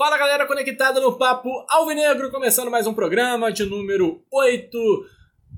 Fala 0.00 0.16
galera 0.16 0.46
conectada 0.46 0.98
no 0.98 1.18
Papo 1.18 1.50
Alvinegro, 1.68 2.30
começando 2.30 2.70
mais 2.70 2.86
um 2.86 2.94
programa 2.94 3.52
de 3.52 3.66
número 3.66 4.24
8. 4.32 4.78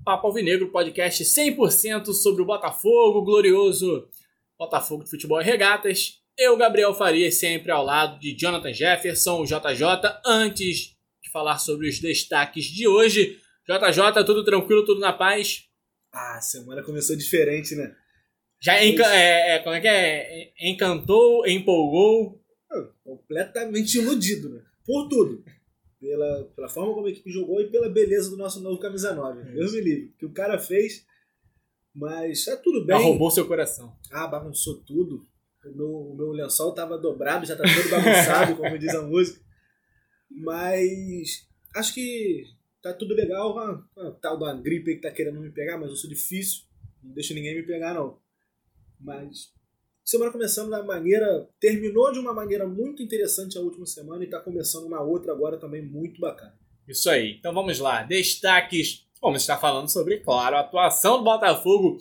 Papo 0.04 0.26
Alvinegro, 0.26 0.72
podcast 0.72 1.22
100% 1.22 2.12
sobre 2.12 2.42
o 2.42 2.44
Botafogo, 2.44 3.22
glorioso 3.22 4.08
Botafogo 4.58 5.04
de 5.04 5.10
Futebol 5.10 5.40
e 5.40 5.44
Regatas. 5.44 6.14
Eu, 6.36 6.56
Gabriel 6.56 6.92
Farias, 6.92 7.36
sempre 7.36 7.70
ao 7.70 7.84
lado 7.84 8.18
de 8.18 8.36
Jonathan 8.36 8.72
Jefferson, 8.72 9.42
o 9.42 9.46
JJ. 9.46 10.20
Antes 10.26 10.96
de 11.22 11.30
falar 11.30 11.58
sobre 11.58 11.88
os 11.88 12.00
destaques 12.00 12.64
de 12.64 12.88
hoje, 12.88 13.38
JJ, 13.64 14.24
tudo 14.26 14.42
tranquilo, 14.42 14.84
tudo 14.84 15.00
na 15.00 15.12
paz? 15.12 15.68
Ah, 16.12 16.38
a 16.38 16.40
semana 16.40 16.82
começou 16.82 17.14
diferente, 17.14 17.76
né? 17.76 17.94
Já 18.60 18.84
enca 18.84 19.04
é, 19.14 19.54
é, 19.54 19.58
como 19.60 19.76
é 19.76 19.80
que 19.80 19.86
é? 19.86 20.52
Encantou, 20.60 21.46
empolgou, 21.46 22.41
completamente 23.04 23.98
iludido, 23.98 24.48
né? 24.48 24.62
Por 24.84 25.08
tudo. 25.08 25.44
Pela, 26.00 26.44
pela 26.56 26.68
forma 26.68 26.94
como 26.94 27.06
a 27.06 27.10
equipe 27.10 27.30
jogou 27.30 27.60
e 27.60 27.70
pela 27.70 27.88
beleza 27.88 28.30
do 28.30 28.36
nosso 28.36 28.60
novo 28.60 28.80
camisa 28.80 29.14
9. 29.14 29.40
É 29.40 29.44
Deus 29.52 29.72
me 29.72 29.80
livre. 29.80 30.14
que 30.18 30.26
o 30.26 30.32
cara 30.32 30.58
fez, 30.58 31.06
mas 31.94 32.44
tá 32.44 32.56
tudo 32.56 32.84
bem. 32.84 32.96
Já 32.96 33.02
roubou 33.04 33.30
seu 33.30 33.46
coração. 33.46 33.96
Ah, 34.10 34.26
bagunçou 34.26 34.82
tudo. 34.82 35.26
O 35.64 35.76
meu, 35.76 35.90
o 35.90 36.16
meu 36.16 36.32
lençol 36.32 36.74
tava 36.74 36.98
dobrado, 36.98 37.46
já 37.46 37.54
tá 37.54 37.62
todo 37.62 37.90
bagunçado, 37.90 38.56
como 38.60 38.78
diz 38.78 38.92
a 38.94 39.02
música. 39.02 39.40
Mas 40.28 41.46
acho 41.76 41.94
que 41.94 42.44
tá 42.82 42.92
tudo 42.92 43.14
legal. 43.14 43.56
Ah, 43.58 43.84
ah, 43.98 44.10
tal 44.20 44.38
da 44.38 44.52
gripe 44.54 44.96
que 44.96 45.02
tá 45.02 45.10
querendo 45.10 45.40
me 45.40 45.50
pegar, 45.50 45.78
mas 45.78 45.90
eu 45.90 45.96
sou 45.96 46.10
difícil. 46.10 46.64
Não 47.02 47.12
deixo 47.12 47.34
ninguém 47.34 47.54
me 47.54 47.62
pegar, 47.62 47.94
não. 47.94 48.18
Mas 48.98 49.52
Semana 50.04 50.32
começando 50.32 50.70
da 50.70 50.82
maneira. 50.82 51.48
Terminou 51.60 52.12
de 52.12 52.18
uma 52.18 52.34
maneira 52.34 52.66
muito 52.66 53.02
interessante 53.02 53.56
a 53.56 53.60
última 53.60 53.86
semana 53.86 54.22
e 54.22 54.26
está 54.26 54.40
começando 54.40 54.84
uma 54.84 55.00
outra 55.00 55.32
agora 55.32 55.56
também 55.56 55.82
muito 55.82 56.20
bacana. 56.20 56.54
Isso 56.88 57.08
aí. 57.08 57.36
Então 57.38 57.54
vamos 57.54 57.78
lá. 57.78 58.02
Destaques. 58.02 59.06
Vamos 59.20 59.42
estar 59.42 59.58
falando 59.58 59.88
sobre, 59.88 60.18
claro, 60.18 60.56
a 60.56 60.60
atuação 60.60 61.18
do 61.18 61.24
Botafogo. 61.24 61.98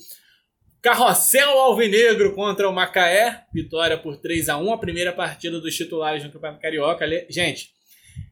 Carrossel 0.82 1.60
Alvinegro 1.60 2.34
contra 2.34 2.68
o 2.68 2.74
Macaé. 2.74 3.46
Vitória 3.54 3.98
por 3.98 4.18
3 4.18 4.50
a 4.50 4.58
1 4.58 4.74
a 4.74 4.78
primeira 4.80 5.14
partida 5.14 5.60
dos 5.60 5.76
titulares 5.76 6.24
no 6.24 6.32
Campeonato 6.32 6.60
Carioca. 6.60 7.06
Gente, 7.30 7.70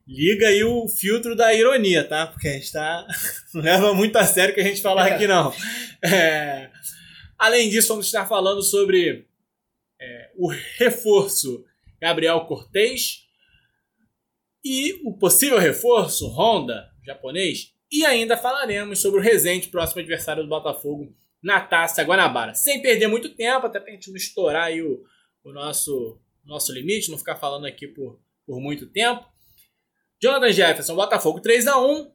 liga 0.08 0.48
aí 0.48 0.64
o 0.64 0.88
filtro 0.88 1.36
da 1.36 1.54
ironia, 1.54 2.04
tá? 2.04 2.26
Porque 2.26 2.48
a 2.48 2.54
gente 2.54 2.72
tá. 2.72 3.06
Não 3.54 3.61
leva 3.61 3.94
muito 3.94 4.16
a 4.17 4.26
sério 4.26 4.52
o 4.52 4.56
que 4.56 4.61
a 4.61 4.66
gente 4.66 4.81
falar 4.81 5.06
aqui, 5.06 5.28
não. 5.28 5.54
É... 6.02 6.70
Além 7.38 7.70
disso, 7.70 7.89
vamos 7.89 8.06
estar 8.06 8.26
falando 8.26 8.64
sobre 8.64 9.28
é, 10.00 10.31
o 10.36 10.47
reforço 10.78 11.66
Gabriel 12.00 12.42
Cortez 12.45 13.28
e 14.64 15.00
o 15.03 15.14
possível 15.17 15.58
reforço 15.58 16.28
Honda, 16.28 16.92
japonês, 17.03 17.73
e 17.92 18.05
ainda 18.05 18.38
falaremos 18.38 19.00
sobre 19.00 19.20
o 19.20 19.23
Resende, 19.23 19.70
próximo 19.70 20.02
adversário 20.02 20.44
do 20.44 20.50
Botafogo, 20.50 21.16
na 21.42 21.59
Taça 21.59 22.03
Guanabara. 22.03 22.53
Sem 22.53 22.81
perder 22.81 23.08
muito 23.08 23.30
tempo, 23.30 23.66
até 23.66 23.80
para 23.80 23.89
a 23.89 23.94
gente 23.94 24.09
não 24.09 24.17
estourar 24.17 24.66
aí 24.66 24.81
o, 24.81 25.03
o 25.44 25.52
nosso, 25.52 26.22
nosso 26.44 26.72
limite, 26.72 27.09
não 27.09 27.17
ficar 27.17 27.38
falando 27.38 27.66
aqui 27.66 27.88
por, 27.88 28.22
por 28.45 28.59
muito 28.59 28.86
tempo. 28.86 29.25
Jonathan 30.22 30.52
Jefferson, 30.52 30.95
Botafogo 30.95 31.39
3 31.39 31.67
a 31.67 31.80
1 31.80 32.11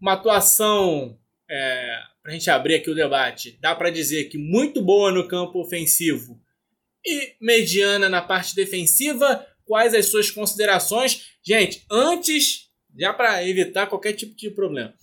Uma 0.00 0.14
atuação, 0.14 1.18
é, 1.48 2.00
para 2.22 2.32
a 2.32 2.34
gente 2.34 2.50
abrir 2.50 2.76
aqui 2.76 2.90
o 2.90 2.94
debate, 2.94 3.58
dá 3.60 3.74
para 3.74 3.90
dizer 3.90 4.24
que 4.24 4.38
muito 4.38 4.82
boa 4.82 5.12
no 5.12 5.28
campo 5.28 5.60
ofensivo 5.60 6.42
e 7.08 7.36
mediana 7.40 8.08
na 8.08 8.20
parte 8.20 8.54
defensiva. 8.54 9.46
Quais 9.64 9.94
as 9.94 10.06
suas 10.06 10.30
considerações? 10.30 11.32
Gente, 11.42 11.84
antes, 11.90 12.68
já 12.96 13.12
para 13.12 13.46
evitar 13.46 13.86
qualquer 13.86 14.12
tipo 14.12 14.34
de 14.34 14.50
problema, 14.50 14.94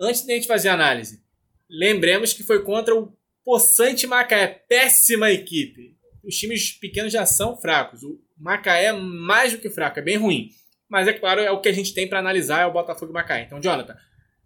antes 0.00 0.22
de 0.22 0.32
a 0.32 0.34
gente 0.34 0.46
fazer 0.46 0.68
a 0.68 0.74
análise, 0.74 1.20
lembremos 1.68 2.32
que 2.32 2.42
foi 2.42 2.62
contra 2.62 2.94
o 2.94 3.12
Poçante 3.44 4.06
Macaé, 4.06 4.46
péssima 4.68 5.30
equipe. 5.30 5.96
Os 6.24 6.36
times 6.36 6.72
pequenos 6.72 7.12
já 7.12 7.24
são 7.24 7.56
fracos. 7.56 8.02
O 8.02 8.20
Macaé 8.36 8.86
é 8.86 8.92
mais 8.92 9.52
do 9.52 9.58
que 9.58 9.70
fraco, 9.70 10.00
é 10.00 10.02
bem 10.02 10.16
ruim. 10.16 10.50
Mas 10.88 11.06
é 11.06 11.12
claro, 11.12 11.40
é 11.40 11.50
o 11.50 11.60
que 11.60 11.68
a 11.68 11.72
gente 11.72 11.94
tem 11.94 12.08
para 12.08 12.18
analisar 12.18 12.62
é 12.62 12.66
o 12.66 12.72
Botafogo 12.72 13.12
e 13.12 13.14
Macaé. 13.14 13.42
Então, 13.42 13.60
Jonathan, 13.60 13.96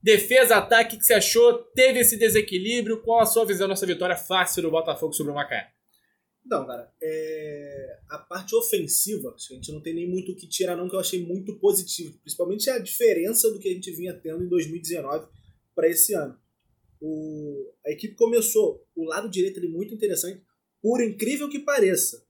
defesa, 0.02 0.56
ataque, 0.56 0.96
o 0.96 0.98
que 0.98 1.04
você 1.04 1.14
achou? 1.14 1.54
Teve 1.74 2.00
esse 2.00 2.18
desequilíbrio? 2.18 3.00
Qual 3.02 3.20
a 3.20 3.26
sua 3.26 3.46
visão 3.46 3.68
dessa 3.68 3.86
vitória 3.86 4.16
fácil 4.16 4.62
do 4.62 4.70
Botafogo 4.70 5.12
sobre 5.12 5.32
o 5.32 5.34
Macaé? 5.34 5.68
Não, 6.44 6.66
cara, 6.66 6.92
é... 7.02 7.98
a 8.08 8.18
parte 8.18 8.54
ofensiva, 8.54 9.32
acho 9.34 9.48
que 9.48 9.54
a 9.54 9.56
gente 9.56 9.72
não 9.72 9.80
tem 9.80 9.94
nem 9.94 10.08
muito 10.08 10.32
o 10.32 10.36
que 10.36 10.48
tirar, 10.48 10.76
não, 10.76 10.88
que 10.88 10.94
eu 10.94 11.00
achei 11.00 11.24
muito 11.24 11.58
positivo. 11.58 12.18
Principalmente 12.20 12.68
a 12.70 12.78
diferença 12.78 13.50
do 13.50 13.58
que 13.58 13.68
a 13.68 13.72
gente 13.72 13.90
vinha 13.92 14.14
tendo 14.14 14.42
em 14.44 14.48
2019 14.48 15.28
para 15.74 15.88
esse 15.88 16.14
ano. 16.14 16.36
O... 17.00 17.72
A 17.86 17.90
equipe 17.90 18.14
começou, 18.14 18.86
o 18.94 19.04
lado 19.04 19.28
direito 19.28 19.58
ali 19.58 19.68
muito 19.68 19.94
interessante, 19.94 20.42
por 20.82 21.02
incrível 21.02 21.48
que 21.48 21.58
pareça. 21.58 22.24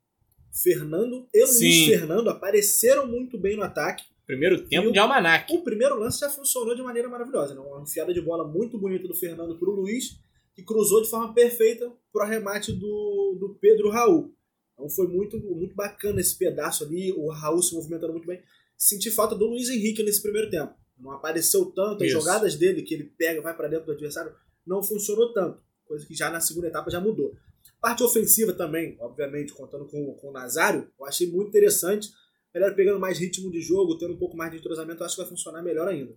Fernando 0.53 1.29
e 1.33 1.47
Sim. 1.47 1.65
Luiz 1.65 1.87
Fernando 1.87 2.29
apareceram 2.29 3.07
muito 3.07 3.39
bem 3.39 3.57
no 3.57 3.63
ataque. 3.63 4.05
Primeiro 4.27 4.65
tempo 4.67 4.89
o, 4.89 4.93
de 4.93 4.99
almanac. 4.99 5.53
O 5.53 5.63
primeiro 5.63 5.97
lance 5.97 6.21
já 6.21 6.29
funcionou 6.29 6.75
de 6.75 6.83
maneira 6.83 7.09
maravilhosa. 7.09 7.55
Né? 7.55 7.61
Uma 7.61 7.83
enfiada 7.83 8.13
de 8.13 8.21
bola 8.21 8.47
muito 8.47 8.79
bonita 8.79 9.07
do 9.07 9.15
Fernando 9.15 9.59
para 9.59 9.69
o 9.69 9.73
Luiz 9.73 10.21
que 10.61 10.67
cruzou 10.67 11.03
de 11.03 11.09
forma 11.09 11.33
perfeita 11.33 11.91
para 12.13 12.21
o 12.21 12.27
arremate 12.27 12.73
do, 12.73 13.37
do 13.41 13.57
Pedro 13.61 13.89
Raul. 13.89 14.35
Então 14.75 14.89
foi 14.89 15.07
muito, 15.07 15.39
muito 15.39 15.75
bacana 15.75 16.21
esse 16.21 16.37
pedaço 16.37 16.85
ali, 16.85 17.13
o 17.13 17.29
Raul 17.31 17.63
se 17.63 17.75
movimentando 17.75 18.13
muito 18.13 18.27
bem. 18.27 18.43
Senti 18.77 19.11
falta 19.11 19.35
do 19.35 19.47
Luiz 19.47 19.69
Henrique 19.69 20.03
nesse 20.03 20.23
primeiro 20.23 20.51
tempo. 20.51 20.75
Não 20.99 21.13
apareceu 21.13 21.67
tanto, 21.67 22.05
as 22.05 22.11
jogadas 22.11 22.57
dele 22.57 22.83
que 22.83 22.95
ele 22.95 23.05
pega, 23.05 23.41
vai 23.41 23.57
para 23.57 23.69
dentro 23.69 23.87
do 23.87 23.93
adversário, 23.93 24.35
não 24.67 24.83
funcionou 24.83 25.33
tanto. 25.33 25.63
Coisa 25.87 26.07
que 26.07 26.15
já 26.15 26.31
na 26.31 26.41
segunda 26.41 26.69
etapa 26.69 26.91
já 26.91 27.01
mudou. 27.01 27.35
Parte 27.81 28.03
ofensiva 28.03 28.53
também, 28.53 28.97
obviamente, 29.01 29.53
contando 29.53 29.87
com, 29.87 30.15
com 30.15 30.29
o 30.29 30.33
Nazário, 30.33 30.91
eu 30.99 31.07
achei 31.07 31.31
muito 31.31 31.49
interessante. 31.49 32.11
Melhor 32.55 32.75
pegando 32.75 33.01
mais 33.01 33.19
ritmo 33.19 33.51
de 33.51 33.61
jogo, 33.63 33.97
tendo 33.97 34.15
um 34.15 34.19
pouco 34.19 34.37
mais 34.37 34.51
de 34.51 34.59
entrosamento, 34.59 35.03
eu 35.03 35.07
acho 35.07 35.15
que 35.15 35.23
vai 35.23 35.31
funcionar 35.31 35.63
melhor 35.63 35.89
ainda. 35.89 36.15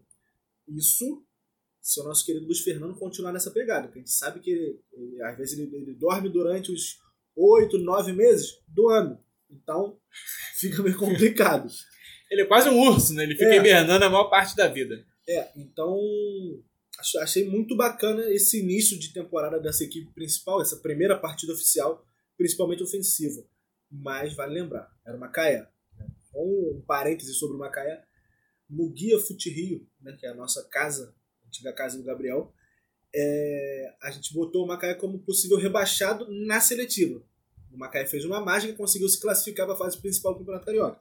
Isso 0.68 1.24
se 1.84 2.00
o 2.00 2.04
nosso 2.06 2.26
querido 2.26 2.46
Luiz 2.46 2.62
Fernando 2.62 2.96
continuar 2.96 3.34
nessa 3.34 3.52
pegada. 3.52 3.88
Porque 3.88 4.00
a 4.00 4.02
gente 4.02 4.14
sabe 4.14 4.40
que 4.40 4.50
ele, 4.50 4.80
ele, 4.94 5.22
às 5.22 5.38
vezes 5.38 5.60
ele, 5.60 5.76
ele, 5.76 5.94
dorme 5.94 6.30
durante 6.30 6.72
os 6.72 6.98
oito, 7.36 7.78
nove 7.78 8.14
meses 8.14 8.58
do 8.70 8.90
ano. 8.90 9.22
Então 9.52 10.00
fica 10.56 10.82
meio 10.82 10.98
complicado. 10.98 11.70
ele 12.32 12.44
é 12.44 12.46
quase 12.46 12.70
um 12.70 12.80
urso, 12.80 13.14
né? 13.14 13.24
Ele 13.24 13.36
fica 13.36 13.54
é. 13.54 13.58
hibernando 13.58 14.06
a 14.06 14.10
maior 14.10 14.30
parte 14.30 14.56
da 14.56 14.70
vida. 14.70 15.06
É, 15.28 15.52
então 15.58 16.00
achei 17.20 17.50
muito 17.50 17.76
bacana 17.76 18.30
esse 18.30 18.62
início 18.62 18.98
de 18.98 19.12
temporada 19.12 19.60
dessa 19.60 19.84
equipe 19.84 20.10
principal, 20.14 20.62
essa 20.62 20.78
primeira 20.78 21.20
partida 21.20 21.52
oficial, 21.52 22.08
principalmente 22.38 22.82
ofensiva. 22.82 23.44
Mas 23.92 24.34
vale 24.36 24.54
lembrar, 24.54 24.90
era 25.06 25.18
o 25.18 25.20
Macaé. 25.20 25.68
Né? 25.98 26.08
Um 26.34 26.82
parêntese 26.88 27.34
sobre 27.34 27.58
o 27.58 27.60
Macaé. 27.60 28.02
No 28.70 28.90
Guia 28.90 29.20
Fute 29.20 29.50
Rio, 29.50 29.86
né, 30.02 30.16
que 30.18 30.26
é 30.26 30.30
a 30.30 30.34
nossa 30.34 30.64
casa 30.70 31.14
antiga 31.54 31.72
casa 31.72 31.98
do 31.98 32.04
Gabriel, 32.04 32.52
é, 33.16 33.94
a 34.02 34.10
gente 34.10 34.34
botou 34.34 34.66
o 34.66 34.68
Macaé 34.68 34.96
como 34.96 35.20
possível 35.20 35.58
rebaixado 35.58 36.28
na 36.30 36.60
seletiva. 36.60 37.22
O 37.72 37.78
Macaé 37.78 38.06
fez 38.06 38.26
uma 38.26 38.42
mágica 38.42 38.74
e 38.74 38.76
conseguiu 38.76 39.08
se 39.08 39.22
classificar 39.22 39.68
para 39.68 39.76
a 39.76 39.78
fase 39.78 39.98
principal 40.00 40.34
do 40.34 40.40
Campeonato 40.40 40.66
Carioca. 40.66 41.00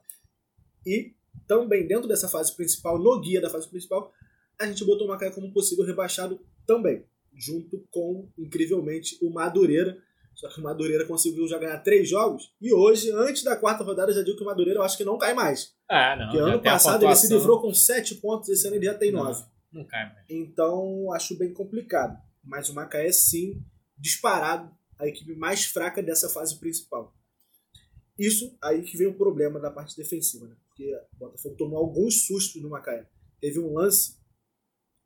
E 0.87 1.15
também 1.47 1.87
dentro 1.87 2.07
dessa 2.07 2.29
fase 2.29 2.55
principal, 2.55 2.99
no 2.99 3.21
guia 3.21 3.41
da 3.41 3.49
fase 3.49 3.69
principal, 3.69 4.13
a 4.59 4.67
gente 4.67 4.85
botou 4.85 5.07
o 5.07 5.11
Macaé 5.11 5.31
como 5.31 5.53
possível 5.53 5.85
rebaixado 5.85 6.41
também, 6.67 7.05
junto 7.35 7.85
com, 7.91 8.29
incrivelmente, 8.39 9.19
o 9.23 9.31
Madureira. 9.31 9.99
Só 10.35 10.49
que 10.49 10.61
o 10.61 10.63
Madureira 10.63 11.07
conseguiu 11.07 11.47
já 11.47 11.59
ganhar 11.59 11.79
três 11.79 12.09
jogos. 12.09 12.55
E 12.61 12.73
hoje, 12.73 13.11
antes 13.13 13.43
da 13.43 13.55
quarta 13.55 13.85
rodada, 13.85 14.13
já 14.13 14.23
digo 14.23 14.37
que 14.37 14.43
o 14.43 14.47
Madureira 14.47 14.81
eu 14.81 14.83
acho 14.83 14.97
que 14.97 15.05
não 15.05 15.19
cai 15.19 15.35
mais. 15.35 15.75
Ah, 15.89 16.17
não. 16.17 16.27
Porque 16.27 16.39
ano 16.39 16.63
passado 16.63 17.05
ele 17.05 17.17
se 17.17 17.33
livrou 17.33 17.61
com 17.61 17.73
sete 17.75 18.15
pontos, 18.15 18.49
esse 18.49 18.67
ano 18.67 18.77
ele 18.77 18.87
já 18.87 18.95
tem 18.95 19.13
nove. 19.13 19.45
Não 19.73 19.85
cai 19.87 20.13
mais. 20.13 20.27
Então, 20.29 21.13
acho 21.13 21.37
bem 21.37 21.53
complicado. 21.53 22.17
Mas 22.45 22.69
o 22.69 22.75
Macaé, 22.75 23.11
sim, 23.13 23.63
disparado, 23.97 24.71
a 24.99 25.07
equipe 25.07 25.35
mais 25.35 25.65
fraca 25.65 26.03
dessa 26.03 26.29
fase 26.29 26.59
principal. 26.59 27.15
Isso 28.19 28.57
aí 28.63 28.83
que 28.83 28.97
vem 28.97 29.07
o 29.07 29.17
problema 29.17 29.59
da 29.59 29.71
parte 29.71 29.97
defensiva, 29.97 30.47
né? 30.47 30.57
Porque 30.67 30.95
o 31.15 31.17
Botafogo 31.17 31.57
tomou 31.57 31.79
alguns 31.79 32.27
sustos 32.27 32.61
no 32.63 32.69
Macaé. 32.69 33.07
Teve 33.41 33.59
um 33.59 33.73
lance 33.73 34.17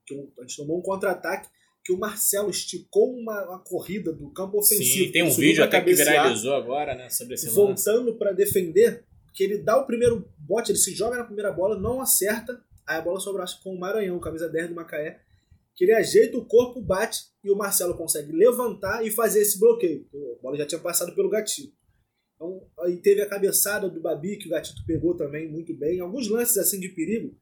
que 0.07 0.15
a 0.15 0.43
gente 0.43 0.57
tomou 0.57 0.79
um 0.79 0.83
contra-ataque 0.83 1.49
que 1.87 1.93
o 1.93 1.99
Marcelo 1.99 2.51
esticou 2.51 3.17
uma, 3.17 3.45
uma, 3.45 3.59
corrida 3.61 4.13
do 4.13 4.29
campo 4.33 4.59
ofensivo. 4.59 5.07
Sim, 5.07 5.13
tem 5.13 5.23
um 5.23 5.31
vídeo 5.31 5.63
até 5.63 5.81
que 5.81 5.95
viralizou 5.95 6.55
agora, 6.55 6.97
né, 6.97 7.09
sobre 7.09 7.35
esse 7.35 7.49
Voltando 7.51 8.17
para 8.17 8.33
defender, 8.33 9.05
que 9.33 9.45
ele 9.45 9.59
dá 9.59 9.77
o 9.77 9.87
primeiro 9.87 10.29
bote, 10.37 10.73
ele 10.73 10.79
se 10.79 10.93
joga 10.93 11.17
na 11.17 11.25
primeira 11.25 11.53
bola, 11.53 11.79
não 11.79 12.01
acerta, 12.01 12.61
Aí 12.87 12.99
a 12.99 13.03
bola 13.03 13.19
sobra 13.21 13.45
com 13.63 13.75
o 13.75 13.79
Maranhão, 13.79 14.21
camisa 14.21 14.49
10 14.49 14.69
do 14.69 14.75
Macaé, 14.75 15.21
que 15.75 15.85
ele 15.85 15.93
ajeita 15.93 16.39
o 16.39 16.45
corpo, 16.45 16.81
bate 16.81 17.25
e 17.45 17.51
o 17.51 17.57
Marcelo 17.57 17.97
consegue 17.97 18.33
levantar 18.33 19.05
e 19.05 19.11
fazer 19.11 19.43
esse 19.43 19.59
bloqueio. 19.59 20.07
A 20.39 20.43
bola 20.43 20.57
já 20.57 20.67
tinha 20.67 20.81
passado 20.81 21.15
pelo 21.15 21.29
gatilho. 21.29 21.73
Então, 22.37 22.63
aí 22.81 22.99
teve 22.99 23.23
a 23.23 23.29
cabeçada 23.29 23.89
do 23.89 24.01
Babi, 24.01 24.37
que 24.37 24.47
o 24.47 24.51
Gatito 24.51 24.85
pegou 24.87 25.17
também 25.17 25.51
muito 25.51 25.75
bem. 25.75 26.01
Alguns 26.01 26.29
lances 26.29 26.59
assim 26.59 26.79
de 26.79 26.91
perigo, 26.91 27.35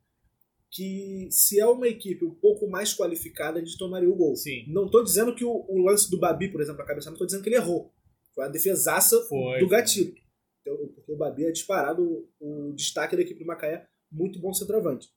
que 0.70 1.28
se 1.30 1.60
é 1.60 1.66
uma 1.66 1.88
equipe 1.88 2.24
um 2.24 2.34
pouco 2.34 2.68
mais 2.68 2.94
qualificada, 2.94 3.58
a 3.58 3.64
gente 3.64 3.76
tomaria 3.76 4.08
o 4.08 4.14
gol. 4.14 4.34
Sim. 4.36 4.64
Não 4.68 4.86
estou 4.86 5.02
dizendo 5.02 5.34
que 5.34 5.44
o, 5.44 5.64
o, 5.68 5.78
lance 5.82 6.10
do 6.10 6.18
Babi, 6.18 6.50
por 6.50 6.60
exemplo, 6.60 6.82
a 6.82 6.86
cabeçada, 6.86 7.10
não 7.10 7.16
estou 7.16 7.26
dizendo 7.26 7.42
que 7.42 7.48
ele 7.48 7.56
errou. 7.56 7.92
Foi 8.34 8.44
a 8.44 8.48
defesaça 8.48 9.20
Foi. 9.28 9.60
do 9.60 9.68
Gatito. 9.68 10.20
Então, 10.60 10.76
porque 10.94 11.12
o 11.12 11.16
Babi 11.16 11.44
é 11.44 11.52
disparado 11.52 12.02
o, 12.40 12.68
o 12.70 12.72
destaque 12.72 13.16
da 13.16 13.22
equipe 13.22 13.40
do 13.40 13.46
Macaé, 13.46 13.86
muito 14.10 14.40
bom 14.40 14.52
centroavante. 14.52 15.08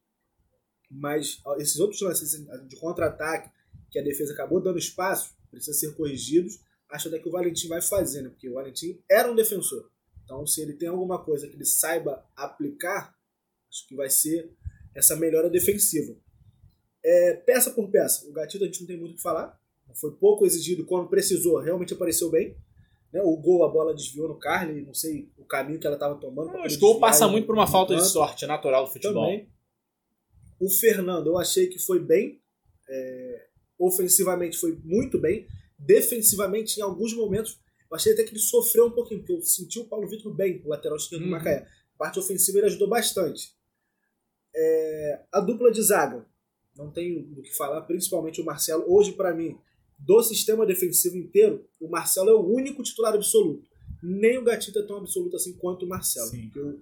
Mas 0.89 1.41
esses 1.59 1.79
outros 1.79 2.01
lances 2.01 2.45
de 2.67 2.75
contra-ataque, 2.77 3.49
que 3.91 3.99
a 3.99 4.03
defesa 4.03 4.33
acabou 4.33 4.61
dando 4.61 4.77
espaço, 4.77 5.35
precisam 5.49 5.73
ser 5.73 5.95
corrigidos. 5.95 6.59
Acho 6.89 7.09
até 7.09 7.19
que 7.19 7.27
o 7.27 7.31
Valentim 7.31 7.67
vai 7.67 7.81
fazer, 7.81 8.21
né? 8.21 8.29
Porque 8.29 8.49
o 8.49 8.53
Valentim 8.53 9.01
era 9.09 9.29
um 9.29 9.35
defensor. 9.35 9.89
Então, 10.23 10.45
se 10.45 10.61
ele 10.61 10.73
tem 10.73 10.89
alguma 10.89 11.23
coisa 11.23 11.47
que 11.47 11.55
ele 11.55 11.65
saiba 11.65 12.25
aplicar, 12.35 13.15
acho 13.69 13.87
que 13.87 13.95
vai 13.95 14.09
ser 14.09 14.51
essa 14.95 15.15
melhora 15.15 15.49
defensiva. 15.49 16.15
É, 17.03 17.33
peça 17.33 17.71
por 17.71 17.89
peça, 17.89 18.27
o 18.27 18.33
Gatito 18.33 18.63
a 18.63 18.67
gente 18.67 18.81
não 18.81 18.87
tem 18.87 18.97
muito 18.97 19.13
o 19.13 19.15
que 19.15 19.21
falar. 19.21 19.57
Foi 19.95 20.11
pouco 20.11 20.45
exigido 20.45 20.85
quando 20.85 21.07
precisou, 21.07 21.59
realmente 21.59 21.93
apareceu 21.93 22.29
bem. 22.29 22.57
Né? 23.11 23.21
O 23.23 23.37
gol, 23.37 23.63
a 23.63 23.69
bola 23.69 23.93
desviou 23.93 24.27
no 24.27 24.37
Carly, 24.37 24.85
não 24.85 24.93
sei 24.93 25.31
o 25.37 25.45
caminho 25.45 25.79
que 25.79 25.87
ela 25.87 25.95
estava 25.95 26.15
tomando. 26.15 26.49
o 26.49 26.79
gol 26.79 26.99
passa 26.99 27.27
muito 27.27 27.45
por 27.45 27.55
uma 27.55 27.67
falta 27.67 27.95
de 27.95 28.05
sorte 28.05 28.45
natural 28.45 28.85
do 28.85 28.91
futebol. 28.91 29.23
Também. 29.23 29.49
O 30.59 30.69
Fernando, 30.69 31.27
eu 31.27 31.37
achei 31.37 31.67
que 31.67 31.79
foi 31.79 31.99
bem. 31.99 32.41
é, 32.89 33.47
ofensivamente 33.79 34.57
foi 34.57 34.77
muito 34.83 35.19
bem. 35.19 35.45
Defensivamente, 35.77 36.79
em 36.79 36.83
alguns 36.83 37.13
momentos, 37.13 37.59
eu 37.91 37.95
achei 37.95 38.13
até 38.13 38.23
que 38.23 38.31
ele 38.31 38.39
sofreu 38.39 38.85
um 38.87 38.91
pouquinho, 38.91 39.19
porque 39.19 39.33
eu 39.33 39.41
senti 39.41 39.77
o 39.79 39.85
Paulo 39.85 40.07
Vitor 40.07 40.33
bem, 40.33 40.61
o 40.65 40.69
lateral 40.69 40.97
esquerdo 40.97 41.23
Uhum. 41.23 41.27
do 41.27 41.31
Macaé. 41.31 41.67
A 41.95 41.97
parte 41.97 42.17
ofensiva 42.17 42.57
ele 42.59 42.67
ajudou 42.67 42.87
bastante. 42.87 43.53
É, 44.55 45.21
a 45.31 45.39
dupla 45.39 45.71
de 45.71 45.81
zaga, 45.81 46.25
não 46.75 46.91
tenho 46.91 47.23
do 47.23 47.41
que 47.41 47.53
falar, 47.55 47.81
principalmente 47.81 48.41
o 48.41 48.45
Marcelo. 48.45 48.83
Hoje, 48.87 49.11
para 49.13 49.33
mim, 49.33 49.57
do 49.99 50.21
sistema 50.23 50.65
defensivo 50.65 51.17
inteiro, 51.17 51.67
o 51.79 51.87
Marcelo 51.89 52.29
é 52.29 52.33
o 52.33 52.45
único 52.47 52.81
titular 52.83 53.13
absoluto. 53.13 53.67
Nem 54.01 54.37
o 54.37 54.43
Gatito 54.43 54.79
é 54.79 54.83
tão 54.83 54.97
absoluto 54.97 55.35
assim 55.35 55.53
quanto 55.53 55.85
o 55.85 55.89
Marcelo. 55.89 56.29
Sim. 56.29 56.43
Porque 56.43 56.59
o- 56.59 56.81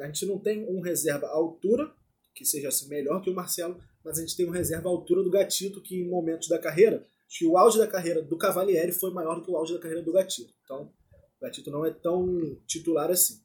a 0.00 0.06
gente 0.06 0.26
não 0.26 0.38
tem 0.38 0.64
um 0.68 0.80
reserva 0.80 1.26
à 1.26 1.30
altura, 1.34 1.92
que 2.36 2.44
seja 2.44 2.68
assim, 2.68 2.86
melhor 2.88 3.22
que 3.22 3.30
o 3.30 3.34
Marcelo, 3.34 3.80
mas 4.04 4.18
a 4.18 4.20
gente 4.20 4.36
tem 4.36 4.46
um 4.46 4.50
reserva 4.50 4.88
à 4.88 4.92
altura 4.92 5.22
do 5.24 5.30
Gatito, 5.30 5.80
que 5.80 5.96
em 5.96 6.08
momentos 6.08 6.48
da 6.48 6.58
carreira, 6.58 7.04
que 7.28 7.46
o 7.46 7.56
auge 7.56 7.78
da 7.78 7.86
carreira 7.86 8.22
do 8.22 8.36
Cavalieri 8.36 8.92
foi 8.92 9.10
maior 9.10 9.36
do 9.36 9.42
que 9.42 9.50
o 9.50 9.56
auge 9.56 9.72
da 9.72 9.80
carreira 9.80 10.02
do 10.02 10.12
Gatito. 10.12 10.52
Então, 10.62 10.92
o 11.40 11.44
Gatito 11.44 11.70
não 11.70 11.84
é 11.84 11.90
tão 11.90 12.60
titular 12.66 13.10
assim. 13.10 13.40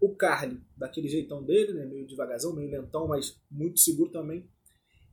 O 0.00 0.14
Carly, 0.14 0.60
daquele 0.76 1.08
jeitão 1.08 1.42
dele, 1.42 1.72
né, 1.72 1.86
meio 1.86 2.06
devagarzão, 2.06 2.54
meio 2.54 2.70
lentão, 2.70 3.08
mas 3.08 3.36
muito 3.50 3.80
seguro 3.80 4.10
também. 4.10 4.46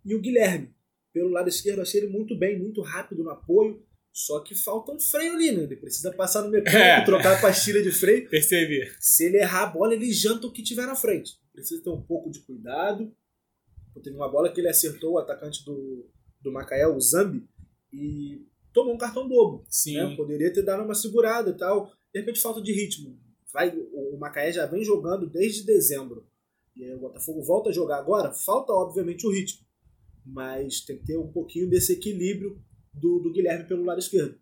E 0.04 0.14
o 0.14 0.20
Guilherme, 0.20 0.76
pelo 1.14 1.30
lado 1.30 1.48
esquerdo, 1.48 1.82
achei 1.82 2.02
ele 2.02 2.12
muito 2.12 2.38
bem, 2.38 2.60
muito 2.60 2.82
rápido 2.82 3.24
no 3.24 3.30
apoio, 3.30 3.82
só 4.12 4.42
que 4.42 4.54
falta 4.54 4.92
um 4.92 5.00
freio 5.00 5.34
ali, 5.34 5.52
né? 5.52 5.64
Ele 5.64 5.78
precisa 5.78 6.12
passar 6.12 6.42
no 6.42 6.50
mecânico, 6.50 6.78
É. 6.78 7.06
trocar 7.06 7.38
a 7.38 7.42
pastilha 7.42 7.82
de 7.82 7.92
freio. 7.92 8.28
Percebi. 8.30 8.92
Se 9.00 9.26
ele 9.26 9.38
errar 9.38 9.64
a 9.64 9.68
bola, 9.68 9.94
ele 9.94 10.12
janta 10.12 10.46
o 10.48 10.52
que 10.52 10.62
tiver 10.62 10.86
na 10.86 10.96
frente. 10.96 11.40
Precisa 11.54 11.84
ter 11.84 11.90
um 11.90 12.02
pouco 12.02 12.30
de 12.30 12.40
cuidado. 12.40 13.14
Teve 14.02 14.16
uma 14.16 14.30
bola 14.30 14.52
que 14.52 14.60
ele 14.60 14.70
acertou 14.70 15.14
o 15.14 15.18
atacante 15.18 15.66
do, 15.66 16.10
do 16.42 16.52
Macaé, 16.52 16.88
o 16.88 17.00
Zambi, 17.00 17.48
e 17.92 18.46
tomou 18.74 18.94
um 18.94 18.98
cartão 18.98 19.28
bobo. 19.28 19.66
Sim. 19.68 19.96
né? 19.96 20.16
Poderia 20.16 20.52
ter 20.54 20.62
dado 20.62 20.84
uma 20.84 20.96
segurada 20.96 21.50
e 21.50 21.58
tal. 21.58 21.92
De 22.14 22.20
repente, 22.20 22.40
falta 22.40 22.62
de 22.62 22.72
ritmo. 22.72 23.20
Vai, 23.54 23.76
o 23.78 24.18
Macaé 24.18 24.52
já 24.52 24.66
vem 24.66 24.84
jogando 24.84 25.30
desde 25.30 25.66
dezembro. 25.66 26.26
E 26.76 26.86
aí 26.86 26.94
o 26.94 27.00
Botafogo 27.00 27.44
volta 27.44 27.70
a 27.70 27.74
jogar 27.74 27.98
agora. 27.98 28.34
Falta, 28.34 28.72
obviamente, 28.72 29.28
o 29.28 29.32
ritmo. 29.32 29.66
Mas 30.26 30.82
tem 30.82 30.98
que 30.98 31.06
ter 31.06 31.18
um 31.18 31.32
pouquinho 31.32 31.70
desse 31.70 31.94
equilíbrio 31.94 32.62
do, 32.94 33.20
do 33.20 33.32
Guilherme 33.32 33.68
pelo 33.68 33.84
lado 33.84 34.00
esquerdo. 34.00 34.40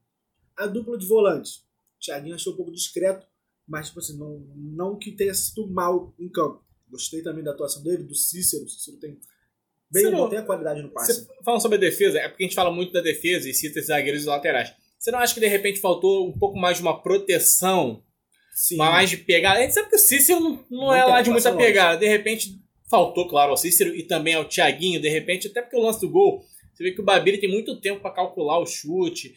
A 0.55 0.67
dupla 0.67 0.97
de 0.97 1.07
volantes. 1.07 1.67
O 1.97 2.00
Thiaguinho 2.05 2.35
achou 2.35 2.53
um 2.53 2.55
pouco 2.55 2.71
discreto, 2.71 3.25
mas 3.67 3.88
tipo 3.88 4.00
assim, 4.00 4.17
não, 4.17 4.39
não 4.55 4.97
que 4.97 5.12
tenha 5.12 5.33
sido 5.33 5.67
mal 5.67 6.13
em 6.19 6.29
campo. 6.29 6.63
Gostei 6.89 7.21
também 7.21 7.44
da 7.44 7.51
atuação 7.51 7.83
dele, 7.83 8.03
do 8.03 8.15
Cícero. 8.15 8.63
O 8.65 8.69
Cícero 8.69 8.97
tem 8.97 9.18
bem 9.91 10.03
não- 10.12 10.30
tem 10.30 10.39
a 10.39 10.44
qualidade 10.44 10.81
no 10.81 10.89
passe. 10.89 11.27
Falando 11.44 11.62
sobre 11.62 11.77
a 11.77 11.80
defesa, 11.81 12.19
é 12.19 12.27
porque 12.27 12.44
a 12.44 12.47
gente 12.47 12.56
fala 12.56 12.71
muito 12.71 12.91
da 12.94 13.01
defesa 13.01 13.50
e 13.50 13.53
cita 13.53 13.80
esses 13.80 13.88
zagueiros 13.88 14.24
e 14.24 14.27
laterais. 14.27 14.74
Você 14.97 15.12
não 15.12 15.19
acha 15.19 15.33
que 15.33 15.39
de 15.39 15.47
repente 15.47 15.80
faltou 15.80 16.27
um 16.27 16.38
pouco 16.38 16.57
mais 16.59 16.77
de 16.77 16.83
uma 16.83 17.01
proteção, 17.01 18.03
Sim. 18.53 18.77
mais 18.77 19.09
de 19.09 19.18
pegada? 19.18 19.59
A 19.59 19.62
gente 19.62 19.74
sabe 19.74 19.89
que 19.89 19.95
o 19.95 20.00
Cícero 20.00 20.39
não, 20.39 20.65
não, 20.69 20.80
Não 20.88 20.94
é 20.94 21.06
lá 21.06 21.21
de 21.21 21.30
muita 21.30 21.50
atuação 21.50 21.57
pegada. 21.65 21.97
De 21.97 22.07
repente 22.07 22.59
faltou, 22.89 23.27
claro, 23.27 23.51
ao 23.51 23.57
Cícero 23.57 23.95
e 23.95 24.03
também 24.03 24.33
ao 24.33 24.45
Thiaguinho, 24.45 25.00
de 25.00 25.07
repente, 25.09 25.47
até 25.47 25.62
porque 25.62 25.77
o 25.77 25.81
lance 25.81 26.01
do 26.01 26.09
gol, 26.09 26.44
você 26.74 26.83
vê 26.83 26.91
que 26.91 27.01
o 27.01 27.06
Babiri 27.06 27.38
tem 27.39 27.50
muito 27.50 27.80
tempo 27.80 28.01
para 28.01 28.12
calcular 28.12 28.59
o 28.59 28.65
chute. 28.65 29.36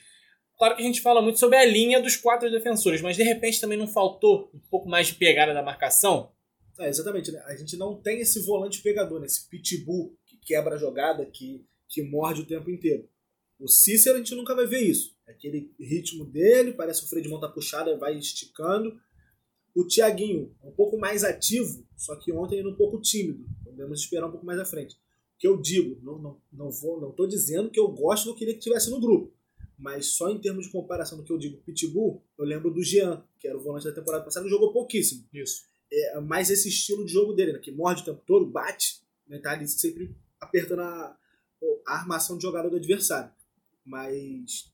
Claro 0.59 0.77
que 0.77 0.83
a 0.83 0.87
gente 0.87 1.01
fala 1.01 1.21
muito 1.21 1.39
sobre 1.39 1.57
a 1.59 1.65
linha 1.65 2.01
dos 2.01 2.17
quatro 2.17 2.51
defensores, 2.51 3.01
mas 3.03 3.17
de 3.17 3.23
repente 3.23 3.61
também 3.61 3.77
não 3.79 3.87
faltou 3.87 4.51
um 4.55 4.61
pouco 4.71 4.89
mais 4.89 5.09
de 5.09 5.15
pegada 5.15 5.53
da 5.53 5.63
marcação? 5.63 6.31
É, 6.79 6.89
exatamente, 6.89 7.31
né? 7.31 7.41
A 7.47 7.55
gente 7.55 7.77
não 7.77 8.01
tem 8.01 8.21
esse 8.21 8.41
volante 8.41 8.81
pegador, 8.81 9.21
né? 9.21 9.27
esse 9.27 9.49
pitbull 9.49 10.17
que 10.25 10.37
quebra 10.39 10.75
a 10.75 10.79
jogada, 10.79 11.27
que, 11.27 11.65
que 11.89 12.03
morde 12.03 12.43
o 12.43 12.47
tempo 12.47 12.71
inteiro. 12.71 13.09
O 13.59 13.69
Cícero 13.69 14.17
a 14.17 14.19
gente 14.19 14.35
nunca 14.35 14.55
vai 14.55 14.67
ver 14.67 14.81
isso. 14.81 15.15
É 15.27 15.33
aquele 15.33 15.73
ritmo 15.79 16.25
dele, 16.25 16.73
parece 16.73 17.05
o 17.05 17.09
freio 17.09 17.23
de 17.23 17.29
mão 17.29 17.41
tá 17.41 17.49
puxada, 17.49 17.97
vai 17.97 18.19
esticando. 18.19 18.99
O 19.75 19.87
Thiaguinho, 19.87 20.55
um 20.63 20.73
pouco 20.73 20.99
mais 20.99 21.25
ativo, 21.25 21.87
só 21.97 22.17
que 22.17 22.33
ontem 22.33 22.59
ele 22.59 22.69
um 22.69 22.77
pouco 22.77 23.01
tímido. 23.01 23.47
Podemos 23.65 24.01
esperar 24.01 24.27
um 24.27 24.31
pouco 24.31 24.45
mais 24.45 24.59
à 24.59 24.65
frente. 24.65 24.95
O 24.95 25.39
que 25.39 25.47
eu 25.47 25.61
digo, 25.61 25.99
não, 26.03 26.19
não, 26.19 26.41
não, 26.53 26.71
vou, 26.71 27.01
não 27.01 27.13
tô 27.13 27.27
dizendo 27.27 27.71
que 27.71 27.79
eu 27.79 27.89
gosto 27.89 28.27
do 28.27 28.35
que 28.35 28.45
ele 28.45 28.55
tivesse 28.55 28.91
no 28.91 29.01
grupo. 29.01 29.33
Mas 29.79 30.07
só 30.07 30.29
em 30.29 30.41
termos 30.41 30.67
de 30.67 30.73
comparação 30.73 31.19
do 31.19 31.25
que 31.25 31.33
eu 31.33 31.39
digo 31.39 31.63
Pitbull, 31.63 32.23
eu 32.39 32.45
lembro 32.45 32.71
do 32.71 32.83
Jean, 32.83 33.25
que 33.39 33.49
era 33.49 33.57
o 33.57 33.63
volante 33.63 33.85
da 33.85 33.93
temporada 33.93 34.25
passada, 34.25 34.45
que 34.45 34.51
jogou 34.51 34.73
pouquíssimo 34.73 35.27
Isso. 35.33 35.65
É 35.93 36.21
mais 36.21 36.51
esse 36.51 36.69
estilo 36.69 37.05
de 37.05 37.13
jogo 37.13 37.33
dele, 37.35 37.53
né? 37.53 37.59
que 37.59 37.71
morde 37.71 38.03
o 38.03 38.05
tempo 38.05 38.23
todo, 38.27 38.47
bate, 38.47 39.01
né? 39.29 39.39
tá 39.39 39.53
ali 39.53 39.69
sempre 39.69 40.15
apertando 40.41 40.81
a, 40.81 41.17
a 41.87 41.95
armação 41.95 42.37
de 42.37 42.43
jogada 42.43 42.71
do 42.71 42.77
adversário. 42.77 43.31
Mas 43.85 44.71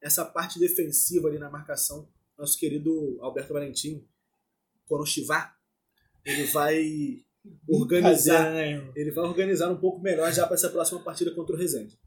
essa 0.00 0.24
parte 0.24 0.58
defensiva 0.58 1.28
ali 1.28 1.38
na 1.38 1.50
marcação, 1.50 2.08
nosso 2.38 2.58
querido 2.58 3.18
Alberto 3.20 3.52
Valentim, 3.52 4.04
Konoshivar, 4.86 5.56
ele 6.24 6.44
vai 6.44 7.24
organizar, 7.68 8.52
né? 8.52 8.90
ele 8.94 9.10
vai 9.10 9.24
organizar 9.24 9.70
um 9.70 9.76
pouco 9.78 10.00
melhor 10.00 10.32
já 10.32 10.46
para 10.46 10.54
essa 10.54 10.68
próxima 10.70 11.00
partida 11.02 11.30
contra 11.32 11.54
o 11.54 11.58
Resende. 11.58 11.98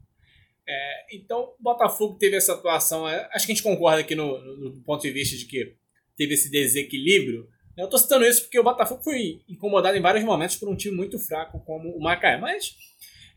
Então, 1.12 1.54
o 1.58 1.62
Botafogo 1.62 2.16
teve 2.18 2.36
essa 2.36 2.52
atuação. 2.54 3.08
é, 3.08 3.28
Acho 3.32 3.44
que 3.46 3.52
a 3.52 3.54
gente 3.56 3.62
concorda 3.64 4.00
aqui 4.00 4.14
no, 4.14 4.38
no- 4.40 4.70
no 4.70 4.82
ponto 4.82 5.02
de 5.02 5.10
vista 5.10 5.36
de 5.36 5.44
que 5.46 5.74
teve 6.16 6.34
esse 6.34 6.48
desequilíbrio. 6.50 7.48
Eu 7.76 7.88
tô 7.88 7.96
citando 7.98 8.24
isso 8.24 8.42
porque 8.42 8.58
o 8.58 8.64
Botafogo 8.64 9.02
foi 9.02 9.40
incomodado 9.48 9.96
em 9.96 10.02
vários 10.02 10.24
momentos 10.24 10.56
por 10.56 10.68
um 10.68 10.76
time 10.76 10.96
muito 10.96 11.18
fraco 11.18 11.60
como 11.60 11.90
o 11.90 12.00
Macaé. 12.00 12.38
Mas 12.38 12.74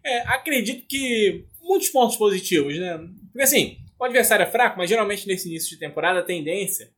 é, 0.04 0.20
acredito 0.28 0.86
que 0.88 1.46
muitos 1.62 1.90
pontos 1.90 2.18
positivos, 2.18 2.78
né? 2.78 2.98
Porque 3.32 3.44
assim, 3.44 3.78
o 4.00 4.04
adversário 4.04 4.44
é 4.44 4.52
fraco, 4.52 4.78
mas 4.78 4.90
geralmente 4.90 5.28
nesse 5.28 5.48
início 5.48 5.70
de 5.70 5.80
temporada 5.80 6.20
a 6.20 6.24
tendência 6.24 6.92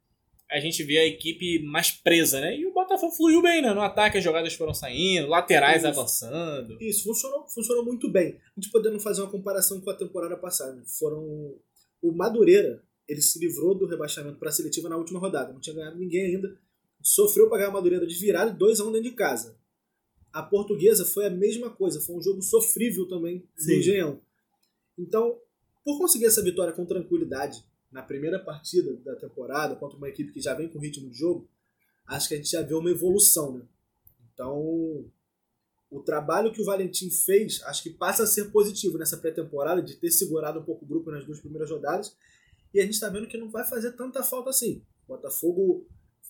é 0.50 0.58
a 0.58 0.60
gente 0.60 0.84
vê 0.84 0.98
a 0.98 1.06
equipe 1.06 1.60
mais 1.63 1.92
presa, 1.92 2.39
né? 2.39 2.58
E 2.58 2.65
o 2.65 2.74
Botafogo 2.74 3.12
fluiu 3.12 3.42
bem, 3.42 3.62
né? 3.62 3.74
No 3.74 3.82
ataque 3.82 4.18
as 4.18 4.24
jogadas 4.24 4.54
foram 4.54 4.74
saindo, 4.74 5.27
laterais 5.27 5.77
Isso. 5.77 5.88
avançando. 5.88 6.77
Isso, 6.82 7.04
funcionou, 7.04 7.48
funcionou 7.48 7.84
muito 7.84 8.10
bem. 8.10 8.39
A 8.56 8.62
gente 8.62 8.72
podendo 8.72 9.00
fazer 9.00 9.22
uma 9.22 9.32
comparação 9.32 9.82
com 9.82 9.89
a 9.89 9.96
temporada 9.96 10.38
passada. 10.38 10.82
Foram. 11.00 11.22
O 12.01 12.12
Madureira, 12.12 12.84
ele 13.08 13.22
se 13.22 13.39
livrou 13.39 13.74
do 13.74 13.88
rebaixamento 13.88 14.38
para 14.38 14.50
a 14.50 14.51
seletiva 14.51 14.88
na 14.88 14.98
última 14.98 15.20
rodada. 15.20 15.51
Não 15.51 15.60
tinha 15.60 15.75
ganhado 15.75 15.98
ninguém 15.98 16.36
ainda. 16.36 16.56
Sofreu 17.01 17.47
para 17.47 17.59
ganhar 17.59 17.69
o 17.69 17.73
Madureira 17.73 18.05
de 18.07 18.15
virada 18.15 18.51
e 18.51 18.55
2 18.55 18.79
a 18.79 18.83
1 18.83 18.91
dentro 18.91 19.09
de 19.09 19.15
casa. 19.15 19.57
A 20.33 20.43
portuguesa 20.43 21.05
foi 21.05 21.25
a 21.25 21.29
mesma 21.29 21.69
coisa. 21.69 22.01
Foi 22.01 22.15
um 22.15 22.21
jogo 22.21 22.41
sofrível 22.41 23.07
também 23.07 23.47
do. 23.57 23.79
Engenhão. 23.79 24.21
Então, 24.97 25.39
por 25.83 25.97
conseguir 25.97 26.25
essa 26.25 26.41
vitória 26.41 26.73
com 26.73 26.85
tranquilidade 26.85 27.63
na 27.91 28.01
primeira 28.01 28.39
partida 28.39 28.93
da 28.97 29.15
temporada 29.15 29.75
contra 29.75 29.97
uma 29.97 30.09
equipe 30.09 30.33
que 30.33 30.41
já 30.41 30.53
vem 30.53 30.67
com 30.67 30.79
ritmo 30.79 31.09
de 31.09 31.17
jogo, 31.17 31.47
acho 32.07 32.27
que 32.27 32.33
a 32.33 32.37
gente 32.37 32.49
já 32.49 32.61
vê 32.61 32.73
uma 32.73 32.89
evolução, 32.89 33.53
né? 33.53 33.65
Então, 34.33 35.05
o 35.89 36.01
trabalho 36.03 36.51
que 36.51 36.61
o 36.61 36.65
Valentim 36.65 37.09
fez, 37.09 37.61
acho 37.63 37.83
que 37.83 37.89
passa 37.89 38.23
a 38.23 38.27
ser 38.27 38.51
positivo 38.51 38.97
nessa 38.97 39.17
pré-temporada, 39.17 39.81
de 39.81 39.95
ter 39.95 40.11
segurado 40.11 40.59
um 40.59 40.63
pouco 40.63 40.83
o 40.83 40.87
grupo 40.87 41.11
nas 41.11 41.25
duas 41.25 41.39
primeiras 41.39 41.71
rodadas. 41.71 42.15
E 42.73 42.79
a 42.79 42.83
gente 42.83 42.95
está 42.95 43.07
vendo 43.07 43.27
que 43.27 43.37
não 43.37 43.49
vai 43.49 43.63
fazer 43.63 43.93
tanta 43.93 44.21
falta 44.21 44.49
assim. 44.49 44.83
Botafogo 45.07 45.87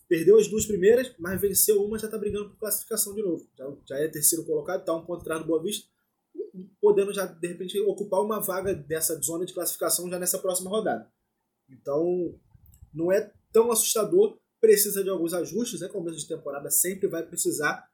perdeu 0.08 0.38
as 0.38 0.48
duas 0.48 0.66
primeiras, 0.66 1.14
mas 1.20 1.40
venceu 1.40 1.84
uma 1.84 1.98
já 1.98 2.06
está 2.06 2.18
brigando 2.18 2.50
por 2.50 2.60
classificação 2.60 3.14
de 3.14 3.22
novo. 3.22 3.50
Já, 3.58 3.66
já 3.88 3.98
é 3.98 4.08
terceiro 4.08 4.46
colocado, 4.46 4.82
está 4.82 4.96
um 4.96 5.06
ponto 5.06 5.22
atrás 5.22 5.42
do 5.42 5.48
Boa 5.48 5.62
Vista, 5.62 5.88
podendo 6.80 7.14
já, 7.14 7.26
de 7.26 7.48
repente, 7.48 7.80
ocupar 7.82 8.22
uma 8.22 8.40
vaga 8.40 8.74
dessa 8.74 9.20
zona 9.22 9.46
de 9.46 9.54
classificação 9.54 10.10
já 10.10 10.20
nessa 10.20 10.40
próxima 10.40 10.70
rodada. 10.70 11.12
Então, 11.70 12.38
não 12.94 13.12
é 13.12 13.32
tão 13.52 13.72
assustador, 13.72 14.38
precisa 14.62 15.04
de 15.04 15.10
alguns 15.10 15.34
ajustes, 15.34 15.82
é 15.82 15.88
começo 15.88 16.18
de 16.18 16.28
temporada, 16.28 16.70
sempre 16.70 17.08
vai 17.08 17.24
precisar, 17.24 17.88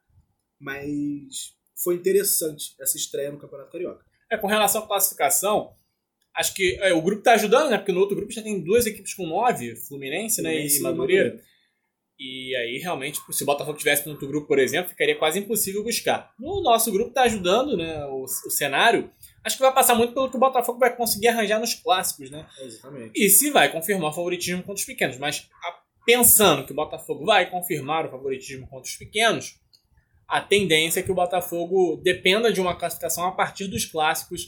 mas 0.60 1.56
foi 1.76 1.96
interessante 1.96 2.76
essa 2.80 2.98
estreia 2.98 3.32
no 3.32 3.40
Campeonato 3.40 3.72
Carioca. 3.72 4.06
É, 4.30 4.38
com 4.38 4.48
relação 4.48 4.84
à 4.84 4.88
classificação, 4.88 5.76
acho 6.36 6.54
que 6.54 6.78
é, 6.82 6.94
o 6.94 7.02
grupo 7.02 7.20
está 7.20 7.34
ajudando, 7.34 7.70
né? 7.70 7.78
Porque 7.78 7.92
no 7.92 8.00
outro 8.00 8.16
grupo 8.16 8.32
já 8.32 8.42
tem 8.42 8.62
duas 8.62 8.86
equipes 8.86 9.14
com 9.14 9.26
nove, 9.26 9.76
Fluminense, 9.76 10.42
né, 10.42 10.66
e 10.66 10.80
Madureira. 10.80 11.42
E 12.24 12.56
aí, 12.56 12.78
realmente, 12.78 13.20
se 13.32 13.42
o 13.42 13.48
Botafogo 13.48 13.76
tivesse 13.76 14.06
no 14.06 14.12
outro 14.12 14.28
grupo, 14.28 14.48
por 14.48 14.60
exemplo, 14.60 14.92
ficaria 14.92 15.18
quase 15.18 15.40
impossível 15.40 15.84
buscar. 15.84 16.32
No 16.40 16.62
nosso 16.62 16.92
grupo 16.92 17.10
está 17.10 17.24
ajudando 17.24 17.76
né, 17.76 18.06
o, 18.06 18.26
o, 18.26 18.52
cenário. 18.52 19.12
Acho 19.44 19.58
que 19.58 19.64
vai 19.64 19.74
passar 19.74 19.96
muito 19.96 20.14
pelo 20.14 20.30
que 20.30 20.38
o 20.38 20.40
Botafogo 20.40 20.78
vai 20.78 20.96
conseguir 20.96 21.30
arranjar 21.30 21.60
nos 21.60 21.74
clássicos, 21.74 22.30
né? 22.30 22.46
Exatamente. 22.60 23.12
E 23.16 23.28
se 23.28 23.50
vai 23.50 23.72
confirmar 23.72 24.12
o 24.12 24.14
favoritismo 24.14 24.62
contra 24.62 24.76
os 24.80 24.86
pequenos. 24.86 25.18
Mas 25.18 25.50
pensando 26.06 26.64
que 26.64 26.72
o 26.72 26.76
Botafogo 26.76 27.26
vai 27.26 27.50
confirmar 27.50 28.06
o 28.06 28.12
favoritismo 28.12 28.68
contra 28.68 28.88
os 28.88 28.96
pequenos, 28.96 29.60
a 30.28 30.40
tendência 30.40 31.00
é 31.00 31.04
que 31.04 31.12
o 31.12 31.16
Botafogo 31.16 32.00
dependa 32.04 32.54
de 32.54 32.62
uma 32.62 32.76
classificação 32.76 33.26
a 33.26 33.32
partir 33.32 33.66
dos 33.66 33.86
clássicos 33.86 34.48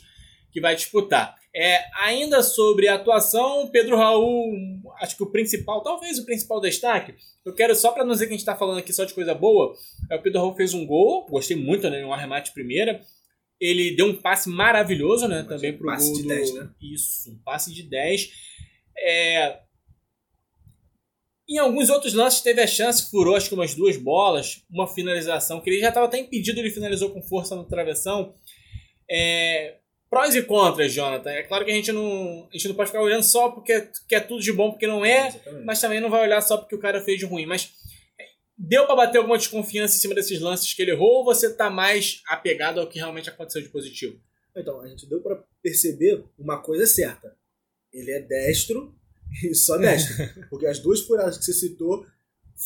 que 0.52 0.62
vai 0.62 0.76
disputar. 0.76 1.36
É, 1.56 1.84
ainda 2.02 2.42
sobre 2.42 2.88
a 2.88 2.96
atuação, 2.96 3.70
Pedro 3.70 3.96
Raul, 3.96 4.56
acho 5.00 5.16
que 5.16 5.22
o 5.22 5.32
principal, 5.32 5.84
talvez 5.84 6.18
o 6.18 6.26
principal 6.26 6.60
destaque, 6.60 7.14
eu 7.46 7.54
quero 7.54 7.76
só 7.76 7.92
para 7.92 8.04
não 8.04 8.14
dizer 8.14 8.26
que 8.26 8.32
a 8.32 8.34
gente 8.34 8.40
está 8.40 8.56
falando 8.56 8.80
aqui 8.80 8.92
só 8.92 9.06
de 9.06 9.14
coisa 9.14 9.36
boa, 9.36 9.76
é 10.10 10.16
o 10.16 10.22
Pedro 10.22 10.40
Raul 10.40 10.56
fez 10.56 10.74
um 10.74 10.84
gol, 10.86 11.28
gostei 11.28 11.56
muito, 11.56 11.88
né, 11.92 12.04
um 12.04 12.12
arremate 12.12 12.52
primeira, 12.54 13.02
ele 13.60 13.96
deu 13.96 14.08
um 14.08 14.20
passe 14.20 14.50
maravilhoso, 14.50 15.28
né, 15.28 15.46
também 15.48 15.78
pro 15.78 15.86
passe 15.86 16.08
gol 16.08 16.16
de 16.16 16.24
do... 16.24 16.28
10, 16.30 16.54
né? 16.56 16.70
Isso, 16.82 17.32
um 17.32 17.38
passe 17.44 17.72
de 17.72 17.84
10. 17.84 18.30
É... 18.98 19.60
Em 21.48 21.60
alguns 21.60 21.90
outros 21.90 22.14
lances 22.14 22.42
teve 22.42 22.62
a 22.62 22.68
chance, 22.68 23.12
furou 23.12 23.36
acho 23.36 23.48
que 23.48 23.54
umas 23.54 23.76
duas 23.76 23.96
bolas, 23.96 24.64
uma 24.72 24.88
finalização, 24.88 25.62
que 25.62 25.70
ele 25.70 25.82
já 25.82 25.90
estava 25.90 26.08
até 26.08 26.18
impedido, 26.18 26.60
ele 26.60 26.72
finalizou 26.72 27.12
com 27.12 27.22
força 27.22 27.56
no 27.56 27.66
travessão. 27.66 28.34
É, 29.10 29.78
prós 30.14 30.36
e 30.36 30.44
contras, 30.44 30.94
Jonathan. 30.94 31.32
É 31.32 31.42
claro 31.42 31.66
que 31.66 31.72
a 31.72 31.74
gente 31.74 31.92
não, 31.92 32.48
a 32.52 32.54
gente 32.56 32.68
não 32.68 32.76
pode 32.76 32.90
ficar 32.90 33.02
olhando 33.02 33.24
só 33.24 33.50
porque 33.50 33.90
que 34.08 34.14
é 34.14 34.20
tudo 34.20 34.42
de 34.42 34.54
bom, 34.54 34.70
porque 34.70 34.86
não 34.86 35.04
é, 35.04 35.30
Exatamente. 35.30 35.66
mas 35.66 35.82
também 35.82 36.00
não 36.00 36.10
vai 36.10 36.22
olhar 36.22 36.40
só 36.42 36.58
porque 36.58 36.76
o 36.76 36.80
cara 36.80 37.02
fez 37.02 37.18
de 37.18 37.26
ruim. 37.26 37.48
Mas 37.48 37.74
é, 38.20 38.24
deu 38.56 38.86
para 38.86 38.96
bater 38.96 39.18
alguma 39.18 39.38
desconfiança 39.38 39.96
em 39.96 40.00
cima 40.00 40.14
desses 40.14 40.40
lances 40.40 40.72
que 40.72 40.82
ele 40.84 40.92
errou 40.92 41.20
ou 41.20 41.26
você 41.26 41.52
tá 41.52 41.70
mais 41.70 42.22
apegado 42.28 42.80
ao 42.80 42.88
que 42.88 43.00
realmente 43.00 43.30
aconteceu 43.30 43.62
de 43.62 43.70
positivo? 43.70 44.20
Então, 44.56 44.82
a 44.82 44.88
gente 44.88 45.10
deu 45.10 45.20
para 45.20 45.44
perceber 45.64 46.24
uma 46.38 46.62
coisa 46.62 46.86
certa. 46.86 47.36
Ele 47.92 48.12
é 48.12 48.20
destro 48.20 48.94
e 49.44 49.56
só 49.56 49.78
destro. 49.78 50.14
porque 50.48 50.68
as 50.68 50.78
duas 50.78 51.02
furadas 51.02 51.40
que 51.40 51.46
você 51.46 51.54
citou 51.54 52.06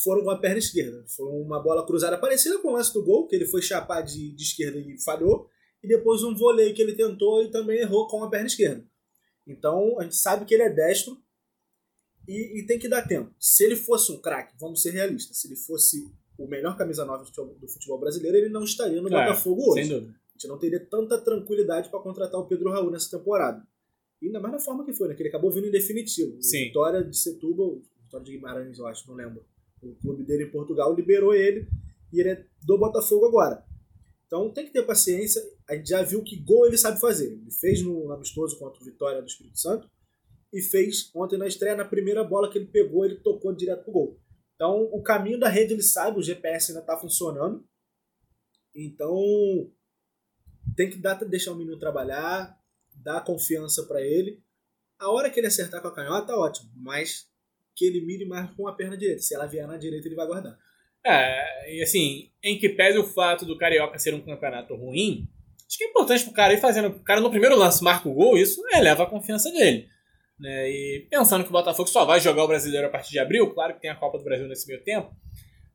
foram 0.04 0.22
com 0.22 0.30
a 0.30 0.38
perna 0.38 0.58
esquerda. 0.58 1.02
Foi 1.08 1.26
uma 1.26 1.62
bola 1.62 1.86
cruzada 1.86 2.18
parecida 2.18 2.58
com 2.58 2.68
o 2.68 2.72
lance 2.72 2.92
do 2.92 3.02
gol, 3.02 3.26
que 3.26 3.34
ele 3.34 3.46
foi 3.46 3.62
chapar 3.62 4.02
de, 4.02 4.32
de 4.32 4.42
esquerda 4.42 4.78
e 4.78 5.00
falhou. 5.02 5.48
E 5.82 5.88
depois 5.88 6.22
um 6.22 6.34
voleio 6.34 6.74
que 6.74 6.82
ele 6.82 6.94
tentou 6.94 7.42
e 7.42 7.50
também 7.50 7.78
errou 7.78 8.08
com 8.08 8.22
a 8.24 8.28
perna 8.30 8.46
esquerda. 8.46 8.84
Então, 9.46 9.98
a 9.98 10.02
gente 10.02 10.16
sabe 10.16 10.44
que 10.44 10.54
ele 10.54 10.64
é 10.64 10.70
destro 10.70 11.16
e, 12.26 12.60
e 12.60 12.66
tem 12.66 12.78
que 12.78 12.88
dar 12.88 13.06
tempo. 13.06 13.32
Se 13.38 13.64
ele 13.64 13.76
fosse 13.76 14.12
um 14.12 14.20
craque, 14.20 14.54
vamos 14.60 14.82
ser 14.82 14.90
realistas, 14.90 15.38
se 15.38 15.48
ele 15.48 15.56
fosse 15.56 16.12
o 16.36 16.46
melhor 16.46 16.76
camisa 16.76 17.04
9 17.04 17.20
do 17.20 17.26
futebol, 17.26 17.54
do 17.54 17.68
futebol 17.68 17.98
brasileiro, 17.98 18.36
ele 18.36 18.48
não 18.48 18.64
estaria 18.64 19.00
no 19.00 19.08
É, 19.08 19.10
Botafogo 19.10 19.72
hoje. 19.72 19.86
Sem 19.86 19.94
dúvida. 19.94 20.12
A 20.12 20.32
gente 20.38 20.48
não 20.48 20.58
teria 20.58 20.78
tanta 20.78 21.18
tranquilidade 21.18 21.88
para 21.88 22.00
contratar 22.00 22.38
o 22.38 22.46
Pedro 22.46 22.70
Raul 22.70 22.90
nessa 22.90 23.16
temporada. 23.16 23.66
E 24.20 24.26
ainda 24.26 24.40
mais 24.40 24.52
na 24.52 24.60
forma 24.60 24.84
que 24.84 24.92
foi, 24.92 25.08
né? 25.08 25.14
Que 25.14 25.22
ele 25.22 25.28
acabou 25.30 25.50
vindo 25.50 25.66
em 25.66 25.70
definitivo. 25.70 26.40
Sim. 26.42 26.66
Vitória 26.66 27.02
de 27.02 27.16
Setúbal, 27.16 27.80
Vitória 28.02 28.24
de 28.24 28.32
Guimarães, 28.32 28.78
eu 28.78 28.86
acho, 28.86 29.08
não 29.08 29.16
lembro. 29.16 29.44
O 29.82 29.94
clube 29.94 30.24
dele 30.24 30.44
em 30.44 30.50
Portugal 30.50 30.94
liberou 30.94 31.34
ele 31.34 31.68
e 32.12 32.20
ele 32.20 32.30
é 32.30 32.44
do 32.64 32.78
Botafogo 32.78 33.26
agora. 33.26 33.64
Então 34.28 34.52
tem 34.52 34.66
que 34.66 34.72
ter 34.72 34.84
paciência. 34.84 35.42
A 35.66 35.74
gente 35.74 35.88
já 35.88 36.02
viu 36.02 36.22
que 36.22 36.36
gol 36.36 36.66
ele 36.66 36.76
sabe 36.76 37.00
fazer. 37.00 37.32
Ele 37.32 37.50
fez 37.50 37.82
no 37.82 38.12
amistoso 38.12 38.58
contra 38.58 38.80
o 38.80 38.84
Vitória 38.84 39.22
do 39.22 39.26
Espírito 39.26 39.58
Santo 39.58 39.90
e 40.52 40.60
fez 40.62 41.10
ontem 41.14 41.38
na 41.38 41.46
estreia, 41.46 41.74
na 41.74 41.84
primeira 41.84 42.22
bola 42.22 42.50
que 42.50 42.58
ele 42.58 42.66
pegou, 42.66 43.04
ele 43.04 43.16
tocou 43.16 43.54
direto 43.54 43.84
pro 43.84 43.92
gol. 43.92 44.20
Então 44.54 44.82
o 44.92 45.02
caminho 45.02 45.40
da 45.40 45.48
rede 45.48 45.72
ele 45.72 45.82
sabe, 45.82 46.18
o 46.18 46.22
GPS 46.22 46.70
ainda 46.70 46.82
está 46.82 46.96
funcionando. 46.98 47.66
Então 48.74 49.16
tem 50.76 50.90
que 50.90 50.98
dar, 50.98 51.14
deixar 51.24 51.52
o 51.52 51.56
menino 51.56 51.78
trabalhar, 51.78 52.54
dar 52.94 53.24
confiança 53.24 53.84
para 53.84 54.02
ele. 54.02 54.42
A 54.98 55.10
hora 55.10 55.30
que 55.30 55.40
ele 55.40 55.46
acertar 55.46 55.80
com 55.80 55.88
a 55.88 55.94
canhota, 55.94 56.36
ótimo, 56.36 56.70
mas 56.76 57.26
que 57.74 57.86
ele 57.86 58.04
mire 58.04 58.26
mais 58.26 58.50
com 58.54 58.68
a 58.68 58.74
perna 58.74 58.96
direita. 58.96 59.22
Se 59.22 59.34
ela 59.34 59.46
vier 59.46 59.66
na 59.66 59.78
direita, 59.78 60.06
ele 60.06 60.16
vai 60.16 60.26
guardar. 60.26 60.58
É, 61.04 61.76
e 61.76 61.82
assim, 61.82 62.30
em 62.42 62.58
que 62.58 62.68
pese 62.68 62.98
o 62.98 63.04
fato 63.04 63.44
do 63.44 63.56
Carioca 63.56 63.98
ser 63.98 64.14
um 64.14 64.20
campeonato 64.20 64.74
ruim, 64.74 65.28
acho 65.66 65.78
que 65.78 65.84
é 65.84 65.88
importante 65.88 66.24
pro 66.24 66.32
cara 66.32 66.52
ir 66.54 66.60
fazendo. 66.60 66.88
O 66.88 67.04
cara 67.04 67.20
no 67.20 67.30
primeiro 67.30 67.56
lance 67.56 67.82
marca 67.82 68.08
o 68.08 68.14
gol, 68.14 68.36
isso 68.36 68.60
eleva 68.72 69.04
a 69.04 69.06
confiança 69.06 69.50
dele. 69.50 69.88
Né? 70.38 70.70
E 70.70 71.06
pensando 71.10 71.42
que 71.42 71.50
o 71.50 71.52
Botafogo 71.52 71.88
só 71.88 72.04
vai 72.04 72.20
jogar 72.20 72.44
o 72.44 72.48
brasileiro 72.48 72.86
a 72.86 72.90
partir 72.90 73.10
de 73.10 73.18
abril, 73.18 73.52
claro 73.52 73.74
que 73.74 73.80
tem 73.80 73.90
a 73.90 73.96
Copa 73.96 74.18
do 74.18 74.24
Brasil 74.24 74.46
nesse 74.46 74.68
meio 74.68 74.82
tempo, 74.82 75.10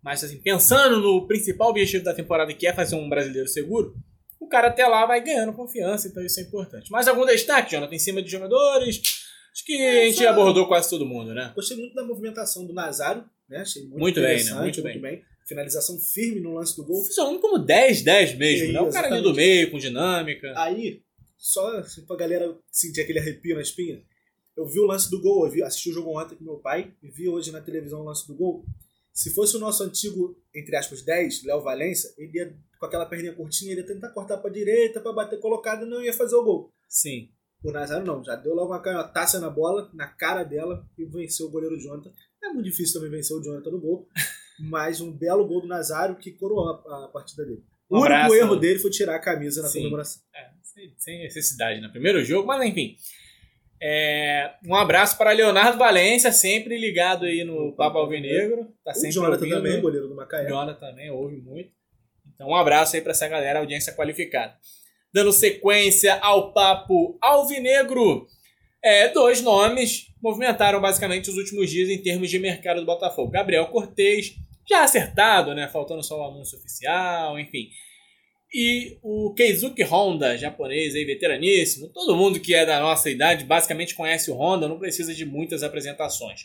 mas 0.01 0.23
assim, 0.23 0.37
pensando 0.37 0.99
no 0.99 1.27
principal 1.27 1.69
objetivo 1.69 2.03
da 2.03 2.13
temporada 2.13 2.53
que 2.53 2.67
é 2.67 2.73
fazer 2.73 2.95
um 2.95 3.09
brasileiro 3.09 3.47
seguro, 3.47 3.93
o 4.39 4.47
cara 4.47 4.67
até 4.67 4.85
lá 4.85 5.05
vai 5.05 5.21
ganhando 5.23 5.53
confiança, 5.53 6.07
então 6.07 6.23
isso 6.23 6.39
é 6.39 6.43
importante. 6.43 6.91
Mais 6.91 7.07
algum 7.07 7.25
destaque, 7.25 7.71
Jonathan, 7.71 7.95
em 7.95 7.99
cima 7.99 8.21
de 8.21 8.29
jogadores? 8.29 9.01
Acho 9.53 9.65
que 9.65 9.85
a 9.85 10.05
gente 10.05 10.25
abordou 10.25 10.67
quase 10.67 10.89
todo 10.89 11.05
mundo, 11.05 11.33
né? 11.33 11.51
Gostei 11.55 11.77
muito 11.77 11.93
da 11.93 12.03
movimentação 12.03 12.65
do 12.65 12.73
Nazário, 12.73 13.23
né? 13.53 13.61
Achei 13.61 13.83
muito, 13.83 13.99
Muito 13.99 14.15
bem, 14.15 14.23
né? 14.23 14.33
interessante, 14.33 14.81
Muito 14.81 15.01
bem. 15.01 15.23
Finalização 15.47 15.99
firme 15.99 16.39
no 16.39 16.53
lance 16.53 16.75
do 16.75 16.85
gol. 16.85 17.03
Funcionando 17.03 17.39
como 17.39 17.65
10-10 17.65 18.37
mesmo, 18.37 18.73
né? 18.73 18.81
O 18.81 18.89
cara 18.89 19.07
ali 19.07 19.21
do 19.21 19.33
meio, 19.33 19.71
com 19.71 19.77
dinâmica. 19.77 20.53
Aí, 20.57 21.01
só 21.37 21.77
assim, 21.77 22.05
pra 22.05 22.15
galera 22.15 22.57
sentir 22.71 23.01
aquele 23.01 23.19
arrepio 23.19 23.55
na 23.55 23.61
espinha, 23.61 24.01
eu 24.55 24.65
vi 24.65 24.79
o 24.79 24.85
lance 24.85 25.09
do 25.09 25.21
gol, 25.21 25.45
eu 25.45 25.51
vi, 25.51 25.63
assisti 25.63 25.89
o 25.89 25.93
jogo 25.93 26.17
ontem 26.17 26.35
com 26.35 26.43
meu 26.43 26.57
pai, 26.57 26.93
e 27.01 27.09
vi 27.09 27.27
hoje 27.27 27.51
na 27.51 27.59
televisão 27.61 28.01
o 28.01 28.05
lance 28.05 28.25
do 28.27 28.35
gol. 28.35 28.63
Se 29.13 29.31
fosse 29.31 29.55
o 29.55 29.59
nosso 29.59 29.83
antigo, 29.83 30.35
entre 30.55 30.75
aspas, 30.75 31.03
10, 31.03 31.43
Léo 31.43 31.61
Valença, 31.61 32.13
ele 32.17 32.31
ia, 32.37 32.55
com 32.79 32.85
aquela 32.85 33.05
perninha 33.05 33.33
curtinha, 33.33 33.71
ele 33.71 33.81
ia 33.81 33.87
tentar 33.87 34.09
cortar 34.09 34.37
pra 34.37 34.49
direita, 34.49 35.01
pra 35.01 35.11
bater 35.11 35.39
colocado 35.39 35.85
e 35.85 35.89
não 35.89 36.01
ia 36.01 36.13
fazer 36.13 36.35
o 36.35 36.43
gol. 36.43 36.71
Sim. 36.87 37.29
O 37.63 37.71
Nazário 37.71 38.05
não, 38.05 38.23
já 38.23 38.35
deu 38.35 38.53
logo 38.53 38.71
uma 38.71 38.81
canhotaça 38.81 39.39
na 39.39 39.49
bola, 39.49 39.89
na 39.93 40.07
cara 40.07 40.43
dela, 40.43 40.85
e 40.97 41.05
venceu 41.05 41.47
o 41.47 41.51
goleiro 41.51 41.79
Jonathan. 41.79 42.11
É 42.53 42.55
muito 42.55 42.69
difícil 42.69 42.93
também 43.01 43.17
vencer 43.17 43.35
o 43.35 43.41
Jonathan 43.41 43.71
no 43.71 43.79
gol, 43.79 44.07
mas 44.59 45.01
um 45.01 45.11
belo 45.11 45.47
gol 45.47 45.61
do 45.61 45.67
Nazário 45.67 46.15
que 46.15 46.31
coroou 46.31 46.69
a, 46.69 47.05
a 47.05 47.07
partida 47.07 47.43
dele. 47.43 47.63
Um 47.89 47.97
o 47.97 47.99
único 47.99 48.13
abraço, 48.13 48.35
erro 48.35 48.55
né? 48.55 48.61
dele 48.61 48.79
foi 48.79 48.91
tirar 48.91 49.15
a 49.15 49.19
camisa 49.19 49.61
na 49.61 49.67
Sim. 49.67 49.79
comemoração. 49.79 50.21
É, 50.35 50.49
sem, 50.61 50.93
sem 50.97 51.19
necessidade, 51.19 51.81
né? 51.81 51.89
Primeiro 51.89 52.23
jogo, 52.23 52.47
mas 52.47 52.63
enfim. 52.63 52.95
É, 53.81 54.53
um 54.65 54.75
abraço 54.75 55.17
para 55.17 55.31
Leonardo 55.31 55.77
Valência, 55.77 56.31
sempre 56.31 56.77
ligado 56.77 57.25
aí 57.25 57.43
no 57.43 57.73
Papo 57.75 57.97
Alvinegro. 57.97 58.67
Tá 58.83 58.91
O 58.91 58.95
sempre 58.95 59.11
Jonathan 59.11 59.33
ouvindo. 59.43 59.55
também, 59.55 59.81
goleiro 59.81 60.07
do 60.07 60.15
Macaé. 60.15 60.47
Jonathan 60.47 60.79
também 60.79 61.11
ouve 61.11 61.35
muito. 61.37 61.69
Então, 62.33 62.47
um 62.47 62.55
abraço 62.55 62.95
aí 62.95 63.01
para 63.01 63.11
essa 63.11 63.27
galera, 63.27 63.59
audiência 63.59 63.93
qualificada. 63.93 64.55
Dando 65.13 65.33
sequência 65.33 66.15
ao 66.21 66.53
papo 66.53 67.17
alvinegro, 67.21 68.25
é, 68.83 69.07
dois 69.09 69.41
nomes 69.41 70.07
movimentaram 70.21 70.81
basicamente 70.81 71.29
os 71.29 71.37
últimos 71.37 71.69
dias 71.69 71.89
em 71.89 71.97
termos 71.97 72.29
de 72.29 72.37
mercado 72.37 72.81
do 72.81 72.85
Botafogo. 72.85 73.31
Gabriel 73.31 73.67
Cortez, 73.67 74.35
já 74.69 74.83
acertado, 74.83 75.53
né? 75.55 75.67
Faltando 75.67 76.03
só 76.03 76.19
o 76.19 76.27
anúncio 76.27 76.57
oficial, 76.57 77.39
enfim. 77.39 77.69
E 78.53 78.97
o 79.01 79.33
Keizuki 79.33 79.83
Honda, 79.83 80.37
japonês 80.37 80.93
aí, 80.95 81.05
veteraníssimo. 81.05 81.89
Todo 81.89 82.15
mundo 82.15 82.39
que 82.39 82.53
é 82.53 82.65
da 82.65 82.79
nossa 82.79 83.09
idade 83.09 83.45
basicamente 83.45 83.95
conhece 83.95 84.29
o 84.29 84.35
Honda, 84.35 84.67
não 84.67 84.77
precisa 84.77 85.13
de 85.13 85.25
muitas 85.25 85.63
apresentações. 85.63 86.41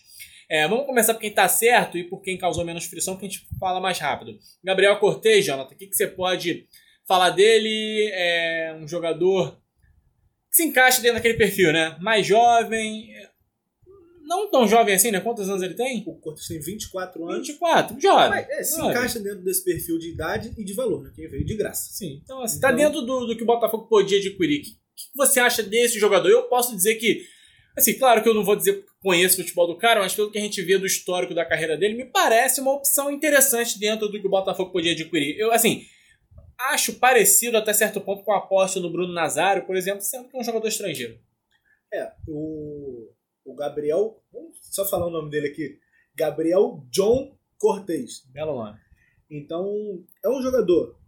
É, 0.50 0.66
vamos 0.66 0.86
começar 0.86 1.12
por 1.12 1.20
quem 1.20 1.30
tá 1.30 1.46
certo 1.46 1.98
e 1.98 2.04
por 2.04 2.22
quem 2.22 2.38
causou 2.38 2.64
menos 2.64 2.86
frição, 2.86 3.16
que 3.16 3.26
a 3.26 3.28
gente 3.28 3.46
fala 3.60 3.80
mais 3.80 3.98
rápido. 3.98 4.38
Gabriel 4.64 4.96
Cortez, 4.98 5.44
Jonathan, 5.44 5.74
o 5.74 5.76
que, 5.76 5.86
que 5.86 5.94
você 5.94 6.06
pode 6.06 6.66
falar 7.06 7.30
dele? 7.30 8.10
É 8.14 8.74
um 8.80 8.88
jogador 8.88 9.60
se 10.50 10.64
encaixa 10.64 11.00
dentro 11.00 11.16
daquele 11.16 11.34
perfil, 11.34 11.72
né? 11.72 11.96
Mais 12.00 12.26
jovem, 12.26 13.08
não 14.24 14.50
tão 14.50 14.68
jovem 14.68 14.94
assim, 14.94 15.10
né? 15.10 15.20
Quantos 15.20 15.48
anos 15.48 15.62
ele 15.62 15.74
tem? 15.74 16.02
O 16.06 16.14
Cortes 16.16 16.46
tem 16.46 16.60
24 16.60 17.28
anos. 17.28 17.46
24, 17.48 18.00
jovem. 18.00 18.28
Mas, 18.30 18.48
é, 18.50 18.62
se 18.62 18.76
jovem. 18.76 18.90
encaixa 18.90 19.18
dentro 19.20 19.42
desse 19.42 19.64
perfil 19.64 19.98
de 19.98 20.10
idade 20.10 20.52
e 20.58 20.64
de 20.64 20.74
valor, 20.74 21.02
né? 21.04 21.10
Que 21.14 21.26
veio 21.28 21.44
de 21.44 21.56
graça. 21.56 21.90
Sim, 21.92 22.20
então 22.22 22.42
assim, 22.42 22.60
tá 22.60 22.68
Então- 22.72 22.76
dentro 22.84 23.00
do, 23.02 23.26
do 23.26 23.36
que 23.36 23.42
o 23.42 23.46
Botafogo 23.46 23.86
podia 23.88 24.18
adquirir. 24.18 24.60
O 24.60 24.62
que, 24.62 24.72
que 25.12 25.16
você 25.16 25.40
acha 25.40 25.62
desse 25.62 25.98
jogador? 25.98 26.28
Eu 26.28 26.42
posso 26.44 26.74
dizer 26.76 26.96
que, 26.96 27.22
assim, 27.76 27.94
claro 27.98 28.22
que 28.22 28.28
eu 28.28 28.34
não 28.34 28.44
vou 28.44 28.56
dizer 28.56 28.82
que 28.82 28.88
conheço 29.00 29.40
o 29.40 29.42
futebol 29.44 29.66
do 29.66 29.78
cara, 29.78 30.00
mas 30.00 30.14
pelo 30.14 30.30
que 30.30 30.36
a 30.38 30.40
gente 30.42 30.60
vê 30.60 30.76
do 30.76 30.84
histórico 30.86 31.32
da 31.34 31.44
carreira 31.44 31.76
dele, 31.76 31.94
me 31.94 32.04
parece 32.04 32.60
uma 32.60 32.72
opção 32.74 33.10
interessante 33.10 33.78
dentro 33.78 34.08
do 34.08 34.20
que 34.20 34.26
o 34.26 34.30
Botafogo 34.30 34.72
podia 34.72 34.92
adquirir. 34.92 35.38
Eu, 35.38 35.52
assim, 35.52 35.84
acho 36.58 36.94
parecido 36.94 37.56
até 37.56 37.72
certo 37.72 38.00
ponto 38.00 38.24
com 38.24 38.32
a 38.32 38.38
aposta 38.38 38.80
no 38.80 38.90
Bruno 38.90 39.12
Nazário, 39.12 39.66
por 39.66 39.76
exemplo, 39.76 40.00
sendo 40.00 40.28
que 40.28 40.36
é 40.36 40.40
um 40.40 40.44
jogador 40.44 40.66
estrangeiro. 40.68 41.18
É, 41.92 42.12
o, 42.26 43.10
o 43.44 43.54
Gabriel, 43.54 44.22
vamos 44.32 44.58
só 44.62 44.84
falar 44.84 45.06
o 45.06 45.10
nome 45.10 45.30
dele 45.30 45.48
aqui. 45.48 45.78
Gabriel 46.14 46.84
John 46.90 47.36
Cortez. 47.58 48.24
Belo 48.32 48.56
nome. 48.56 48.78
Então, 49.30 50.04
é 50.24 50.28
um 50.28 50.42
jogador 50.42 50.98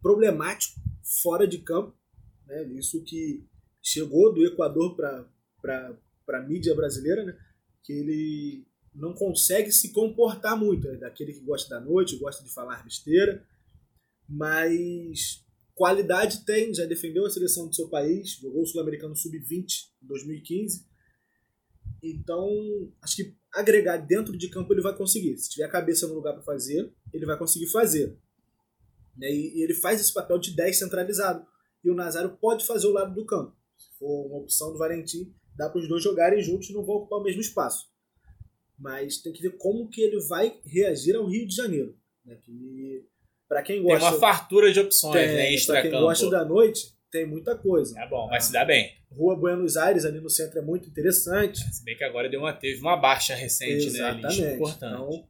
problemático 0.00 0.80
fora 1.22 1.46
de 1.46 1.58
campo. 1.58 1.96
Né? 2.46 2.64
Isso 2.78 3.02
que 3.04 3.44
chegou 3.82 4.32
do 4.32 4.46
Equador 4.46 4.94
para 4.94 5.98
a 6.28 6.40
mídia 6.40 6.74
brasileira, 6.74 7.24
né? 7.24 7.36
que 7.82 7.92
ele 7.92 8.66
não 8.94 9.14
consegue 9.14 9.72
se 9.72 9.92
comportar 9.92 10.56
muito. 10.56 10.88
É 10.88 10.96
daquele 10.96 11.32
que 11.32 11.40
gosta 11.40 11.68
da 11.74 11.80
noite, 11.80 12.18
gosta 12.18 12.44
de 12.44 12.52
falar 12.52 12.84
besteira. 12.84 13.44
Mas 14.28 15.44
qualidade 15.74 16.44
tem, 16.44 16.72
já 16.74 16.84
defendeu 16.84 17.26
a 17.26 17.30
seleção 17.30 17.66
do 17.66 17.74
seu 17.74 17.88
país, 17.88 18.38
jogou 18.40 18.62
o 18.62 18.66
Sul-Americano 18.66 19.16
Sub-20 19.16 19.88
em 20.02 20.06
2015. 20.06 20.86
Então, 22.02 22.48
acho 23.00 23.16
que 23.16 23.36
agregar 23.52 23.96
dentro 23.96 24.36
de 24.36 24.48
campo 24.48 24.72
ele 24.72 24.82
vai 24.82 24.96
conseguir. 24.96 25.36
Se 25.38 25.50
tiver 25.50 25.64
a 25.64 25.70
cabeça 25.70 26.06
no 26.06 26.14
lugar 26.14 26.34
para 26.34 26.42
fazer, 26.42 26.92
ele 27.12 27.26
vai 27.26 27.38
conseguir 27.38 27.68
fazer. 27.68 28.18
Né? 29.16 29.32
E, 29.32 29.62
ele 29.62 29.74
faz 29.74 30.00
esse 30.00 30.12
papel 30.12 30.38
de 30.38 30.54
10 30.54 30.78
centralizado. 30.78 31.46
E 31.84 31.90
o 31.90 31.94
Nazário 31.94 32.36
pode 32.38 32.66
fazer 32.66 32.86
o 32.86 32.92
lado 32.92 33.14
do 33.14 33.24
campo. 33.24 33.56
Se 33.76 33.88
for 33.98 34.26
uma 34.26 34.38
opção 34.38 34.72
do 34.72 34.78
Valentim, 34.78 35.34
dá 35.56 35.68
para 35.68 35.80
os 35.80 35.88
dois 35.88 36.02
jogarem 36.02 36.42
juntos 36.42 36.70
e 36.70 36.72
não 36.72 36.84
vão 36.84 36.96
ocupar 36.96 37.20
o 37.20 37.22
mesmo 37.22 37.40
espaço. 37.40 37.90
Mas 38.78 39.18
tem 39.18 39.32
que 39.32 39.42
ver 39.42 39.56
como 39.56 39.88
que 39.88 40.00
ele 40.00 40.20
vai 40.26 40.60
reagir 40.64 41.14
ao 41.14 41.26
Rio 41.26 41.46
de 41.46 41.54
Janeiro. 41.54 41.96
Né? 42.24 42.36
Que, 42.36 43.06
para 43.52 43.62
quem 43.62 43.82
gosta. 43.82 43.98
Tem 43.98 44.08
uma 44.08 44.18
fartura 44.18 44.72
de 44.72 44.80
opções, 44.80 45.12
tem, 45.12 45.36
né? 45.36 45.66
Para 45.66 45.82
quem 45.82 45.90
gosta 45.90 46.30
da 46.30 46.42
noite, 46.42 46.94
tem 47.10 47.26
muita 47.26 47.54
coisa. 47.54 48.00
É 48.00 48.08
bom, 48.08 48.26
vai 48.26 48.40
se 48.40 48.50
dar 48.50 48.64
bem. 48.64 48.90
Rua 49.10 49.36
Buenos 49.36 49.76
Aires, 49.76 50.06
ali 50.06 50.20
no 50.20 50.30
centro, 50.30 50.58
é 50.58 50.62
muito 50.62 50.88
interessante. 50.88 51.58
Se 51.70 51.84
bem 51.84 51.94
que 51.94 52.02
agora 52.02 52.30
deu 52.30 52.40
uma, 52.40 52.54
teve 52.54 52.80
uma 52.80 52.96
baixa 52.96 53.34
recente, 53.34 53.88
Exatamente. 53.88 54.22
né? 54.22 54.28
Exatamente. 54.28 54.54
Importante. 54.54 54.94
Então, 54.94 55.28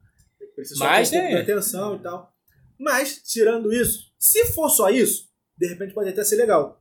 precisa 0.54 0.84
Mas, 0.84 1.10
ter 1.10 1.28
de 1.28 1.34
atenção 1.34 1.96
e 1.96 1.98
tal. 1.98 2.32
Mas, 2.78 3.20
tirando 3.24 3.72
isso, 3.72 4.12
se 4.16 4.44
for 4.52 4.68
só 4.70 4.88
isso, 4.88 5.28
de 5.58 5.66
repente 5.66 5.92
pode 5.92 6.10
até 6.10 6.22
ser 6.22 6.36
legal. 6.36 6.80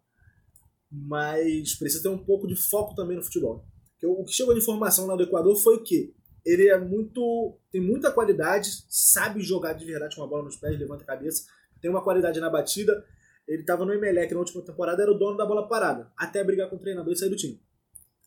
Mas 0.92 1.74
precisa 1.74 2.04
ter 2.04 2.10
um 2.10 2.24
pouco 2.24 2.48
de 2.48 2.56
foco 2.56 2.94
também 2.94 3.18
no 3.18 3.24
futebol. 3.24 3.66
O 4.04 4.26
que 4.26 4.34
chegou 4.34 4.54
de 4.54 4.60
informação 4.60 5.08
lá 5.08 5.16
do 5.16 5.24
Equador 5.24 5.56
foi 5.56 5.82
que 5.82 6.14
ele 6.46 6.68
é 6.68 6.78
muito. 6.78 7.58
tem 7.72 7.82
muita 7.82 8.12
qualidade, 8.12 8.70
sabe 8.90 9.42
jogar 9.42 9.74
de 9.74 9.86
verdade 9.86 10.16
com 10.16 10.24
a 10.24 10.28
bola 10.28 10.44
nos 10.44 10.56
pés, 10.56 10.78
levanta 10.78 11.04
a 11.04 11.08
cabeça, 11.08 11.46
tem 11.82 11.90
uma 11.90 12.04
qualidade 12.04 12.40
na 12.40 12.50
batida. 12.50 13.06
Ele 13.48 13.62
estava 13.62 13.84
no 13.84 13.94
Emelec 13.94 14.34
na 14.34 14.40
última 14.40 14.62
temporada, 14.62 15.02
era 15.02 15.12
o 15.12 15.18
dono 15.18 15.36
da 15.36 15.46
bola 15.46 15.68
parada, 15.68 16.12
até 16.16 16.44
brigar 16.44 16.70
com 16.70 16.76
o 16.76 16.80
treinador 16.80 17.12
e 17.12 17.18
sair 17.18 17.30
do 17.30 17.36
time. 17.36 17.60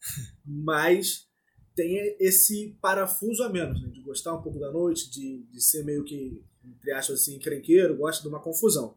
Mas 0.44 1.26
tem 1.74 2.16
esse 2.20 2.76
parafuso 2.80 3.42
a 3.42 3.48
menos, 3.48 3.80
né? 3.82 3.88
de 3.88 4.00
gostar 4.02 4.34
um 4.34 4.42
pouco 4.42 4.58
da 4.58 4.70
noite, 4.70 5.10
de, 5.10 5.44
de 5.50 5.60
ser 5.62 5.84
meio 5.84 6.04
que 6.04 6.44
entre 6.64 6.92
aspas 6.92 7.20
assim, 7.20 7.38
crenqueiro, 7.38 7.96
gosta 7.96 8.22
de 8.22 8.28
uma 8.28 8.40
confusão. 8.40 8.96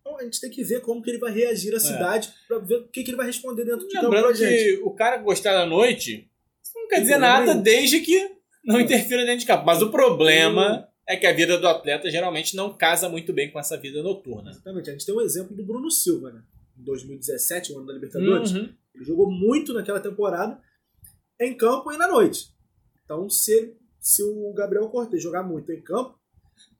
Então 0.00 0.18
a 0.18 0.24
gente 0.24 0.40
tem 0.40 0.50
que 0.50 0.64
ver 0.64 0.80
como 0.80 1.02
que 1.02 1.10
ele 1.10 1.18
vai 1.18 1.32
reagir 1.32 1.72
à 1.72 1.76
é. 1.76 1.80
cidade 1.80 2.32
para 2.46 2.58
ver 2.58 2.76
o 2.76 2.88
que, 2.88 3.02
que 3.02 3.10
ele 3.10 3.16
vai 3.16 3.26
responder 3.26 3.64
dentro 3.64 3.86
de 3.86 3.94
campo 3.94 4.10
pra 4.10 4.32
gente. 4.32 4.50
que 4.50 4.82
o 4.82 4.90
cara 4.90 5.18
gostar 5.18 5.52
da 5.52 5.66
noite 5.66 6.30
não 6.74 6.88
quer 6.88 7.00
dizer 7.00 7.18
nada 7.18 7.54
desde 7.54 8.00
que 8.00 8.37
não 8.68 8.80
interfira 8.80 9.24
dentro 9.24 9.40
de 9.40 9.46
campo. 9.46 9.64
Mas 9.64 9.80
o 9.80 9.90
problema 9.90 10.86
é 11.08 11.16
que 11.16 11.26
a 11.26 11.32
vida 11.32 11.58
do 11.58 11.66
atleta 11.66 12.10
geralmente 12.10 12.54
não 12.54 12.76
casa 12.76 13.08
muito 13.08 13.32
bem 13.32 13.50
com 13.50 13.58
essa 13.58 13.78
vida 13.78 14.02
noturna. 14.02 14.50
Exatamente. 14.50 14.90
A 14.90 14.92
gente 14.92 15.06
tem 15.06 15.14
um 15.14 15.22
exemplo 15.22 15.56
do 15.56 15.64
Bruno 15.64 15.90
Silva, 15.90 16.30
né? 16.30 16.42
Em 16.78 16.84
2017, 16.84 17.72
o 17.72 17.78
ano 17.78 17.86
da 17.86 17.94
Libertadores. 17.94 18.52
Uhum. 18.52 18.68
Ele 18.94 19.04
jogou 19.04 19.30
muito 19.30 19.72
naquela 19.72 20.00
temporada 20.00 20.60
em 21.40 21.56
campo 21.56 21.90
e 21.90 21.96
na 21.96 22.06
noite. 22.06 22.50
Então, 23.04 23.28
se, 23.30 23.74
se 23.98 24.22
o 24.22 24.52
Gabriel 24.52 24.88
Cortes 24.90 25.22
jogar 25.22 25.42
muito 25.42 25.72
em 25.72 25.80
campo, 25.80 26.18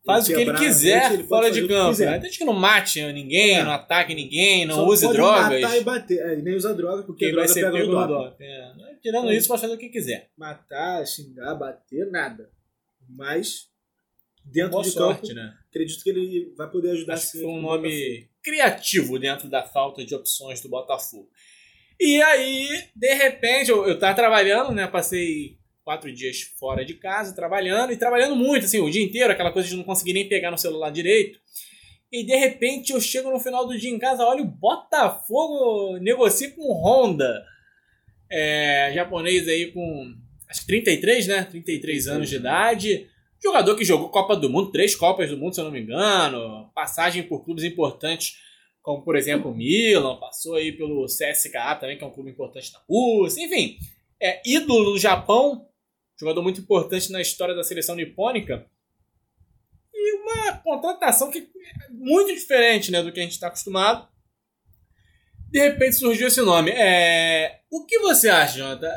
Faz 0.08 0.26
o 0.26 0.34
que 0.34 0.40
ele 0.40 0.54
quiser 0.54 1.12
ele 1.12 1.24
fora 1.24 1.50
de 1.50 1.68
campo. 1.68 1.98
Desde 1.98 2.38
que 2.38 2.44
não 2.46 2.54
mate 2.54 3.02
ninguém, 3.12 3.58
é. 3.58 3.62
não 3.62 3.72
ataque 3.72 4.14
ninguém, 4.14 4.64
não 4.64 4.76
Só 4.76 4.86
use 4.86 5.04
pode 5.04 5.18
drogas. 5.18 5.60
matar 5.60 5.76
e 5.76 5.80
bater. 5.82 6.18
É, 6.18 6.36
nem 6.36 6.54
usa 6.54 6.74
droga, 6.74 7.02
porque 7.02 7.26
Quem 7.26 7.34
droga 7.34 7.46
vai 7.46 7.54
ser 7.54 7.70
pega 7.70 7.84
no. 7.84 8.34
É. 8.40 8.96
Tirando 9.02 9.30
isso, 9.30 9.48
pode 9.48 9.60
fazer 9.60 9.74
o 9.74 9.78
que 9.78 9.90
quiser. 9.90 10.30
Matar, 10.34 11.06
xingar, 11.06 11.54
bater, 11.56 12.10
nada. 12.10 12.50
Mas, 13.06 13.68
dentro 14.42 14.70
Boa 14.70 14.82
de 14.82 14.90
sorte, 14.92 15.20
campo, 15.28 15.34
né? 15.34 15.54
acredito 15.68 16.02
que 16.02 16.08
ele 16.08 16.54
vai 16.56 16.70
poder 16.70 16.92
ajudar 16.92 17.12
Acho 17.12 17.26
sim. 17.26 17.42
Foi 17.42 17.50
um 17.50 17.60
nome 17.60 18.30
criativo 18.42 19.18
dentro 19.18 19.50
da 19.50 19.62
falta 19.62 20.02
de 20.02 20.14
opções 20.14 20.62
do 20.62 20.70
Botafogo. 20.70 21.28
E 22.00 22.22
aí, 22.22 22.66
de 22.96 23.14
repente, 23.14 23.70
eu, 23.70 23.86
eu 23.86 23.98
tava 23.98 24.14
trabalhando, 24.14 24.72
né? 24.72 24.86
Passei 24.86 25.57
quatro 25.88 26.12
dias 26.12 26.42
fora 26.60 26.84
de 26.84 26.92
casa, 26.92 27.34
trabalhando, 27.34 27.94
e 27.94 27.96
trabalhando 27.96 28.36
muito, 28.36 28.66
assim, 28.66 28.78
o 28.78 28.90
dia 28.90 29.02
inteiro, 29.02 29.32
aquela 29.32 29.50
coisa 29.50 29.66
de 29.66 29.74
não 29.74 29.84
conseguir 29.84 30.12
nem 30.12 30.28
pegar 30.28 30.50
no 30.50 30.58
celular 30.58 30.90
direito. 30.90 31.40
E 32.12 32.22
de 32.22 32.36
repente 32.36 32.92
eu 32.92 33.00
chego 33.00 33.30
no 33.30 33.40
final 33.40 33.66
do 33.66 33.78
dia 33.78 33.88
em 33.88 33.98
casa, 33.98 34.22
olha 34.22 34.42
o 34.42 34.46
Botafogo 34.46 35.96
negocia 35.96 36.50
com 36.50 36.74
Honda. 36.74 37.42
É, 38.30 38.92
japonês 38.94 39.48
aí 39.48 39.72
com 39.72 40.14
acho 40.46 40.60
que 40.60 40.66
33, 40.66 41.26
né? 41.26 41.44
33 41.44 42.08
anos 42.08 42.28
de 42.28 42.36
idade. 42.36 43.08
Jogador 43.42 43.74
que 43.74 43.82
jogou 43.82 44.10
Copa 44.10 44.36
do 44.36 44.50
Mundo, 44.50 44.70
três 44.70 44.94
Copas 44.94 45.30
do 45.30 45.38
Mundo, 45.38 45.54
se 45.54 45.60
eu 45.62 45.64
não 45.64 45.72
me 45.72 45.80
engano. 45.80 46.70
Passagem 46.74 47.22
por 47.22 47.42
clubes 47.42 47.64
importantes, 47.64 48.36
como 48.82 49.02
por 49.02 49.16
exemplo 49.16 49.50
o 49.50 49.54
Milan, 49.54 50.16
passou 50.16 50.56
aí 50.56 50.70
pelo 50.70 51.06
CSKA 51.06 51.76
também, 51.76 51.96
que 51.96 52.04
é 52.04 52.06
um 52.06 52.12
clube 52.12 52.30
importante 52.30 52.74
na 52.74 52.80
Rússia. 52.86 53.42
Enfim, 53.42 53.78
é 54.20 54.42
ídolo 54.44 54.92
no 54.92 54.98
Japão, 54.98 55.67
jogador 56.18 56.42
muito 56.42 56.60
importante 56.60 57.12
na 57.12 57.20
história 57.20 57.54
da 57.54 57.62
seleção 57.62 57.94
nipônica. 57.94 58.66
E 59.94 60.12
uma 60.16 60.58
contratação 60.58 61.30
que 61.30 61.38
é 61.38 61.90
muito 61.90 62.34
diferente 62.34 62.90
né, 62.90 63.02
do 63.02 63.12
que 63.12 63.20
a 63.20 63.22
gente 63.22 63.32
está 63.32 63.48
acostumado. 63.48 64.08
De 65.50 65.60
repente 65.60 65.96
surgiu 65.96 66.28
esse 66.28 66.40
nome. 66.40 66.70
É... 66.70 67.60
O 67.70 67.86
que 67.86 67.98
você 68.00 68.28
acha, 68.28 68.58
Jonathan? 68.58 68.92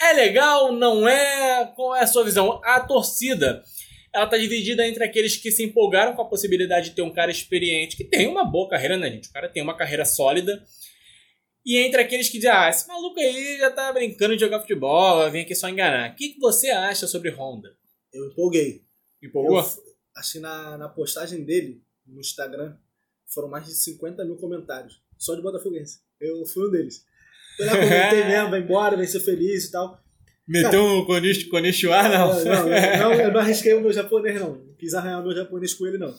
É 0.00 0.12
legal? 0.12 0.72
Não 0.72 1.08
é? 1.08 1.66
Qual 1.76 1.94
é 1.94 2.02
a 2.02 2.06
sua 2.06 2.24
visão? 2.24 2.60
A 2.64 2.80
torcida 2.80 3.62
ela 4.12 4.26
está 4.26 4.36
dividida 4.36 4.86
entre 4.86 5.02
aqueles 5.02 5.36
que 5.36 5.50
se 5.50 5.64
empolgaram 5.64 6.14
com 6.14 6.22
a 6.22 6.28
possibilidade 6.28 6.90
de 6.90 6.96
ter 6.96 7.02
um 7.02 7.12
cara 7.12 7.32
experiente, 7.32 7.96
que 7.96 8.04
tem 8.04 8.28
uma 8.28 8.44
boa 8.44 8.68
carreira, 8.68 8.96
né, 8.96 9.10
gente? 9.10 9.28
O 9.28 9.32
cara 9.32 9.48
tem 9.48 9.60
uma 9.60 9.76
carreira 9.76 10.04
sólida 10.04 10.64
e 11.64 11.78
entre 11.78 12.00
aqueles 12.00 12.28
que 12.28 12.38
dizem, 12.38 12.50
ah, 12.50 12.68
esse 12.68 12.86
maluco 12.86 13.18
aí 13.18 13.58
já 13.58 13.70
tá 13.70 13.92
brincando 13.92 14.34
de 14.34 14.40
jogar 14.40 14.60
futebol, 14.60 15.30
vem 15.30 15.42
aqui 15.42 15.54
só 15.54 15.68
enganar. 15.68 16.10
O 16.10 16.14
que, 16.14 16.30
que 16.30 16.40
você 16.40 16.68
acha 16.70 17.06
sobre 17.06 17.30
Honda? 17.30 17.74
Eu 18.12 18.26
empolguei. 18.26 18.84
Empolgou? 19.22 19.58
Eu, 19.58 19.66
assim, 20.14 20.40
na, 20.40 20.76
na 20.76 20.88
postagem 20.88 21.42
dele 21.42 21.82
no 22.06 22.20
Instagram, 22.20 22.76
foram 23.26 23.48
mais 23.48 23.66
de 23.66 23.74
50 23.74 24.24
mil 24.24 24.36
comentários. 24.36 25.00
Só 25.16 25.34
de 25.34 25.42
Botafoguense. 25.42 26.00
Eu 26.20 26.44
fui 26.44 26.68
um 26.68 26.70
deles. 26.70 27.04
Eu 27.58 27.66
lá 27.66 27.72
comentei 27.72 28.24
mesmo, 28.28 28.50
vai 28.50 28.60
embora, 28.60 28.96
vai 28.96 29.06
ser 29.06 29.20
feliz 29.20 29.64
e 29.64 29.70
tal. 29.70 30.02
Meteu 30.46 30.84
um 30.84 31.06
Konnichiwa, 31.06 32.02
não? 32.08 32.28
Não, 32.28 32.44
não, 32.44 32.68
não, 32.98 33.12
eu 33.14 33.32
não 33.32 33.40
arrisquei 33.40 33.72
o 33.72 33.80
meu 33.80 33.92
japonês, 33.92 34.38
não. 34.38 34.56
Não 34.56 34.74
quis 34.74 34.92
arranhar 34.92 35.20
o 35.20 35.24
meu 35.24 35.34
japonês 35.34 35.72
com 35.72 35.86
ele, 35.86 35.96
não. 35.96 36.14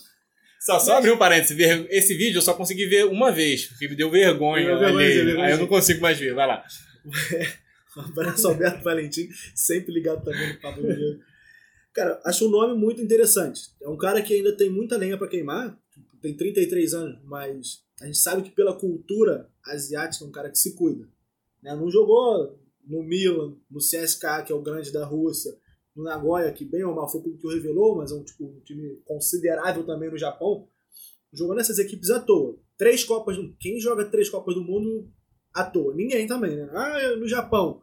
Só, 0.65 0.80
só 0.80 0.97
abrir 0.97 1.12
um 1.12 1.17
parênteses. 1.17 1.56
Esse 1.91 2.15
vídeo 2.15 2.39
eu 2.39 2.41
só 2.41 2.56
consegui 2.56 2.88
ver 2.88 3.06
uma 3.06 3.32
vez, 3.32 3.67
porque 3.67 3.88
me 3.88 3.95
deu 3.95 4.10
vergonha. 4.10 4.67
Eu 4.67 4.80
vergonha, 4.80 5.45
aí 5.45 5.51
eu 5.51 5.60
não 5.60 5.67
consigo 5.67 6.01
mais 6.01 6.17
ver. 6.17 6.34
Vai 6.34 6.47
lá. 6.47 6.65
um 7.95 8.01
abraço 8.01 8.47
Alberto 8.47 8.84
Valentim, 8.84 9.30
sempre 9.54 9.93
ligado 9.93 10.23
também 10.23 10.54
no 10.54 10.60
Pablo 10.60 10.88
Cara, 11.93 12.19
acho 12.25 12.47
um 12.47 12.49
nome 12.49 12.75
muito 12.75 12.99
interessante. 12.99 13.62
É 13.80 13.88
um 13.88 13.95
cara 13.95 14.23
que 14.23 14.34
ainda 14.34 14.58
tem 14.58 14.69
muita 14.69 14.97
lenha 14.97 15.17
para 15.17 15.28
queimar, 15.28 15.78
tem 16.19 16.36
33 16.36 16.95
anos, 16.95 17.19
mas 17.25 17.84
a 18.01 18.08
gente 18.08 18.17
sabe 18.17 18.41
que 18.41 18.49
pela 18.49 18.78
cultura 18.78 19.47
asiática 19.63 20.25
é 20.25 20.28
um 20.28 20.32
cara 20.32 20.49
que 20.49 20.58
se 20.58 20.73
cuida. 20.75 21.08
Né? 21.62 21.75
Não 21.75 21.91
jogou 21.91 22.60
no 22.84 23.04
Milan, 23.04 23.56
no 23.69 23.80
CSKA, 23.80 24.41
que 24.43 24.51
é 24.51 24.56
o 24.56 24.63
grande 24.63 24.91
da 24.91 25.06
Rússia, 25.06 25.56
no 25.95 26.03
Nagoya, 26.03 26.51
que 26.51 26.65
bem 26.65 26.84
ou 26.84 26.93
mal 26.93 27.08
foi 27.08 27.21
o 27.21 27.38
que 27.38 27.47
o 27.47 27.49
revelou, 27.49 27.95
mas 27.95 28.12
é 28.12 28.15
um, 28.15 28.23
tipo, 28.23 28.45
um 28.45 28.60
time 28.65 29.01
considerável 29.05 29.86
também 29.86 30.10
no 30.10 30.17
Japão, 30.17 30.67
jogou 31.31 31.55
nessas 31.55 31.79
equipes 31.79 32.10
à 32.10 32.19
toa. 32.19 32.58
Três 32.77 33.03
Copas 33.03 33.38
do 33.38 33.55
Quem 33.60 33.79
joga 33.79 34.05
três 34.05 34.29
Copas 34.29 34.55
do 34.55 34.63
Mundo 34.63 35.10
à 35.53 35.63
toa? 35.63 35.95
Ninguém 35.95 36.27
também, 36.27 36.55
né? 36.55 36.69
Ah, 36.73 37.15
no 37.15 37.27
Japão. 37.27 37.81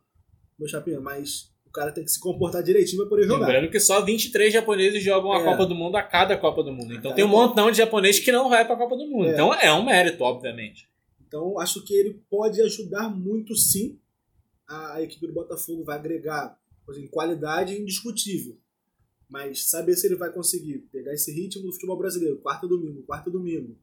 Meu 0.59 0.68
chapinha, 0.68 1.01
mas 1.01 1.51
o 1.66 1.70
cara 1.72 1.90
tem 1.90 2.05
que 2.05 2.11
se 2.11 2.20
comportar 2.20 2.62
direitinho 2.62 2.98
pra 2.98 3.09
poder 3.09 3.27
jogar. 3.27 3.46
Lembrando 3.46 3.70
que 3.70 3.81
só 3.81 4.05
23 4.05 4.53
japoneses 4.53 5.03
jogam 5.03 5.33
a 5.33 5.40
é. 5.40 5.44
Copa 5.44 5.64
do 5.64 5.75
Mundo 5.75 5.96
a 5.96 6.03
cada 6.03 6.37
Copa 6.37 6.62
do 6.62 6.70
Mundo. 6.70 6.92
Então 6.92 7.14
tem 7.14 7.25
um 7.25 7.29
montão 7.29 7.70
de 7.70 7.79
japonês 7.79 8.18
que 8.18 8.31
não 8.31 8.51
vai 8.51 8.66
pra 8.66 8.77
Copa 8.77 8.94
do 8.94 9.07
Mundo. 9.07 9.29
É. 9.29 9.33
Então 9.33 9.55
é 9.55 9.72
um 9.72 9.85
mérito, 9.85 10.22
obviamente. 10.22 10.87
Então 11.27 11.59
acho 11.59 11.83
que 11.83 11.94
ele 11.94 12.22
pode 12.31 12.61
ajudar 12.61 13.09
muito 13.09 13.57
sim. 13.57 13.98
A, 14.68 14.96
a 14.96 15.03
equipe 15.03 15.27
do 15.27 15.33
Botafogo 15.33 15.83
vai 15.83 15.96
agregar 15.96 16.59
em 16.97 17.07
qualidade 17.09 17.81
indiscutível. 17.81 18.59
Mas 19.29 19.71
saber 19.71 19.97
se 19.97 20.07
ele 20.07 20.16
vai 20.16 20.31
conseguir 20.33 20.79
pegar 20.92 21.14
esse 21.14 21.33
ritmo 21.33 21.62
do 21.64 21.73
futebol 21.73 21.97
brasileiro, 21.97 22.38
quarto 22.38 22.68
domingo, 22.68 23.03
quarto 23.05 23.31
domingo, 23.31 23.79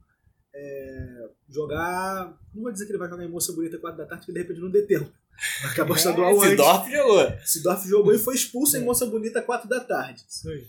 é, 0.54 1.30
jogar. 1.48 2.38
Não 2.54 2.64
vou 2.64 2.72
dizer 2.72 2.86
que 2.86 2.92
ele 2.92 3.00
vai 3.00 3.10
jogar 3.10 3.24
em 3.26 3.30
Moça 3.30 3.52
Bonita 3.54 3.80
4 3.80 3.98
da 3.98 4.06
tarde, 4.06 4.26
porque 4.26 4.34
de 4.34 4.40
repente 4.40 4.62
não 4.62 4.70
dê 4.70 4.84
tempo. 4.84 5.12
Acabou 5.72 5.96
É, 5.96 6.00
estadual 6.00 6.36
antes. 6.42 6.50
Sidorf 6.52 6.92
jogou. 6.92 7.38
Sidorf 7.46 7.88
jogou 7.88 8.14
e 8.14 8.20
foi 8.20 8.36
expulso 8.36 8.76
É. 8.78 8.80
em 8.80 8.84
Moça 8.84 9.06
Bonita 9.06 9.42
4 9.42 9.68
da 9.68 9.80
tarde. 9.80 10.24
Isso 10.28 10.50
aí. 10.50 10.68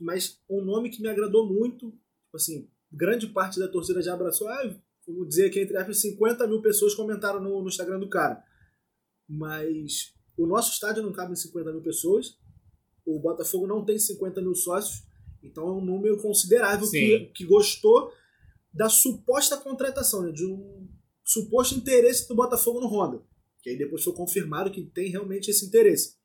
Mas 0.00 0.38
um 0.48 0.62
nome 0.64 0.90
que 0.90 1.02
me 1.02 1.08
agradou 1.08 1.46
muito, 1.52 1.90
tipo 1.90 2.36
assim, 2.36 2.70
grande 2.92 3.26
parte 3.26 3.58
da 3.58 3.66
torcida 3.68 4.00
já 4.00 4.14
abraçou. 4.14 4.48
Ah, 4.48 4.74
vou 5.06 5.26
dizer 5.26 5.50
que 5.50 5.60
entre 5.60 5.76
aspas 5.76 6.00
50 6.00 6.46
mil 6.46 6.62
pessoas 6.62 6.94
comentaram 6.94 7.40
no, 7.40 7.60
no 7.60 7.68
Instagram 7.68 7.98
do 7.98 8.08
cara. 8.08 8.42
Mas 9.28 10.14
o 10.38 10.46
nosso 10.46 10.72
estádio 10.72 11.02
não 11.02 11.12
cabe 11.12 11.32
em 11.32 11.36
50 11.36 11.72
mil 11.72 11.82
pessoas. 11.82 12.38
O 13.04 13.18
Botafogo 13.18 13.66
não 13.66 13.84
tem 13.84 13.98
50 13.98 14.40
mil 14.40 14.54
sócios. 14.54 15.02
Então 15.42 15.66
é 15.66 15.72
um 15.72 15.84
número 15.84 16.20
considerável 16.22 16.88
que, 16.88 17.32
que 17.34 17.44
gostou 17.44 18.12
da 18.72 18.88
suposta 18.88 19.56
contratação, 19.56 20.22
né, 20.22 20.30
de 20.30 20.44
um 20.44 20.88
suposto 21.24 21.74
interesse 21.74 22.28
do 22.28 22.34
Botafogo 22.34 22.80
no 22.80 22.86
Honda. 22.86 23.22
Que 23.62 23.70
aí 23.70 23.78
depois 23.78 24.04
foi 24.04 24.12
confirmado 24.14 24.70
que 24.70 24.84
tem 24.84 25.10
realmente 25.10 25.50
esse 25.50 25.66
interesse. 25.66 26.16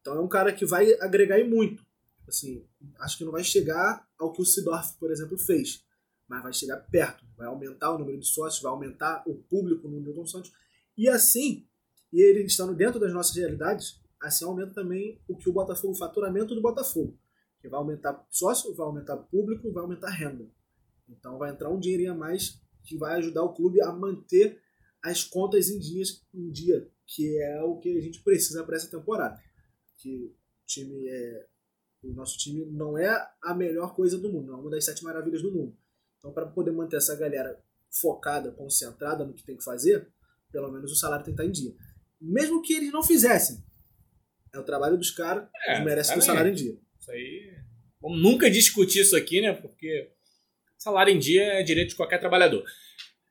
Então 0.00 0.16
é 0.16 0.20
um 0.20 0.28
cara 0.28 0.52
que 0.52 0.66
vai 0.66 0.92
agregar 1.00 1.38
e 1.38 1.44
muito. 1.44 1.84
Assim, 2.26 2.64
acho 2.98 3.18
que 3.18 3.24
não 3.24 3.32
vai 3.32 3.44
chegar 3.44 4.06
ao 4.18 4.32
que 4.32 4.42
o 4.42 4.44
Sidorf, 4.44 4.98
por 4.98 5.10
exemplo, 5.10 5.38
fez. 5.38 5.84
Mas 6.28 6.42
vai 6.42 6.52
chegar 6.52 6.76
perto. 6.76 7.24
Vai 7.36 7.46
aumentar 7.46 7.94
o 7.94 7.98
número 7.98 8.18
de 8.18 8.26
sócios, 8.26 8.62
vai 8.62 8.72
aumentar 8.72 9.22
o 9.26 9.34
público 9.34 9.88
no 9.88 10.00
Newton 10.00 10.26
Santos. 10.26 10.52
E 10.96 11.08
assim, 11.08 11.66
e 12.12 12.20
ele 12.22 12.44
estando 12.44 12.74
dentro 12.74 12.98
das 12.98 13.12
nossas 13.12 13.36
realidades, 13.36 14.00
assim 14.20 14.44
aumenta 14.44 14.74
também 14.74 15.20
o 15.28 15.36
que 15.36 15.48
o 15.48 15.52
Botafogo, 15.52 15.92
o 15.92 15.96
faturamento 15.96 16.54
do 16.54 16.62
Botafogo. 16.62 17.18
Que 17.60 17.68
vai 17.68 17.78
aumentar 17.78 18.26
sócio, 18.30 18.74
vai 18.74 18.86
aumentar 18.86 19.16
público, 19.16 19.72
vai 19.72 19.82
aumentar 19.82 20.10
renda. 20.10 20.50
Então 21.08 21.38
vai 21.38 21.50
entrar 21.50 21.70
um 21.70 21.78
dinheirinho 21.78 22.12
a 22.12 22.16
mais 22.16 22.60
que 22.84 22.96
vai 22.96 23.16
ajudar 23.18 23.42
o 23.42 23.52
clube 23.52 23.82
a 23.82 23.92
manter 23.92 24.60
as 25.02 25.24
contas 25.24 25.68
em, 25.68 25.78
dias, 25.78 26.24
em 26.32 26.50
dia, 26.50 26.90
que 27.06 27.38
é 27.38 27.62
o 27.62 27.78
que 27.78 27.96
a 27.96 28.00
gente 28.00 28.22
precisa 28.22 28.64
para 28.64 28.76
essa 28.76 28.90
temporada. 28.90 29.40
Que 29.98 30.26
o 30.26 30.34
time 30.66 31.08
é. 31.08 31.46
O 32.02 32.12
nosso 32.14 32.38
time 32.38 32.64
não 32.64 32.96
é 32.96 33.10
a 33.42 33.54
melhor 33.54 33.94
coisa 33.94 34.16
do 34.16 34.32
mundo, 34.32 34.46
não 34.46 34.54
é 34.54 34.60
uma 34.62 34.70
das 34.70 34.86
sete 34.86 35.04
maravilhas 35.04 35.42
do 35.42 35.52
mundo. 35.52 35.76
Então, 36.18 36.32
para 36.32 36.46
poder 36.46 36.70
manter 36.70 36.96
essa 36.96 37.14
galera 37.14 37.62
focada, 37.90 38.52
concentrada 38.52 39.22
no 39.24 39.34
que 39.34 39.44
tem 39.44 39.56
que 39.56 39.62
fazer, 39.62 40.10
pelo 40.50 40.72
menos 40.72 40.90
o 40.90 40.96
salário 40.96 41.24
tem 41.24 41.34
que 41.34 41.42
estar 41.42 41.50
em 41.50 41.52
dia. 41.52 41.76
Mesmo 42.20 42.60
que 42.62 42.74
eles 42.74 42.92
não 42.92 43.02
fizessem, 43.02 43.62
é 44.52 44.58
o 44.58 44.64
trabalho 44.64 44.96
dos 44.96 45.10
caras, 45.10 45.48
É, 45.66 45.74
eles 45.74 45.84
merecem 45.84 46.18
o 46.18 46.22
salário 46.22 46.50
em 46.50 46.54
dia. 46.54 46.76
Isso 47.00 47.10
aí. 47.10 47.54
Vamos 48.00 48.22
nunca 48.22 48.50
discutir 48.50 49.00
isso 49.00 49.16
aqui, 49.16 49.40
né? 49.40 49.52
Porque 49.52 50.10
salário 50.76 51.14
em 51.14 51.18
dia 51.18 51.42
é 51.42 51.62
direito 51.62 51.90
de 51.90 51.96
qualquer 51.96 52.18
trabalhador. 52.18 52.64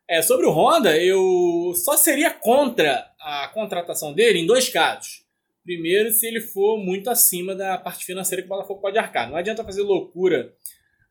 É, 0.08 0.22
sobre 0.22 0.46
o 0.48 0.52
Honda, 0.52 0.98
eu 0.98 1.74
só 1.76 1.96
seria 1.96 2.32
contra 2.32 3.12
a 3.20 3.48
contratação 3.54 4.14
dele 4.14 4.40
em 4.40 4.46
dois 4.48 4.70
casos. 4.70 5.24
Primeiro, 5.64 6.10
se 6.12 6.26
ele 6.26 6.42
for 6.42 6.78
muito 6.78 7.10
acima 7.10 7.54
da 7.54 7.78
parte 7.78 8.06
financeira 8.06 8.42
que 8.42 8.48
o 8.48 8.50
Botafogo 8.50 8.82
pode 8.82 8.98
arcar. 8.98 9.30
Não 9.30 9.36
adianta 9.36 9.64
fazer 9.64 9.84
loucura 9.84 10.52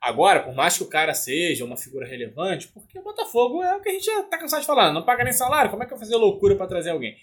agora, 0.00 0.40
por 0.42 0.54
mais 0.54 0.76
que 0.76 0.82
o 0.82 0.88
cara 0.88 1.14
seja 1.14 1.64
uma 1.64 1.76
figura 1.76 2.06
relevante, 2.06 2.68
porque 2.68 2.98
o 2.98 3.02
Botafogo 3.02 3.62
é 3.62 3.76
o 3.76 3.80
que 3.80 3.88
a 3.88 3.92
gente 3.92 4.06
já 4.06 4.22
tá 4.24 4.38
cansado 4.38 4.62
de 4.62 4.66
falar. 4.66 4.92
Não 4.92 5.04
paga 5.04 5.22
nem 5.22 5.32
salário, 5.32 5.70
como 5.70 5.82
é 5.82 5.86
que 5.86 5.92
eu 5.92 5.96
vou 5.96 6.04
fazer 6.04 6.16
loucura 6.16 6.56
para 6.56 6.66
trazer 6.66 6.90
alguém? 6.90 7.16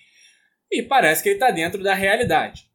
E 0.71 0.81
parece 0.83 1.23
que 1.23 1.29
ele 1.29 1.39
tá 1.39 1.51
dentro 1.51 1.81
da 1.81 1.93
realidade. 1.93 2.67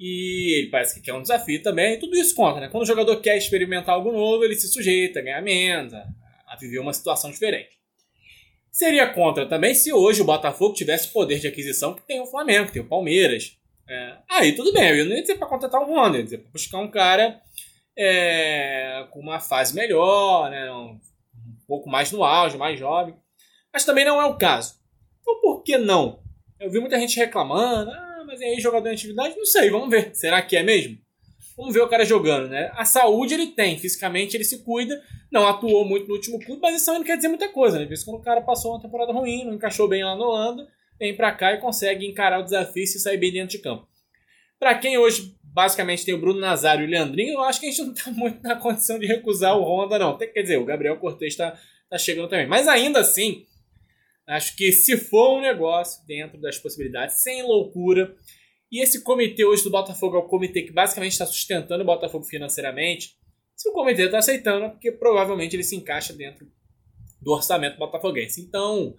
E 0.00 0.58
ele 0.58 0.70
parece 0.70 0.94
que 0.94 1.02
quer 1.02 1.12
um 1.12 1.20
desafio 1.20 1.62
também, 1.62 1.94
e 1.94 1.98
tudo 1.98 2.16
isso 2.16 2.34
conta, 2.34 2.58
né? 2.58 2.68
Quando 2.68 2.84
o 2.84 2.86
jogador 2.86 3.20
quer 3.20 3.36
experimentar 3.36 3.94
algo 3.94 4.10
novo, 4.10 4.42
ele 4.42 4.54
se 4.54 4.66
sujeita 4.68 5.18
a 5.18 5.22
ganhar 5.22 5.42
a, 6.46 6.56
viver 6.56 6.78
uma 6.78 6.94
situação 6.94 7.30
diferente. 7.30 7.78
Seria 8.72 9.12
contra 9.12 9.46
também 9.46 9.74
se 9.74 9.92
hoje 9.92 10.22
o 10.22 10.24
Botafogo 10.24 10.74
tivesse 10.74 11.12
poder 11.12 11.38
de 11.38 11.48
aquisição 11.48 11.92
que 11.92 12.00
tem 12.00 12.18
o 12.20 12.26
Flamengo, 12.26 12.68
que 12.68 12.72
tem 12.72 12.82
o 12.82 12.88
Palmeiras. 12.88 13.58
É, 13.86 14.16
aí 14.30 14.52
tudo 14.52 14.72
bem, 14.72 14.96
eu 14.96 15.04
não 15.04 15.16
ia 15.16 15.20
dizer 15.20 15.34
pra 15.34 15.48
contratar 15.48 15.82
um 15.82 15.92
Honda, 15.92 16.16
ia 16.16 16.24
dizer 16.24 16.38
pra 16.38 16.50
buscar 16.50 16.78
um 16.78 16.90
cara 16.90 17.38
é, 17.94 19.06
com 19.10 19.20
uma 19.20 19.38
fase 19.38 19.74
melhor, 19.74 20.48
né? 20.48 20.72
Um, 20.72 20.98
um 21.34 21.66
pouco 21.66 21.90
mais 21.90 22.10
no 22.10 22.24
auge, 22.24 22.56
mais 22.56 22.78
jovem. 22.78 23.14
Mas 23.70 23.84
também 23.84 24.06
não 24.06 24.18
é 24.18 24.24
o 24.24 24.38
caso. 24.38 24.76
Então 25.20 25.40
por 25.42 25.62
que 25.62 25.76
não? 25.76 26.22
Eu 26.60 26.70
vi 26.70 26.78
muita 26.78 27.00
gente 27.00 27.16
reclamando, 27.16 27.90
ah, 27.90 28.22
mas 28.26 28.42
aí 28.42 28.60
jogador 28.60 28.90
em 28.90 28.92
atividade? 28.92 29.34
Não 29.34 29.46
sei, 29.46 29.70
vamos 29.70 29.88
ver. 29.88 30.14
Será 30.14 30.42
que 30.42 30.56
é 30.56 30.62
mesmo? 30.62 30.98
Vamos 31.56 31.72
ver 31.72 31.80
o 31.80 31.88
cara 31.88 32.04
jogando, 32.04 32.48
né? 32.48 32.70
A 32.74 32.84
saúde 32.84 33.32
ele 33.32 33.46
tem, 33.48 33.78
fisicamente 33.78 34.36
ele 34.36 34.44
se 34.44 34.62
cuida, 34.62 35.02
não 35.32 35.48
atuou 35.48 35.86
muito 35.86 36.06
no 36.06 36.14
último 36.14 36.38
clube, 36.38 36.60
mas 36.60 36.80
isso 36.80 36.92
não 36.92 37.02
quer 37.02 37.16
dizer 37.16 37.28
muita 37.28 37.48
coisa, 37.48 37.78
né? 37.78 37.88
Às 37.90 38.04
quando 38.04 38.20
o 38.20 38.22
cara 38.22 38.42
passou 38.42 38.72
uma 38.72 38.82
temporada 38.82 39.10
ruim, 39.10 39.44
não 39.44 39.54
encaixou 39.54 39.88
bem 39.88 40.04
lá 40.04 40.14
na 40.14 40.22
Holanda, 40.22 40.68
vem 40.98 41.16
pra 41.16 41.32
cá 41.32 41.54
e 41.54 41.60
consegue 41.60 42.06
encarar 42.06 42.40
o 42.40 42.44
desafio 42.44 42.82
e 42.82 42.86
se 42.86 43.00
sair 43.00 43.16
bem 43.16 43.32
dentro 43.32 43.56
de 43.56 43.62
campo. 43.62 43.88
Pra 44.58 44.74
quem 44.74 44.98
hoje 44.98 45.34
basicamente 45.42 46.04
tem 46.04 46.14
o 46.14 46.20
Bruno 46.20 46.40
Nazário 46.40 46.84
e 46.84 46.86
o 46.86 46.90
Leandrinho, 46.90 47.34
eu 47.34 47.40
acho 47.40 47.58
que 47.58 47.66
a 47.66 47.70
gente 47.70 47.82
não 47.82 47.94
tá 47.94 48.10
muito 48.12 48.42
na 48.42 48.56
condição 48.56 48.98
de 48.98 49.06
recusar 49.06 49.56
o 49.56 49.62
Honda, 49.62 49.98
não. 49.98 50.18
Quer 50.18 50.42
dizer, 50.42 50.58
o 50.58 50.64
Gabriel 50.66 50.98
Cortez 50.98 51.34
tá, 51.34 51.58
tá 51.88 51.96
chegando 51.96 52.28
também. 52.28 52.46
Mas 52.46 52.68
ainda 52.68 53.00
assim, 53.00 53.46
acho 54.30 54.56
que 54.56 54.72
se 54.72 54.96
for 54.96 55.38
um 55.38 55.40
negócio 55.40 56.04
dentro 56.06 56.40
das 56.40 56.58
possibilidades, 56.58 57.22
sem 57.22 57.42
loucura, 57.42 58.14
e 58.70 58.82
esse 58.82 59.02
comitê 59.02 59.44
hoje 59.44 59.64
do 59.64 59.70
Botafogo 59.70 60.16
é 60.16 60.20
o 60.20 60.28
comitê 60.28 60.62
que 60.62 60.72
basicamente 60.72 61.12
está 61.12 61.26
sustentando 61.26 61.82
o 61.82 61.86
Botafogo 61.86 62.24
financeiramente. 62.24 63.16
Se 63.56 63.68
o 63.68 63.72
comitê 63.72 64.04
está 64.04 64.18
aceitando, 64.18 64.66
é 64.66 64.68
porque 64.68 64.92
provavelmente 64.92 65.56
ele 65.56 65.64
se 65.64 65.76
encaixa 65.76 66.12
dentro 66.12 66.50
do 67.20 67.32
orçamento 67.32 67.78
botafoguense. 67.78 68.40
Então, 68.40 68.94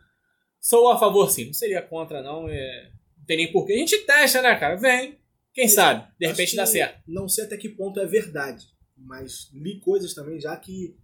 sou 0.60 0.90
a 0.92 1.00
favor 1.00 1.30
sim, 1.30 1.46
não 1.46 1.54
seria 1.54 1.82
contra 1.82 2.22
não, 2.22 2.48
é... 2.48 2.92
não 3.18 3.26
tem 3.26 3.38
nem 3.38 3.52
porquê. 3.52 3.74
A 3.74 3.78
gente 3.78 3.98
testa, 4.00 4.42
né, 4.42 4.56
cara? 4.56 4.76
Vem, 4.76 5.18
quem 5.54 5.68
sabe, 5.68 6.08
de 6.20 6.26
Acho 6.26 6.36
repente 6.36 6.56
dá 6.56 6.66
certo. 6.66 7.02
Não 7.08 7.28
sei 7.28 7.46
até 7.46 7.58
que 7.58 7.70
ponto 7.70 8.00
é 8.00 8.06
verdade, 8.06 8.68
mas 8.96 9.50
li 9.54 9.80
coisas 9.80 10.14
também 10.14 10.40
já 10.40 10.56
que, 10.58 10.96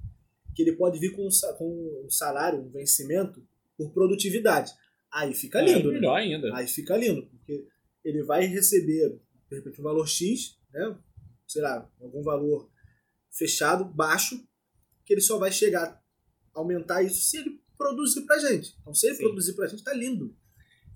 que 0.55 0.61
ele 0.61 0.73
pode 0.73 0.99
vir 0.99 1.15
com 1.15 1.25
um, 1.25 1.57
com 1.57 2.05
um 2.05 2.09
salário, 2.09 2.59
um 2.59 2.69
vencimento 2.69 3.41
por 3.77 3.93
produtividade. 3.93 4.71
Aí 5.13 5.33
fica 5.33 5.61
lindo, 5.61 5.89
é, 5.89 5.93
né? 5.93 5.99
melhor 5.99 6.15
ainda. 6.15 6.55
Aí 6.55 6.67
fica 6.67 6.97
lindo, 6.97 7.27
porque 7.27 7.65
ele 8.03 8.23
vai 8.23 8.45
receber, 8.45 9.19
de 9.49 9.55
repente, 9.55 9.79
um 9.79 9.83
valor 9.83 10.07
X, 10.07 10.57
né? 10.73 10.97
sei 11.47 11.61
lá, 11.61 11.89
algum 12.01 12.21
valor 12.21 12.69
fechado, 13.31 13.85
baixo, 13.85 14.35
que 15.05 15.13
ele 15.13 15.21
só 15.21 15.39
vai 15.39 15.51
chegar 15.51 16.01
a 16.53 16.59
aumentar 16.59 17.03
isso 17.03 17.21
se 17.21 17.37
ele 17.37 17.61
produzir 17.77 18.25
pra 18.25 18.39
gente. 18.39 18.75
Então, 18.81 18.93
se 18.93 19.07
ele 19.07 19.15
Sim. 19.15 19.23
produzir 19.23 19.53
pra 19.53 19.67
gente, 19.67 19.83
tá 19.83 19.93
lindo. 19.93 20.35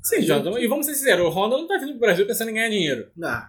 Sim, 0.04 0.16
Aí 0.18 0.24
Jonathan, 0.24 0.60
e 0.60 0.68
vamos 0.68 0.86
ser 0.86 0.96
sinceros, 0.96 1.26
o 1.26 1.30
Honda 1.30 1.58
não 1.58 1.68
tá 1.68 1.78
vindo 1.78 1.92
pro 1.92 2.00
Brasil 2.00 2.26
pensando 2.26 2.50
em 2.50 2.56
ganhar 2.56 2.70
dinheiro. 2.70 3.12
Não, 3.16 3.44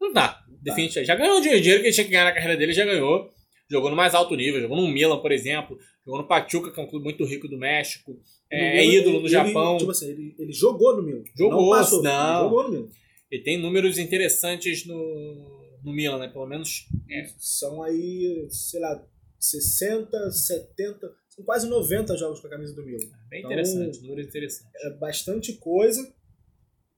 Não 0.00 0.12
tá. 0.12 0.44
Definitivamente. 0.62 1.06
Já 1.06 1.16
ganhou 1.16 1.38
o 1.38 1.40
dinheiro 1.40 1.62
dinheiro 1.62 1.82
que 1.82 1.88
ele 1.88 1.94
tinha 1.94 2.04
que 2.04 2.10
ganhar 2.10 2.24
na 2.24 2.32
carreira 2.32 2.56
dele, 2.56 2.72
já 2.72 2.84
ganhou. 2.84 3.32
Jogou 3.70 3.88
no 3.90 3.96
mais 3.96 4.14
alto 4.14 4.34
nível, 4.34 4.60
jogou 4.60 4.76
no 4.76 4.88
Milan, 4.88 5.20
por 5.20 5.30
exemplo. 5.30 5.78
Jogou 6.04 6.22
no 6.22 6.26
Pachuca, 6.26 6.72
que 6.72 6.80
é 6.80 6.82
um 6.82 6.88
clube 6.88 7.04
muito 7.04 7.24
rico 7.24 7.46
do 7.46 7.56
México. 7.56 8.18
É, 8.50 8.78
é 8.78 8.80
Milan, 8.80 8.94
ídolo 9.00 9.14
no 9.20 9.26
ele- 9.26 9.28
Japão. 9.28 9.76
Tipo 9.78 9.90
assim, 9.92 10.08
ele, 10.10 10.34
ele 10.38 10.52
jogou 10.52 10.96
no 10.96 11.02
Milan. 11.02 11.22
Jogou, 11.36 11.62
não 11.62 11.70
passou, 11.70 12.02
não. 12.02 12.34
ele 12.40 12.42
jogou 12.48 12.62
no 12.64 12.70
Milan. 12.70 12.88
Ele 13.30 13.42
tem 13.44 13.58
números 13.62 13.96
interessantes 13.98 14.84
no, 14.86 15.78
no 15.84 15.92
Milan, 15.92 16.18
né? 16.18 16.28
Pelo 16.28 16.46
menos. 16.46 16.86
É. 17.08 17.26
São 17.38 17.80
aí, 17.82 18.46
sei 18.50 18.80
lá, 18.80 19.06
60, 19.38 20.30
70, 20.32 21.14
são 21.28 21.44
quase 21.44 21.68
90 21.68 22.16
jogos 22.16 22.40
com 22.40 22.48
a 22.48 22.50
camisa 22.50 22.74
do 22.74 22.84
Milan. 22.84 22.98
Bem 23.28 23.38
Então- 23.40 23.52
interessante, 23.52 24.00
números 24.02 24.26
interessantes. 24.26 24.68
É 24.84 24.90
bastante 24.90 25.52
coisa 25.54 26.12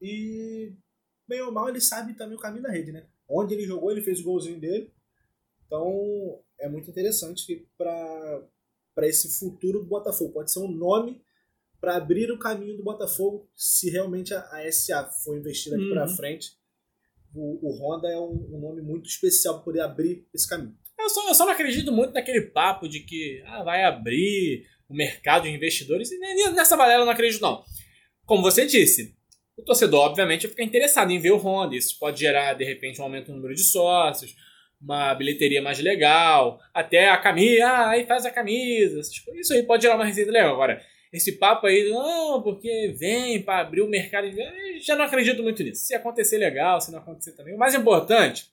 e, 0.00 0.72
bem 1.28 1.42
ou 1.42 1.52
mal, 1.52 1.68
ele 1.68 1.80
sabe 1.80 2.14
também 2.14 2.36
o 2.36 2.40
caminho 2.40 2.62
da 2.62 2.70
rede, 2.70 2.92
né? 2.92 3.04
Onde 3.28 3.54
ele 3.54 3.64
jogou, 3.66 3.90
ele 3.92 4.00
fez 4.02 4.20
o 4.20 4.24
golzinho 4.24 4.58
dele. 4.58 4.90
Então, 5.72 6.38
é 6.60 6.68
muito 6.68 6.90
interessante 6.90 7.66
para 7.78 9.08
esse 9.08 9.38
futuro 9.38 9.78
do 9.80 9.86
Botafogo. 9.86 10.34
Pode 10.34 10.52
ser 10.52 10.58
um 10.58 10.70
nome 10.70 11.22
para 11.80 11.96
abrir 11.96 12.30
o 12.30 12.38
caminho 12.38 12.76
do 12.76 12.84
Botafogo 12.84 13.48
se 13.56 13.88
realmente 13.88 14.34
a, 14.34 14.40
a 14.40 14.70
SA 14.70 15.10
for 15.24 15.34
investida 15.38 15.76
aqui 15.76 15.86
Uhum. 15.86 15.94
para 15.94 16.08
frente. 16.08 16.50
O, 17.34 17.70
o 17.70 17.72
Honda 17.80 18.06
é 18.08 18.18
um, 18.18 18.50
um 18.54 18.60
nome 18.60 18.82
muito 18.82 19.08
especial 19.08 19.54
para 19.54 19.64
poder 19.64 19.80
abrir 19.80 20.26
esse 20.34 20.46
caminho. 20.46 20.76
Eu 21.00 21.08
só, 21.08 21.26
eu 21.26 21.34
só 21.34 21.46
não 21.46 21.52
acredito 21.54 21.90
muito 21.90 22.12
naquele 22.12 22.42
papo 22.42 22.86
de 22.86 23.00
que 23.00 23.42
ah, 23.46 23.62
vai 23.64 23.82
abrir 23.82 24.66
o 24.90 24.94
mercado 24.94 25.44
de 25.44 25.48
investidores. 25.48 26.12
E 26.12 26.18
Nessa 26.50 26.76
balela 26.76 27.00
eu 27.02 27.06
não 27.06 27.12
acredito, 27.14 27.40
não. 27.40 27.64
Como 28.26 28.42
você 28.42 28.66
disse, 28.66 29.16
o 29.56 29.62
torcedor, 29.62 30.00
obviamente, 30.04 30.42
vai 30.42 30.50
ficar 30.50 30.64
interessado 30.64 31.10
em 31.10 31.18
ver 31.18 31.30
o 31.32 31.38
Honda. 31.38 31.74
Isso 31.74 31.98
pode 31.98 32.20
gerar, 32.20 32.52
de 32.52 32.64
repente, 32.64 33.00
um 33.00 33.04
aumento 33.04 33.30
no 33.30 33.36
número 33.36 33.54
de 33.54 33.62
sócios, 33.62 34.36
uma 34.82 35.14
bilheteria 35.14 35.62
mais 35.62 35.78
legal, 35.78 36.58
até 36.74 37.08
a 37.08 37.16
camisa, 37.16 37.66
ah, 37.66 37.90
aí 37.90 38.04
faz 38.04 38.26
a 38.26 38.30
camisa. 38.30 38.94
coisas. 38.94 39.10
Isso 39.34 39.54
aí 39.54 39.62
pode 39.62 39.82
gerar 39.82 39.94
uma 39.94 40.04
receita 40.04 40.30
legal. 40.30 40.54
Agora, 40.54 40.82
esse 41.12 41.32
papo 41.32 41.66
aí, 41.66 41.90
não, 41.90 42.42
porque 42.42 42.94
vem 42.98 43.42
para 43.42 43.60
abrir 43.60 43.82
o 43.82 43.88
mercado. 43.88 44.28
Já 44.80 44.96
não 44.96 45.04
acredito 45.04 45.42
muito 45.42 45.62
nisso. 45.62 45.84
Se 45.84 45.94
acontecer, 45.94 46.38
legal. 46.38 46.80
Se 46.80 46.90
não 46.90 46.98
acontecer 46.98 47.32
também. 47.32 47.54
O 47.54 47.58
mais 47.58 47.74
importante, 47.74 48.50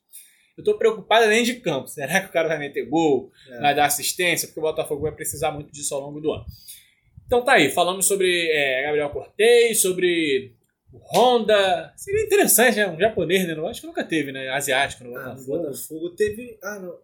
Eu 0.57 0.63
tô 0.63 0.77
preocupado 0.77 1.23
além 1.23 1.41
de 1.41 1.53
campo. 1.53 1.87
Será 1.87 2.19
que 2.19 2.27
o 2.27 2.33
cara 2.33 2.49
vai 2.49 2.59
meter 2.59 2.85
gol? 2.85 3.31
É. 3.49 3.61
Vai 3.61 3.73
dar 3.73 3.85
assistência? 3.85 4.45
Porque 4.45 4.59
o 4.59 4.63
Botafogo 4.63 5.03
vai 5.03 5.13
precisar 5.13 5.51
muito 5.51 5.71
disso 5.71 5.95
ao 5.95 6.01
longo 6.01 6.19
do 6.19 6.33
ano. 6.33 6.45
Então 7.25 7.41
tá 7.45 7.53
aí, 7.53 7.69
falamos 7.69 8.05
sobre 8.05 8.49
é, 8.51 8.83
Gabriel 8.83 9.09
Cortez, 9.09 9.81
sobre 9.81 10.51
Honda. 10.93 11.93
Seria 11.95 12.23
interessante, 12.23 12.75
né? 12.77 12.87
Um 12.89 12.99
japonês, 12.99 13.47
né? 13.47 13.53
Acho 13.69 13.81
que 13.81 13.87
nunca 13.87 14.03
teve, 14.03 14.31
né? 14.31 14.49
Asiático 14.49 15.03
no 15.03 15.15
Ah, 15.15 15.19
no 15.19 15.45
Botafogo. 15.45 15.57
Botafogo 15.63 16.09
teve. 16.11 16.57
Ah, 16.63 16.79
não. 16.79 16.97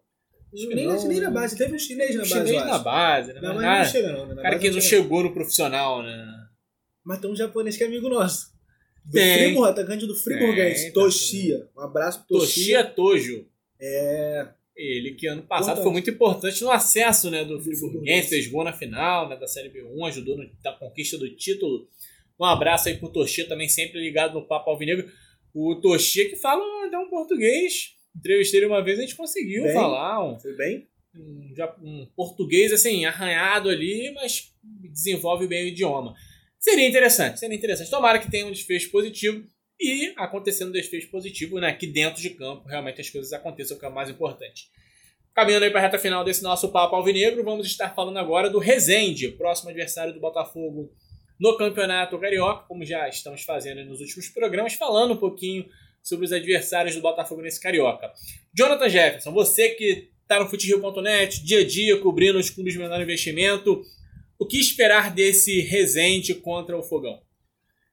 Nem, 0.53 0.87
não. 0.87 1.07
nem 1.07 1.19
na 1.19 1.29
base, 1.31 1.57
teve 1.57 1.75
um 1.75 1.79
chinês 1.79 2.15
na 2.15 2.21
base. 2.21 2.33
chinês 2.33 2.65
na 2.65 2.79
base, 2.79 3.33
né? 3.33 3.41
Não, 3.41 3.53
Mas 3.55 3.63
nada- 3.63 3.83
não 3.83 3.91
chega 3.91 4.11
não. 4.13 4.25
Né? 4.27 4.33
Na 4.35 4.41
cara 4.41 4.59
que 4.59 4.69
não 4.69 4.81
chegou 4.81 5.23
no 5.23 5.33
profissional, 5.33 6.01
né? 6.01 6.25
Mas 7.03 7.19
tem 7.19 7.29
um 7.29 7.35
japonês 7.35 7.75
que 7.77 7.83
é 7.83 7.87
amigo 7.87 8.07
nosso. 8.09 8.53
Do 9.03 9.11
Tem. 9.11 9.37
Friburgo, 9.37 9.65
atacante 9.65 10.05
do 10.07 10.15
Friburguense, 10.15 10.87
tá 10.87 10.93
Toshia. 10.93 11.67
Um 11.77 11.81
abraço 11.81 12.25
pro 12.25 12.39
Toshia. 12.39 12.83
Toshia 12.83 12.95
Tojo. 12.95 13.47
É. 13.79 14.47
Ele 14.77 15.11
que 15.13 15.27
ano 15.27 15.41
passado 15.43 15.65
Importante. 15.79 15.83
foi 15.83 15.91
muito 15.93 16.09
importante 16.09 16.61
no 16.63 16.69
acesso 16.71 17.29
né, 17.31 17.45
do 17.45 17.61
Friburguense, 17.61 18.27
fez 18.29 18.47
gol 18.47 18.63
na 18.63 18.73
final 18.73 19.29
né, 19.29 19.37
da 19.37 19.47
Série 19.47 19.69
B1, 19.69 20.07
ajudou 20.07 20.37
na 20.37 20.73
conquista 20.73 21.17
do 21.17 21.29
título. 21.35 21.87
Um 22.39 22.45
abraço 22.45 22.89
aí 22.89 22.97
pro 22.97 23.11
Toshia 23.11 23.47
também, 23.47 23.67
sempre 23.69 23.99
ligado 23.99 24.33
no 24.33 24.47
Papo 24.47 24.69
Alvinegro. 24.69 25.09
O 25.53 25.75
Toshia 25.75 26.29
que 26.29 26.35
fala 26.35 26.63
até 26.85 26.97
um 26.97 27.09
português. 27.09 27.93
Entrevistei 28.15 28.59
ele 28.59 28.67
uma 28.67 28.83
vez, 28.83 28.97
a 28.97 29.01
gente 29.01 29.15
conseguiu 29.15 29.63
Bem. 29.63 29.73
falar 29.73 30.23
um, 30.25 30.39
Foi 30.39 30.55
bem? 30.55 30.87
um, 31.17 31.53
um 31.81 32.07
português 32.15 32.71
assim, 32.71 33.05
arranhado 33.05 33.69
ali, 33.69 34.11
mas 34.13 34.53
desenvolve 34.91 35.47
bem 35.47 35.65
o 35.65 35.67
idioma. 35.67 36.13
Seria 36.59 36.87
interessante, 36.87 37.39
seria 37.39 37.55
interessante. 37.55 37.89
Tomara 37.89 38.19
que 38.19 38.31
tenha 38.31 38.45
um 38.45 38.51
desfecho 38.51 38.89
positivo 38.89 39.45
e 39.79 40.13
acontecendo 40.17 40.69
um 40.69 40.73
desfecho 40.73 41.09
positivo, 41.09 41.59
né, 41.59 41.73
que 41.73 41.85
dentro 41.85 42.21
de 42.21 42.31
campo 42.31 42.67
realmente 42.67 43.01
as 43.01 43.09
coisas 43.09 43.31
aconteçam, 43.33 43.77
que 43.77 43.85
é 43.85 43.89
o 43.89 43.93
mais 43.93 44.09
importante. 44.09 44.69
Caminhando 45.33 45.65
aí 45.65 45.71
para 45.71 45.81
a 45.81 45.83
reta 45.83 45.99
final 45.99 46.23
desse 46.23 46.41
nosso 46.41 46.71
papo 46.71 46.95
alvinegro, 46.95 47.43
vamos 47.43 47.67
estar 47.67 47.93
falando 47.93 48.17
agora 48.17 48.49
do 48.49 48.57
Resende, 48.57 49.27
próximo 49.29 49.69
adversário 49.69 50.13
do 50.13 50.19
Botafogo 50.19 50.91
no 51.39 51.57
Campeonato 51.57 52.17
Carioca, 52.19 52.65
como 52.67 52.85
já 52.85 53.07
estamos 53.07 53.43
fazendo 53.43 53.83
nos 53.85 53.99
últimos 53.99 54.29
programas, 54.29 54.73
falando 54.73 55.13
um 55.13 55.17
pouquinho 55.17 55.65
sobre 56.01 56.25
os 56.25 56.31
adversários 56.31 56.95
do 56.95 57.01
Botafogo 57.01 57.41
nesse 57.41 57.59
Carioca. 57.59 58.11
Jonathan 58.53 58.89
Jefferson, 58.89 59.31
você 59.31 59.69
que 59.69 60.09
está 60.21 60.39
no 60.39 60.49
futerio.net, 60.49 61.43
dia 61.43 61.59
a 61.59 61.67
dia, 61.67 61.99
cobrindo 61.99 62.39
os 62.39 62.49
clubes 62.49 62.73
de 62.73 62.79
menor 62.79 63.01
investimento, 63.01 63.81
o 64.37 64.45
que 64.45 64.59
esperar 64.59 65.13
desse 65.13 65.61
Resende 65.61 66.35
contra 66.35 66.77
o 66.77 66.83
Fogão? 66.83 67.21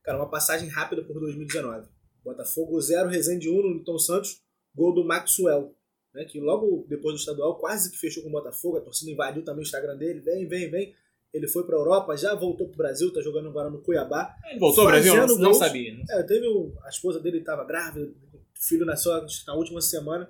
Cara, 0.02 0.18
uma 0.18 0.28
passagem 0.28 0.68
rápida 0.68 1.02
por 1.02 1.18
2019. 1.20 1.88
Botafogo 2.24 2.80
0, 2.80 3.08
Resende 3.08 3.48
1 3.48 3.54
no 3.54 3.74
Newton 3.74 3.98
Santos, 3.98 4.40
gol 4.74 4.94
do 4.94 5.04
Maxwell. 5.04 5.74
Né, 6.14 6.26
que 6.26 6.38
logo 6.38 6.84
depois 6.90 7.14
do 7.14 7.18
estadual 7.18 7.58
quase 7.58 7.90
que 7.90 7.96
fechou 7.96 8.22
com 8.22 8.28
o 8.28 8.32
Botafogo, 8.32 8.76
a 8.76 8.82
torcida 8.82 9.10
invadiu 9.10 9.42
também 9.42 9.60
o 9.60 9.66
Instagram 9.66 9.96
dele, 9.96 10.20
vem, 10.20 10.46
vem, 10.46 10.70
vem. 10.70 10.94
Ele 11.32 11.48
foi 11.48 11.64
pra 11.64 11.76
Europa, 11.76 12.16
já 12.16 12.34
voltou 12.34 12.68
pro 12.68 12.76
Brasil, 12.76 13.12
tá 13.12 13.20
jogando 13.22 13.48
agora 13.48 13.70
no 13.70 13.80
Cuiabá. 13.80 14.34
Ele 14.50 14.58
voltou 14.60 14.82
ao 14.84 14.90
Brasil? 14.90 15.14
Fazendo 15.14 15.38
Não 15.38 15.44
gols. 15.46 15.58
sabia. 15.58 15.94
Não 15.94 16.04
É, 16.18 16.22
teve 16.24 16.46
o, 16.46 16.72
a 16.84 16.88
esposa 16.90 17.18
dele 17.20 17.38
estava 17.38 17.64
grávida, 17.64 18.06
o 18.06 18.40
filho 18.54 18.84
nasceu 18.84 19.12
na 19.46 19.54
última 19.54 19.80
semana. 19.80 20.28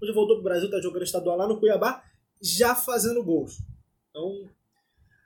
Hoje 0.00 0.12
voltou 0.12 0.36
pro 0.36 0.44
Brasil, 0.44 0.70
tá 0.70 0.80
jogando 0.80 1.04
estadual 1.04 1.36
lá 1.38 1.48
no 1.48 1.58
Cuiabá, 1.58 2.04
já 2.40 2.74
fazendo 2.74 3.22
gols. 3.24 3.58
Então, 4.10 4.48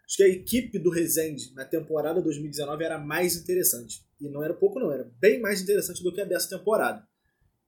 acho 0.06 0.16
que 0.16 0.22
a 0.22 0.28
equipe 0.28 0.78
do 0.78 0.90
Resende 0.90 1.52
na 1.54 1.64
temporada 1.64 2.22
2019 2.22 2.84
era 2.84 2.98
mais 2.98 3.34
interessante. 3.36 4.04
E 4.20 4.28
não 4.28 4.42
era 4.44 4.54
pouco 4.54 4.78
não, 4.78 4.92
era 4.92 5.10
bem 5.18 5.40
mais 5.40 5.60
interessante 5.60 6.02
do 6.04 6.12
que 6.12 6.20
a 6.20 6.24
dessa 6.24 6.56
temporada. 6.56 7.06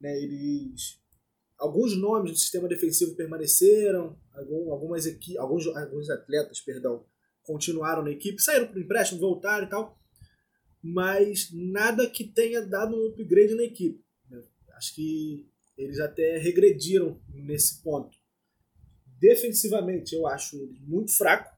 Né, 0.00 0.16
eles 0.22 0.96
alguns 1.58 1.96
nomes 1.96 2.30
do 2.30 2.36
sistema 2.38 2.68
defensivo 2.68 3.16
permaneceram, 3.16 4.16
algum- 4.32 4.70
algumas 4.70 5.06
equi 5.06 5.36
alguns, 5.36 5.66
alguns 5.66 6.08
atletas, 6.08 6.60
perdão, 6.60 7.04
continuaram 7.48 8.04
na 8.04 8.12
equipe, 8.12 8.40
saíram 8.40 8.70
o 8.72 8.78
empréstimo, 8.78 9.20
voltaram 9.20 9.66
e 9.66 9.70
tal 9.70 9.98
mas 10.82 11.50
nada 11.52 12.08
que 12.08 12.24
tenha 12.24 12.62
dado 12.62 12.96
um 12.96 13.08
upgrade 13.08 13.54
na 13.54 13.64
equipe. 13.64 14.04
Acho 14.76 14.94
que 14.94 15.50
eles 15.76 15.98
até 15.98 16.38
regrediram 16.38 17.20
nesse 17.28 17.82
ponto. 17.82 18.16
Defensivamente, 19.18 20.14
eu 20.14 20.26
acho 20.26 20.56
muito 20.80 21.16
fraco, 21.16 21.52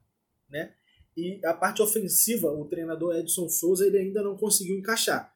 né? 0.48 0.74
E 1.16 1.44
a 1.44 1.53
parte 1.53 1.83
ofensiva, 1.83 2.50
o 2.50 2.64
treinador 2.64 3.14
Edson 3.16 3.48
Souza 3.48 3.87
ele 3.87 3.98
ainda 3.98 4.22
não 4.22 4.37
conseguiu 4.37 4.79
encaixar. 4.79 5.35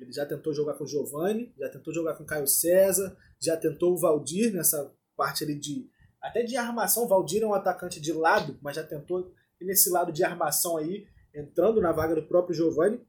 Ele 0.00 0.12
já 0.12 0.24
tentou 0.24 0.54
jogar 0.54 0.74
com 0.74 0.84
o 0.84 0.86
Giovani, 0.86 1.52
já 1.58 1.68
tentou 1.68 1.92
jogar 1.92 2.14
com 2.14 2.22
o 2.22 2.26
Caio 2.26 2.46
César, 2.46 3.16
já 3.38 3.56
tentou 3.56 3.92
o 3.92 3.98
Valdir 3.98 4.52
nessa 4.52 4.94
parte 5.14 5.44
ali 5.44 5.58
de 5.58 5.90
até 6.20 6.42
de 6.42 6.56
armação. 6.56 7.04
O 7.04 7.08
Valdir 7.08 7.42
é 7.42 7.46
um 7.46 7.54
atacante 7.54 8.00
de 8.00 8.12
lado, 8.12 8.58
mas 8.62 8.76
já 8.76 8.82
tentou 8.82 9.34
ir 9.60 9.64
nesse 9.64 9.90
lado 9.90 10.12
de 10.12 10.22
armação 10.24 10.76
aí, 10.76 11.06
entrando 11.34 11.80
na 11.80 11.92
vaga 11.92 12.14
do 12.14 12.26
próprio 12.26 12.54
Giovani 12.54 13.00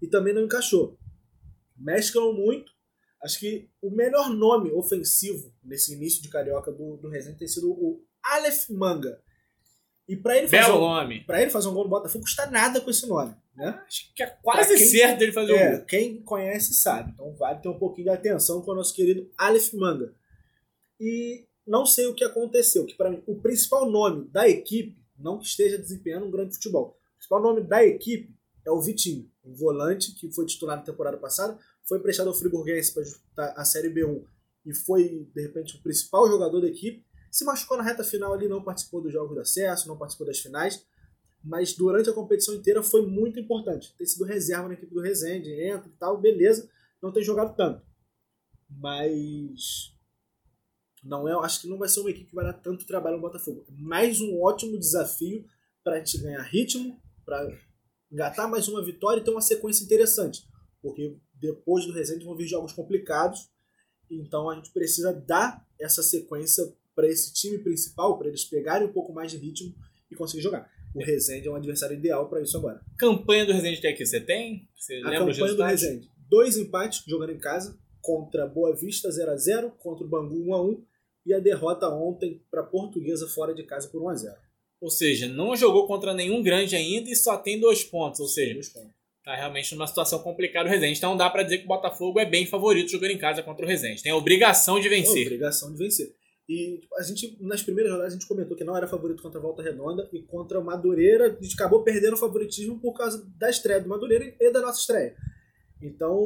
e 0.00 0.06
também 0.08 0.32
não 0.34 0.42
encaixou. 0.42 0.98
Mesclam 1.76 2.32
muito. 2.32 2.70
Acho 3.22 3.38
que 3.38 3.68
o 3.80 3.90
melhor 3.90 4.30
nome 4.30 4.72
ofensivo 4.72 5.52
nesse 5.62 5.94
início 5.94 6.20
de 6.22 6.28
carioca 6.28 6.72
do, 6.72 6.96
do 6.96 7.08
Resende 7.08 7.38
tem 7.38 7.46
sido 7.48 7.70
o 7.70 8.04
Aleph 8.24 8.68
Manga. 8.70 9.20
E 10.08 10.16
para 10.16 10.36
ele 10.36 10.48
fazer 10.48 10.72
um, 10.72 10.80
nome. 10.80 11.24
para 11.24 11.40
ele 11.40 11.50
fazer 11.50 11.68
um 11.68 11.74
gol 11.74 11.84
no 11.84 11.90
Botafogo 11.90 12.24
custa 12.24 12.46
nada 12.50 12.80
com 12.80 12.90
esse 12.90 13.06
nome, 13.06 13.34
né? 13.54 13.80
Acho 13.86 14.12
que 14.14 14.22
é 14.22 14.26
quase 14.26 14.68
Pra 14.70 14.76
quem- 14.76 14.86
certo 14.86 15.22
ele 15.22 15.32
fazer 15.32 15.52
É, 15.54 15.76
gol. 15.76 15.86
quem 15.86 16.22
conhece 16.22 16.74
sabe. 16.74 17.12
Então 17.12 17.32
vale 17.36 17.60
ter 17.60 17.68
um 17.68 17.78
pouquinho 17.78 18.06
de 18.06 18.10
atenção 18.10 18.60
com 18.62 18.72
o 18.72 18.74
nosso 18.74 18.92
querido 18.94 19.30
Aleph 19.38 19.72
Manga. 19.72 20.12
E 21.00 21.46
não 21.66 21.86
sei 21.86 22.06
o 22.06 22.14
que 22.14 22.24
aconteceu, 22.24 22.84
que 22.84 22.94
para 22.96 23.10
mim 23.10 23.22
o 23.26 23.40
principal 23.40 23.88
nome 23.88 24.28
da 24.30 24.48
equipe, 24.48 25.00
não 25.22 25.38
que 25.38 25.46
esteja 25.46 25.78
desempenhando 25.78 26.26
um 26.26 26.30
grande 26.30 26.54
futebol, 26.54 26.98
o 27.14 27.14
principal 27.16 27.42
nome 27.42 27.62
da 27.62 27.84
equipe 27.84 28.34
é 28.66 28.70
o 28.70 28.80
Vitinho, 28.80 29.30
um 29.44 29.54
volante 29.54 30.12
que 30.12 30.30
foi 30.32 30.46
titular 30.46 30.76
na 30.76 30.82
temporada 30.82 31.16
passada, 31.16 31.58
foi 31.84 31.98
emprestado 31.98 32.28
ao 32.28 32.34
Friburguense 32.34 32.92
para 32.92 33.02
disputar 33.02 33.54
a 33.56 33.64
Série 33.64 33.90
B1 33.90 34.24
e 34.64 34.74
foi, 34.74 35.28
de 35.34 35.42
repente, 35.42 35.76
o 35.76 35.82
principal 35.82 36.28
jogador 36.28 36.60
da 36.60 36.68
equipe. 36.68 37.04
Se 37.30 37.44
machucou 37.44 37.76
na 37.76 37.82
reta 37.82 38.04
final 38.04 38.32
ali, 38.32 38.46
não 38.46 38.62
participou 38.62 39.00
dos 39.00 39.12
jogos 39.12 39.34
de 39.34 39.40
acesso, 39.40 39.88
não 39.88 39.96
participou 39.96 40.26
das 40.26 40.38
finais, 40.38 40.84
mas 41.42 41.72
durante 41.72 42.08
a 42.08 42.12
competição 42.12 42.54
inteira 42.54 42.82
foi 42.82 43.04
muito 43.04 43.40
importante. 43.40 43.94
Ter 43.96 44.06
sido 44.06 44.24
reserva 44.24 44.68
na 44.68 44.74
equipe 44.74 44.94
do 44.94 45.00
Resende, 45.00 45.50
entra 45.50 45.88
e 45.88 45.92
tal, 45.98 46.20
beleza, 46.20 46.68
não 47.02 47.12
tem 47.12 47.22
jogado 47.22 47.56
tanto. 47.56 47.82
Mas 48.70 49.92
não 51.02 51.28
é, 51.28 51.32
acho 51.44 51.60
que 51.60 51.68
não 51.68 51.78
vai 51.78 51.88
ser 51.88 52.00
uma 52.00 52.10
equipe 52.10 52.28
que 52.28 52.34
vai 52.34 52.44
dar 52.44 52.52
tanto 52.52 52.86
trabalho 52.86 53.16
no 53.16 53.22
Botafogo. 53.22 53.66
Mais 53.70 54.20
um 54.20 54.40
ótimo 54.40 54.78
desafio 54.78 55.44
para 55.82 55.96
a 55.96 55.98
gente 55.98 56.18
ganhar 56.18 56.42
ritmo, 56.42 57.00
para 57.24 57.48
engatar 58.10 58.48
mais 58.48 58.68
uma 58.68 58.84
vitória 58.84 59.20
e 59.20 59.24
ter 59.24 59.30
uma 59.30 59.40
sequência 59.40 59.84
interessante. 59.84 60.46
Porque 60.80 61.16
depois 61.34 61.84
do 61.84 61.92
Resende 61.92 62.24
vão 62.24 62.36
vir 62.36 62.46
jogos 62.46 62.72
complicados, 62.72 63.50
então 64.08 64.48
a 64.48 64.54
gente 64.54 64.70
precisa 64.70 65.12
dar 65.12 65.66
essa 65.80 66.02
sequência 66.02 66.72
para 66.94 67.08
esse 67.08 67.32
time 67.32 67.58
principal, 67.58 68.16
para 68.18 68.28
eles 68.28 68.44
pegarem 68.44 68.86
um 68.86 68.92
pouco 68.92 69.12
mais 69.12 69.30
de 69.30 69.38
ritmo 69.38 69.74
e 70.10 70.14
conseguir 70.14 70.42
jogar. 70.42 70.70
O 70.94 71.02
Resende 71.02 71.48
é 71.48 71.50
um 71.50 71.56
adversário 71.56 71.96
ideal 71.96 72.28
para 72.28 72.42
isso 72.42 72.56
agora. 72.56 72.80
Campanha 72.98 73.46
do 73.46 73.52
Resende 73.52 73.78
até 73.78 73.88
aqui, 73.88 74.04
você 74.04 74.20
tem? 74.20 74.68
Você 74.76 74.96
A 74.96 75.10
lembra 75.10 75.34
campanha 75.34 75.54
do? 75.54 75.62
Resende. 75.64 76.10
Dois 76.28 76.56
empates 76.56 77.02
jogando 77.06 77.32
em 77.32 77.38
casa, 77.38 77.76
contra 78.00 78.46
Boa 78.46 78.74
Vista 78.74 79.08
0x0, 79.08 79.72
contra 79.78 80.04
o 80.04 80.08
Bangu 80.08 80.44
1x1 80.44 80.84
e 81.24 81.32
a 81.34 81.38
derrota 81.38 81.88
ontem 81.88 82.42
para 82.50 82.62
Portuguesa 82.62 83.26
fora 83.28 83.54
de 83.54 83.62
casa 83.62 83.88
por 83.88 84.02
1x0. 84.02 84.34
Ou 84.80 84.90
seja, 84.90 85.28
não 85.28 85.54
jogou 85.54 85.86
contra 85.86 86.12
nenhum 86.12 86.42
grande 86.42 86.74
ainda 86.74 87.08
e 87.08 87.14
só 87.14 87.36
tem 87.36 87.60
dois 87.60 87.84
pontos. 87.84 88.18
Ou 88.20 88.26
seja, 88.26 88.54
Dois 88.54 88.68
pontos. 88.68 88.90
tá 89.24 89.34
realmente 89.36 89.72
numa 89.74 89.86
situação 89.86 90.18
complicada 90.18 90.68
o 90.68 90.72
Resende. 90.72 90.98
Então 90.98 91.16
dá 91.16 91.30
pra 91.30 91.44
dizer 91.44 91.58
que 91.58 91.64
o 91.64 91.68
Botafogo 91.68 92.18
é 92.18 92.24
bem 92.24 92.46
favorito 92.46 92.90
jogando 92.90 93.12
em 93.12 93.18
casa 93.18 93.42
contra 93.42 93.64
o 93.64 93.68
Resende. 93.68 94.02
Tem 94.02 94.10
a 94.10 94.16
obrigação 94.16 94.80
de 94.80 94.88
vencer. 94.88 95.26
Obrigação 95.26 95.72
de 95.72 95.78
vencer. 95.78 96.12
E 96.48 96.78
tipo, 96.80 96.96
a 96.96 97.02
gente, 97.02 97.36
nas 97.40 97.62
primeiras 97.62 97.92
rodadas, 97.92 98.12
a 98.12 98.16
gente 98.16 98.26
comentou 98.26 98.56
que 98.56 98.64
não 98.64 98.76
era 98.76 98.88
favorito 98.88 99.22
contra 99.22 99.38
a 99.38 99.42
Volta 99.42 99.62
Redonda 99.62 100.08
e 100.12 100.20
contra 100.22 100.58
o 100.58 100.64
Madureira, 100.64 101.26
a 101.38 101.42
gente 101.42 101.54
acabou 101.54 101.84
perdendo 101.84 102.14
o 102.14 102.18
favoritismo 102.18 102.80
por 102.80 102.92
causa 102.94 103.24
da 103.38 103.48
estreia 103.48 103.80
do 103.80 103.88
Madureira 103.88 104.34
e 104.40 104.50
da 104.50 104.60
nossa 104.60 104.80
estreia. 104.80 105.14
Então, 105.80 106.18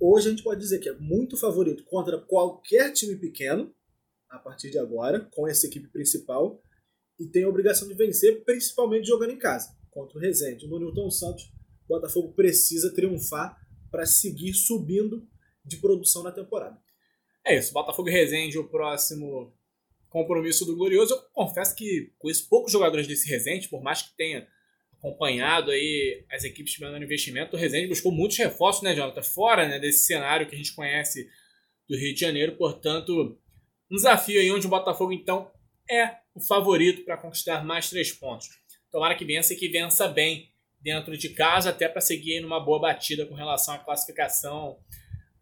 hoje 0.00 0.28
a 0.28 0.30
gente 0.30 0.42
pode 0.42 0.60
dizer 0.60 0.78
que 0.78 0.88
é 0.88 0.94
muito 0.94 1.36
favorito 1.36 1.84
contra 1.84 2.18
qualquer 2.18 2.92
time 2.92 3.16
pequeno, 3.16 3.74
a 4.28 4.38
partir 4.38 4.70
de 4.70 4.78
agora, 4.78 5.20
com 5.32 5.46
essa 5.46 5.66
equipe 5.66 5.88
principal, 5.88 6.62
e 7.18 7.26
tem 7.26 7.44
a 7.44 7.48
obrigação 7.48 7.86
de 7.86 7.94
vencer, 7.94 8.44
principalmente 8.44 9.06
jogando 9.06 9.30
em 9.30 9.38
casa, 9.38 9.76
contra 9.90 10.18
o 10.18 10.20
Resende. 10.20 10.66
No 10.66 10.78
Newton 10.78 11.10
Santos, 11.10 11.44
o 11.84 11.88
Botafogo 11.88 12.32
precisa 12.32 12.92
triunfar 12.92 13.56
para 13.90 14.04
seguir 14.06 14.52
subindo 14.54 15.28
de 15.64 15.76
produção 15.76 16.22
na 16.22 16.32
temporada. 16.32 16.76
É 17.46 17.56
isso, 17.56 17.72
Botafogo 17.72 18.08
e 18.08 18.12
Resende, 18.12 18.58
o 18.58 18.68
próximo 18.68 19.54
compromisso 20.08 20.64
do 20.64 20.76
Glorioso. 20.76 21.14
Eu 21.14 21.22
confesso 21.32 21.74
que 21.74 22.12
conheço 22.18 22.48
poucos 22.48 22.72
jogadores 22.72 23.06
desse 23.06 23.28
Resende, 23.28 23.68
por 23.68 23.82
mais 23.82 24.02
que 24.02 24.16
tenha 24.16 24.48
acompanhado 25.04 25.70
aí 25.70 26.24
as 26.32 26.44
equipes 26.44 26.72
de 26.72 26.80
menor 26.80 27.02
investimento, 27.02 27.54
o 27.54 27.58
Resende 27.58 27.88
buscou 27.88 28.10
muitos 28.10 28.38
reforços, 28.38 28.82
né, 28.82 28.94
Jonathan? 28.94 29.22
Fora 29.22 29.68
né, 29.68 29.78
desse 29.78 30.06
cenário 30.06 30.46
que 30.46 30.54
a 30.54 30.58
gente 30.58 30.74
conhece 30.74 31.28
do 31.86 31.96
Rio 31.96 32.14
de 32.14 32.20
Janeiro, 32.20 32.56
portanto, 32.56 33.38
Um 33.90 33.96
desafio 33.96 34.40
aí 34.40 34.50
onde 34.50 34.66
o 34.66 34.70
Botafogo, 34.70 35.12
então, 35.12 35.50
é 35.88 36.16
o 36.34 36.40
favorito 36.40 37.04
para 37.04 37.18
conquistar 37.18 37.62
mais 37.62 37.90
três 37.90 38.10
pontos. 38.10 38.48
Tomara 38.90 39.14
que 39.14 39.24
vença 39.26 39.52
e 39.52 39.56
que 39.56 39.68
vença 39.68 40.08
bem 40.08 40.50
dentro 40.80 41.16
de 41.16 41.28
casa, 41.28 41.70
até 41.70 41.86
para 41.86 42.00
seguir 42.00 42.40
numa 42.40 42.58
boa 42.58 42.80
batida 42.80 43.26
com 43.26 43.34
relação 43.34 43.74
à 43.74 43.78
classificação 43.78 44.78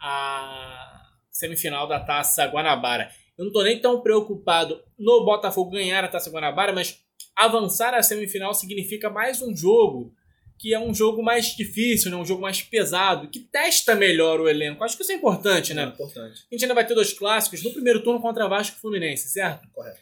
à 0.00 1.08
semifinal 1.30 1.86
da 1.86 2.00
Taça 2.00 2.44
Guanabara. 2.46 3.10
Eu 3.38 3.44
não 3.44 3.48
estou 3.48 3.62
nem 3.62 3.80
tão 3.80 4.02
preocupado 4.02 4.82
no 4.98 5.24
Botafogo 5.24 5.70
ganhar 5.70 6.04
a 6.04 6.08
Taça 6.08 6.30
Guanabara, 6.30 6.72
mas 6.72 7.01
avançar 7.36 7.94
à 7.94 8.02
semifinal 8.02 8.54
significa 8.54 9.10
mais 9.10 9.40
um 9.40 9.56
jogo 9.56 10.14
que 10.62 10.72
é 10.72 10.78
um 10.78 10.94
jogo 10.94 11.24
mais 11.24 11.56
difícil, 11.56 12.08
né? 12.08 12.16
um 12.16 12.24
jogo 12.24 12.40
mais 12.40 12.62
pesado, 12.62 13.28
que 13.28 13.40
testa 13.40 13.96
melhor 13.96 14.40
o 14.40 14.48
elenco. 14.48 14.84
Acho 14.84 14.96
que 14.96 15.02
isso 15.02 15.10
é 15.10 15.16
importante, 15.16 15.74
né? 15.74 15.82
É 15.82 15.86
importante. 15.86 16.46
A 16.48 16.54
gente 16.54 16.62
ainda 16.62 16.74
vai 16.74 16.86
ter 16.86 16.94
dois 16.94 17.12
clássicos 17.12 17.64
no 17.64 17.72
primeiro 17.72 18.00
turno 18.04 18.20
contra 18.20 18.46
Vasco 18.46 18.76
e 18.76 18.80
Fluminense, 18.80 19.28
certo? 19.28 19.68
Correto. 19.72 19.98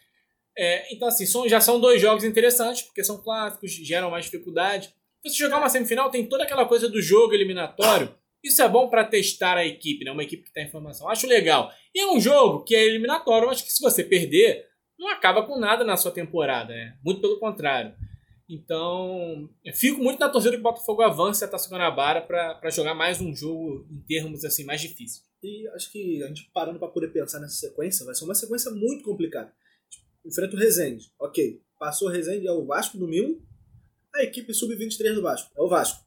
É, 0.58 0.94
então, 0.94 1.08
assim, 1.08 1.24
são, 1.24 1.48
já 1.48 1.62
são 1.62 1.80
dois 1.80 2.02
jogos 2.02 2.24
interessantes, 2.24 2.82
porque 2.82 3.02
são 3.02 3.22
clássicos, 3.22 3.72
geram 3.72 4.10
mais 4.10 4.26
dificuldade. 4.26 4.92
Você 5.24 5.36
jogar 5.36 5.56
uma 5.56 5.70
semifinal 5.70 6.10
tem 6.10 6.26
toda 6.26 6.44
aquela 6.44 6.66
coisa 6.66 6.90
do 6.90 7.00
jogo 7.00 7.32
eliminatório. 7.32 8.14
Isso 8.44 8.60
é 8.60 8.68
bom 8.68 8.90
para 8.90 9.04
testar 9.04 9.56
a 9.56 9.64
equipe, 9.64 10.04
né? 10.04 10.12
Uma 10.12 10.24
equipe 10.24 10.44
que 10.44 10.52
tem 10.52 10.66
informação. 10.66 11.08
Acho 11.08 11.26
legal. 11.26 11.72
E 11.94 12.00
é 12.00 12.12
um 12.12 12.20
jogo 12.20 12.64
que 12.64 12.74
é 12.74 12.84
eliminatório. 12.84 13.46
Eu 13.46 13.50
acho 13.50 13.64
que 13.64 13.72
se 13.72 13.82
você 13.82 14.04
perder, 14.04 14.66
não 15.00 15.08
acaba 15.08 15.46
com 15.46 15.58
nada 15.58 15.82
na 15.82 15.96
sua 15.96 16.12
temporada, 16.12 16.74
né? 16.74 16.98
Muito 17.02 17.22
pelo 17.22 17.40
contrário. 17.40 17.96
Então, 18.46 19.48
fico 19.74 20.02
muito 20.02 20.20
na 20.20 20.28
torcida 20.28 20.54
que 20.54 20.60
o 20.60 20.62
Botafogo 20.62 21.00
avance 21.00 21.42
a 21.42 21.48
Taça 21.48 21.70
Guanabara 21.70 22.20
para 22.20 22.68
jogar 22.70 22.94
mais 22.94 23.18
um 23.18 23.34
jogo 23.34 23.86
em 23.90 24.00
termos 24.02 24.44
assim 24.44 24.62
mais 24.64 24.80
difíceis. 24.80 25.24
E 25.42 25.66
acho 25.68 25.90
que 25.90 26.22
a 26.22 26.26
gente 26.26 26.50
parando 26.52 26.78
para 26.78 26.88
poder 26.88 27.08
pensar 27.08 27.40
nessa 27.40 27.54
sequência, 27.54 28.04
vai 28.04 28.14
ser 28.14 28.24
uma 28.24 28.34
sequência 28.34 28.70
muito 28.72 29.02
complicada. 29.02 29.50
Enfrenta 30.26 30.54
o 30.54 30.58
Resende. 30.58 31.10
Ok. 31.18 31.62
Passou 31.78 32.08
o 32.08 32.10
Resende, 32.10 32.46
é 32.46 32.52
o 32.52 32.66
Vasco 32.66 32.98
domingo. 32.98 33.42
A 34.14 34.22
equipe 34.22 34.52
sub-23 34.52 35.14
do 35.14 35.22
Vasco. 35.22 35.50
É 35.56 35.62
o 35.62 35.68
Vasco. 35.68 36.04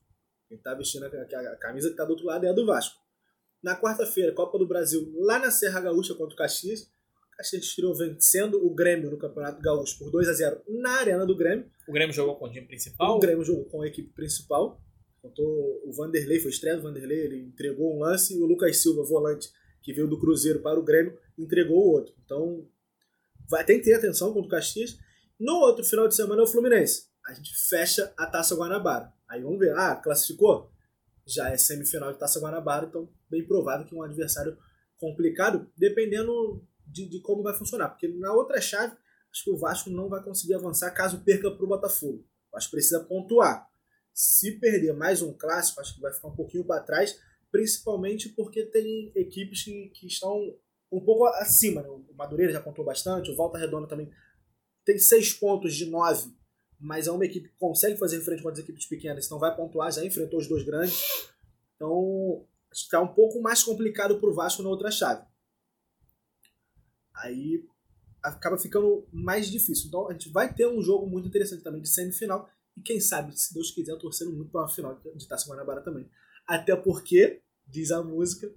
Quem 0.47 0.57
tá 0.59 0.75
vestindo 0.75 1.05
a, 1.05 1.07
a, 1.07 1.53
a 1.53 1.55
camisa 1.55 1.89
que 1.89 1.95
tá 1.95 2.05
do 2.05 2.11
outro 2.11 2.27
lado 2.27 2.45
é 2.45 2.49
a 2.49 2.53
do 2.53 2.65
Vasco. 2.65 2.95
Na 3.63 3.79
quarta-feira, 3.79 4.33
Copa 4.33 4.59
do 4.59 4.67
Brasil, 4.67 5.11
lá 5.15 5.39
na 5.39 5.49
Serra 5.49 5.79
Gaúcha 5.79 6.13
contra 6.13 6.35
o 6.35 6.37
Caxias. 6.37 6.92
Caxias 7.35 7.63
estreou 7.63 7.95
vencendo 7.95 8.63
o 8.65 8.73
Grêmio 8.73 9.09
no 9.09 9.17
Campeonato 9.17 9.61
Gaúcho 9.61 9.97
por 9.97 10.11
2 10.11 10.27
a 10.27 10.33
0 10.33 10.61
na 10.67 10.91
Arena 10.99 11.25
do 11.25 11.35
Grêmio. 11.35 11.65
O 11.87 11.91
Grêmio 11.91 12.13
jogou 12.13 12.35
com 12.35 12.45
o 12.45 12.51
time 12.51 12.67
principal? 12.67 13.17
O 13.17 13.19
Grêmio 13.19 13.43
jogou 13.43 13.65
com 13.65 13.81
a 13.81 13.87
equipe 13.87 14.09
principal. 14.13 14.81
Contou 15.21 15.81
o 15.85 15.93
Vanderlei, 15.93 16.39
foi 16.39 16.51
estreia 16.51 16.75
do 16.75 16.83
Vanderlei, 16.83 17.19
ele 17.19 17.39
entregou 17.39 17.95
um 17.95 17.99
lance 17.99 18.35
e 18.35 18.41
o 18.41 18.45
Lucas 18.45 18.77
Silva, 18.77 19.03
volante, 19.03 19.49
que 19.81 19.93
veio 19.93 20.07
do 20.07 20.19
Cruzeiro 20.19 20.59
para 20.59 20.79
o 20.79 20.83
Grêmio, 20.83 21.17
entregou 21.37 21.77
o 21.77 21.91
outro. 21.91 22.13
Então, 22.25 22.67
vai, 23.49 23.63
tem 23.63 23.79
que 23.79 23.85
ter 23.85 23.93
atenção 23.93 24.33
contra 24.33 24.47
o 24.47 24.49
Caxias. 24.49 24.97
No 25.39 25.53
outro 25.55 25.83
final 25.83 26.07
de 26.07 26.15
semana 26.15 26.41
é 26.41 26.43
o 26.43 26.47
Fluminense. 26.47 27.07
A 27.25 27.33
gente 27.33 27.51
fecha 27.69 28.13
a 28.17 28.25
Taça 28.27 28.53
Guanabara. 28.55 29.13
Aí 29.29 29.41
vamos 29.41 29.59
ver, 29.59 29.73
ah, 29.77 29.95
classificou? 29.95 30.69
Já 31.25 31.49
é 31.49 31.57
semifinal 31.57 32.11
de 32.11 32.19
Taça 32.19 32.39
Guanabara, 32.39 32.85
então 32.85 33.09
bem 33.29 33.47
provável 33.47 33.87
que 33.87 33.95
um 33.95 34.03
adversário 34.03 34.57
complicado, 34.97 35.71
dependendo 35.77 36.61
de, 36.93 37.09
de 37.09 37.19
como 37.19 37.43
vai 37.43 37.53
funcionar. 37.53 37.89
Porque 37.89 38.07
na 38.07 38.31
outra 38.31 38.61
chave, 38.61 38.95
acho 39.31 39.43
que 39.43 39.51
o 39.51 39.57
Vasco 39.57 39.89
não 39.89 40.07
vai 40.07 40.23
conseguir 40.23 40.53
avançar 40.53 40.91
caso 40.91 41.23
perca 41.23 41.51
para 41.51 41.65
o 41.65 41.67
Botafogo. 41.67 42.25
O 42.49 42.53
Vasco 42.53 42.71
precisa 42.71 43.03
pontuar. 43.03 43.67
Se 44.13 44.59
perder 44.59 44.93
mais 44.93 45.21
um 45.21 45.33
clássico, 45.33 45.81
acho 45.81 45.95
que 45.95 46.01
vai 46.01 46.13
ficar 46.13 46.27
um 46.27 46.35
pouquinho 46.35 46.63
para 46.63 46.83
trás, 46.83 47.19
principalmente 47.51 48.29
porque 48.29 48.63
tem 48.63 49.11
equipes 49.15 49.63
que, 49.63 49.89
que 49.89 50.07
estão 50.07 50.55
um 50.91 51.01
pouco 51.03 51.25
acima. 51.25 51.81
Né? 51.81 51.89
O 51.89 52.13
Madureira 52.15 52.53
já 52.53 52.61
pontuou 52.61 52.85
bastante, 52.85 53.31
o 53.31 53.35
Volta 53.35 53.57
Redonda 53.57 53.87
também 53.87 54.11
tem 54.85 54.99
seis 54.99 55.33
pontos 55.33 55.73
de 55.73 55.85
nove, 55.87 56.29
mas 56.79 57.07
é 57.07 57.11
uma 57.11 57.25
equipe 57.25 57.49
que 57.49 57.57
consegue 57.57 57.97
fazer 57.97 58.21
frente 58.21 58.43
com 58.43 58.49
as 58.49 58.59
equipes 58.59 58.85
pequenas, 58.85 59.29
não 59.29 59.39
vai 59.39 59.55
pontuar, 59.55 59.91
já 59.91 60.05
enfrentou 60.05 60.39
os 60.39 60.47
dois 60.47 60.63
grandes. 60.63 61.01
Então, 61.75 62.45
está 62.71 63.01
um 63.01 63.07
pouco 63.07 63.41
mais 63.41 63.63
complicado 63.63 64.19
para 64.19 64.29
o 64.29 64.33
Vasco 64.33 64.61
na 64.61 64.69
outra 64.69 64.91
chave. 64.91 65.25
Aí 67.23 67.63
acaba 68.21 68.57
ficando 68.57 69.07
mais 69.11 69.49
difícil. 69.49 69.87
Então, 69.87 70.09
a 70.09 70.13
gente 70.13 70.29
vai 70.29 70.53
ter 70.53 70.67
um 70.67 70.81
jogo 70.81 71.07
muito 71.09 71.27
interessante 71.27 71.63
também 71.63 71.81
de 71.81 71.89
semifinal. 71.89 72.49
E 72.77 72.81
quem 72.81 72.99
sabe, 72.99 73.37
se 73.37 73.53
Deus 73.53 73.71
quiser, 73.71 73.95
torcendo 73.97 74.31
muito 74.31 74.51
para 74.51 74.61
uma 74.61 74.69
final 74.69 74.99
de 75.15 75.27
Taça 75.27 75.49
Guanabara 75.49 75.81
também. 75.81 76.07
Até 76.47 76.75
porque, 76.75 77.41
diz 77.67 77.91
a 77.91 78.03
música, 78.03 78.49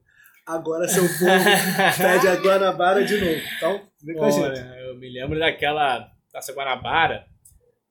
agora 0.46 0.88
seu 0.88 1.02
povo 1.18 1.96
pede 1.98 2.28
a 2.28 2.36
Guanabara 2.36 3.04
de 3.04 3.18
novo. 3.18 3.40
Então, 3.56 3.88
vem 4.02 4.16
com 4.16 4.24
a 4.24 4.30
gente. 4.30 4.60
Eu 4.80 4.96
me 4.96 5.10
lembro 5.10 5.38
daquela 5.38 6.10
Taça 6.32 6.52
Guanabara, 6.52 7.26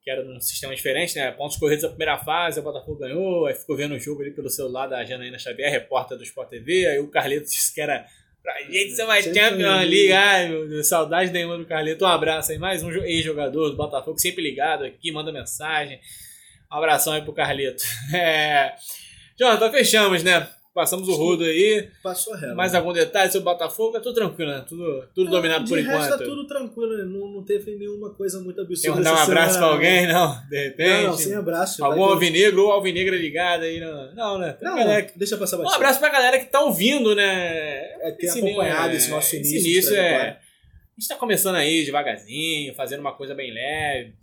que 0.02 0.10
era 0.10 0.24
num 0.24 0.40
sistema 0.40 0.76
diferente, 0.76 1.16
né? 1.16 1.32
Pontos 1.32 1.58
corridos 1.58 1.84
na 1.84 1.90
primeira 1.90 2.18
fase, 2.18 2.60
o 2.60 2.64
Botafogo 2.64 3.00
ganhou, 3.00 3.48
aí 3.48 3.56
ficou 3.56 3.76
vendo 3.76 3.96
o 3.96 4.00
jogo 4.00 4.22
ali 4.22 4.32
pelo 4.32 4.50
celular 4.50 4.88
da 4.88 5.04
Janaína 5.04 5.40
Xavier, 5.40 5.72
repórter 5.72 6.18
do 6.18 6.24
Sport 6.24 6.50
TV, 6.50 6.88
aí 6.88 7.00
o 7.00 7.10
Carleto 7.10 7.46
disse 7.46 7.74
que 7.74 7.82
era 7.82 8.06
pra 8.46 8.62
gente 8.62 8.96
ser 8.96 9.04
uma 9.04 9.20
Champions 9.20 9.90
League. 9.90 10.12
Ai, 10.12 10.48
meu 10.50 10.70
Deus, 10.70 10.88
saudade 10.88 11.32
nenhuma 11.32 11.58
do 11.58 11.66
Carleto. 11.66 12.06
Um 12.06 12.08
abraço 12.08 12.52
aí, 12.52 12.60
mais 12.60 12.84
um 12.84 12.92
ex-jogador 12.92 13.72
do 13.72 13.76
Botafogo, 13.76 14.20
sempre 14.20 14.44
ligado 14.44 14.86
aqui, 14.86 15.12
manda 15.12 15.32
mensagem. 15.32 16.00
Um 16.72 16.78
abração 16.78 17.14
aí 17.14 17.24
pro 17.24 17.34
Carleto. 17.34 17.84
É... 18.14 18.76
Jonathan, 19.38 19.72
fechamos, 19.72 20.24
né? 20.24 20.48
Passamos 20.76 21.08
o 21.08 21.14
rodo 21.16 21.46
aí. 21.46 21.90
Passou 22.04 22.34
a 22.34 22.38
régua. 22.38 22.54
Mais 22.56 22.76
algum 22.76 22.92
detalhe 22.92 23.32
sobre 23.32 23.50
o 23.50 23.54
Botafogo? 23.54 23.96
É 23.96 24.02
tudo 24.02 24.14
tranquilo, 24.14 24.52
né? 24.52 24.66
Tudo, 24.68 25.08
tudo 25.16 25.32
dominado 25.32 25.64
de 25.64 25.70
por 25.70 25.78
resto, 25.80 25.90
enquanto. 25.94 26.10
tá 26.20 26.26
tudo 26.26 26.46
tranquilo, 26.46 26.98
né? 26.98 27.04
Não, 27.06 27.28
não 27.32 27.44
teve 27.46 27.76
nenhuma 27.78 28.14
coisa 28.14 28.42
muito 28.42 28.58
Quer 28.58 28.62
absurda. 28.64 28.96
mandar 28.98 29.12
um 29.12 29.14
essa 29.16 29.24
abraço 29.24 29.58
pra 29.58 29.70
semana. 29.70 29.74
alguém, 29.74 30.08
não? 30.08 30.50
De 30.50 30.64
repente? 30.66 30.90
Não, 30.90 31.04
não, 31.04 31.18
sem 31.18 31.34
abraço. 31.34 31.86
Algum 31.86 32.04
alvinegro 32.04 32.66
ou 32.66 32.72
alvinegra 32.74 33.16
ligada 33.16 33.64
aí? 33.64 33.80
Não, 33.80 34.14
não 34.14 34.38
né? 34.38 34.58
Não, 34.62 34.76
galera 34.76 35.02
que- 35.04 35.18
deixa 35.18 35.38
passar 35.38 35.56
Um 35.56 35.60
batido. 35.60 35.76
abraço 35.78 36.00
pra 36.00 36.10
galera 36.10 36.40
que 36.40 36.46
tá 36.52 36.60
ouvindo, 36.60 37.16
né? 37.16 37.78
É, 38.02 38.12
tem 38.20 38.28
Esse 38.30 38.40
acompanhado 38.40 38.94
é- 38.94 38.98
esse 38.98 39.10
nosso 39.10 39.34
início. 39.34 39.58
Esse 39.58 39.70
início 39.72 39.96
é. 39.96 39.96
trajetória. 39.96 40.32
A 40.34 41.00
gente 41.02 41.08
tá 41.08 41.16
começando 41.16 41.56
aí 41.56 41.86
devagarzinho, 41.86 42.76
fazendo 42.76 43.00
uma 43.00 43.14
coisa 43.16 43.34
bem 43.34 43.54
leve. 43.54 44.14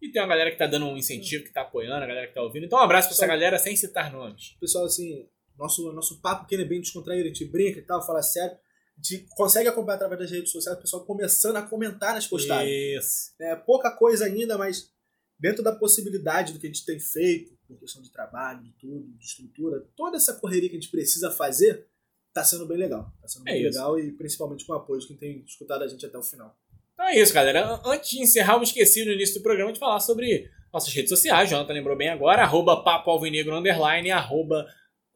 E 0.00 0.12
tem 0.12 0.22
uma 0.22 0.28
galera 0.28 0.52
que 0.52 0.56
tá 0.58 0.66
dando 0.68 0.86
um 0.86 0.96
incentivo, 0.96 1.42
que 1.42 1.52
tá 1.52 1.62
apoiando, 1.62 2.04
a 2.04 2.06
galera 2.06 2.26
que 2.28 2.34
tá 2.34 2.42
ouvindo. 2.42 2.64
Então, 2.66 2.78
um 2.78 2.82
abraço 2.82 3.08
pra 3.08 3.14
essa 3.16 3.26
galera 3.26 3.58
sem 3.58 3.74
citar 3.74 4.12
nomes. 4.12 4.54
pessoal, 4.60 4.84
assim, 4.84 5.24
nosso, 5.58 5.92
nosso 5.92 6.20
papo 6.20 6.46
que 6.46 6.54
é 6.54 6.64
bem 6.64 6.80
descontraído, 6.80 7.24
a 7.24 7.28
gente 7.28 7.44
brinca 7.44 7.78
e 7.78 7.82
tal, 7.82 8.04
fala 8.04 8.22
sério. 8.22 8.56
A 8.98 9.02
gente 9.02 9.26
consegue 9.36 9.68
acompanhar 9.68 9.96
através 9.96 10.20
das 10.20 10.30
redes 10.30 10.50
sociais, 10.50 10.78
o 10.78 10.80
pessoal 10.80 11.04
começando 11.04 11.56
a 11.56 11.62
comentar 11.62 12.14
nas 12.14 12.26
postagens. 12.26 12.70
Isso. 13.04 13.34
É 13.40 13.54
pouca 13.54 13.90
coisa 13.90 14.24
ainda, 14.24 14.56
mas 14.56 14.90
dentro 15.38 15.62
da 15.62 15.72
possibilidade 15.72 16.52
do 16.54 16.58
que 16.58 16.66
a 16.66 16.70
gente 16.70 16.84
tem 16.84 16.98
feito, 16.98 17.54
por 17.68 17.78
questão 17.78 18.00
de 18.00 18.10
trabalho, 18.10 18.62
de 18.62 18.70
tudo, 18.72 19.06
de 19.18 19.24
estrutura, 19.24 19.84
toda 19.96 20.16
essa 20.16 20.34
correria 20.34 20.68
que 20.70 20.76
a 20.76 20.80
gente 20.80 20.90
precisa 20.90 21.30
fazer, 21.30 21.86
tá 22.32 22.42
sendo 22.44 22.64
bem 22.66 22.78
legal. 22.78 23.12
Tá 23.20 23.28
sendo 23.28 23.46
É 23.48 23.52
bem 23.52 23.62
isso. 23.66 23.70
legal 23.78 23.98
e 23.98 24.12
principalmente 24.12 24.64
com 24.64 24.72
o 24.72 24.76
apoio 24.76 25.00
de 25.00 25.08
quem 25.08 25.16
tem 25.16 25.44
escutado 25.46 25.82
a 25.82 25.88
gente 25.88 26.04
até 26.06 26.16
o 26.16 26.22
final. 26.22 26.56
Então 26.94 27.06
é 27.06 27.18
isso, 27.18 27.34
galera. 27.34 27.80
Antes 27.84 28.10
de 28.10 28.22
encerrar, 28.22 28.54
eu 28.54 28.60
me 28.60 28.64
esqueci 28.64 29.04
no 29.04 29.12
início 29.12 29.34
do 29.34 29.42
programa 29.42 29.72
de 29.72 29.78
falar 29.78 30.00
sobre 30.00 30.50
nossas 30.72 30.92
redes 30.94 31.10
sociais. 31.10 31.50
Jonathan 31.50 31.74
lembrou 31.74 31.96
bem 31.96 32.08
agora. 32.08 32.42
Arroba 32.42 32.82
Papo 32.82 33.10
Alvinegro 33.10 33.54
Underline, 33.54 34.10
arroba 34.10 34.66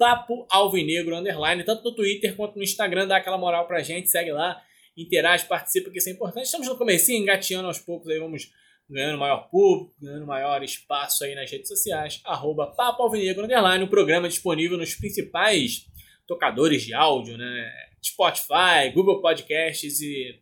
Papo 0.01 0.47
Alvinegro 0.51 1.15
Underline, 1.15 1.63
tanto 1.63 1.85
no 1.85 1.95
Twitter 1.95 2.35
quanto 2.35 2.57
no 2.57 2.63
Instagram. 2.63 3.07
Dá 3.07 3.19
aquela 3.19 3.37
moral 3.37 3.67
pra 3.67 3.83
gente, 3.83 4.09
segue 4.09 4.33
lá, 4.33 4.59
interage, 4.97 5.45
participa, 5.45 5.91
que 5.91 5.99
isso 5.99 6.09
é 6.09 6.13
importante. 6.13 6.47
Estamos 6.47 6.67
no 6.67 6.79
comecinho, 6.79 7.23
engateando 7.23 7.69
aos 7.69 7.79
poucos, 7.79 8.09
aí 8.09 8.19
vamos 8.19 8.51
ganhando 8.89 9.19
maior 9.19 9.51
público, 9.51 9.95
ganhando 10.01 10.27
maior 10.27 10.63
espaço 10.63 11.23
aí 11.23 11.35
nas 11.35 11.51
redes 11.51 11.69
sociais. 11.69 12.23
Arroba 12.25 12.69
Papo 12.69 13.03
Alvinegro 13.03 13.45
Underline, 13.45 13.85
o 13.85 13.89
programa 13.89 14.27
é 14.27 14.31
disponível 14.31 14.79
nos 14.79 14.95
principais 14.95 15.87
tocadores 16.27 16.83
de 16.83 16.95
áudio, 16.95 17.37
né? 17.37 17.71
Spotify, 18.03 18.91
Google 18.95 19.21
Podcasts 19.21 20.01
e 20.01 20.41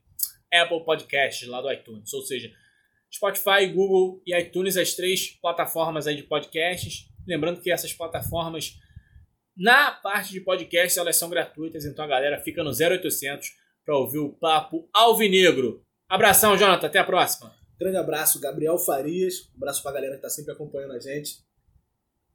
Apple 0.53 0.85
Podcasts 0.85 1.49
lá 1.49 1.61
do 1.61 1.73
iTunes. 1.73 2.12
Ou 2.14 2.23
seja, 2.23 2.49
Spotify, 3.12 3.66
Google 3.66 4.23
e 4.25 4.38
iTunes, 4.38 4.77
as 4.77 4.94
três 4.94 5.31
plataformas 5.42 6.07
aí 6.07 6.14
de 6.14 6.23
podcasts. 6.23 7.09
Lembrando 7.27 7.61
que 7.61 7.73
essas 7.73 7.92
plataformas, 7.92 8.79
na 9.59 9.90
parte 9.90 10.31
de 10.31 10.40
podcasts, 10.40 10.97
elas 10.97 11.16
são 11.16 11.29
gratuitas, 11.29 11.85
então 11.85 12.05
a 12.05 12.09
galera 12.09 12.40
fica 12.40 12.62
no 12.62 12.71
0800 12.71 13.49
para 13.85 13.97
ouvir 13.97 14.18
o 14.18 14.32
papo 14.32 14.89
alvinegro. 14.95 15.82
Abração, 16.09 16.57
Jonathan, 16.57 16.87
até 16.87 16.99
a 17.01 17.05
próxima. 17.05 17.53
Grande 17.78 17.97
abraço, 17.97 18.41
Gabriel 18.41 18.78
Farias. 18.78 19.51
Um 19.55 19.57
abraço 19.57 19.82
pra 19.82 19.93
galera 19.93 20.16
que 20.16 20.22
tá 20.22 20.30
sempre 20.30 20.53
acompanhando 20.53 20.93
a 20.93 21.01
gente. 21.01 21.39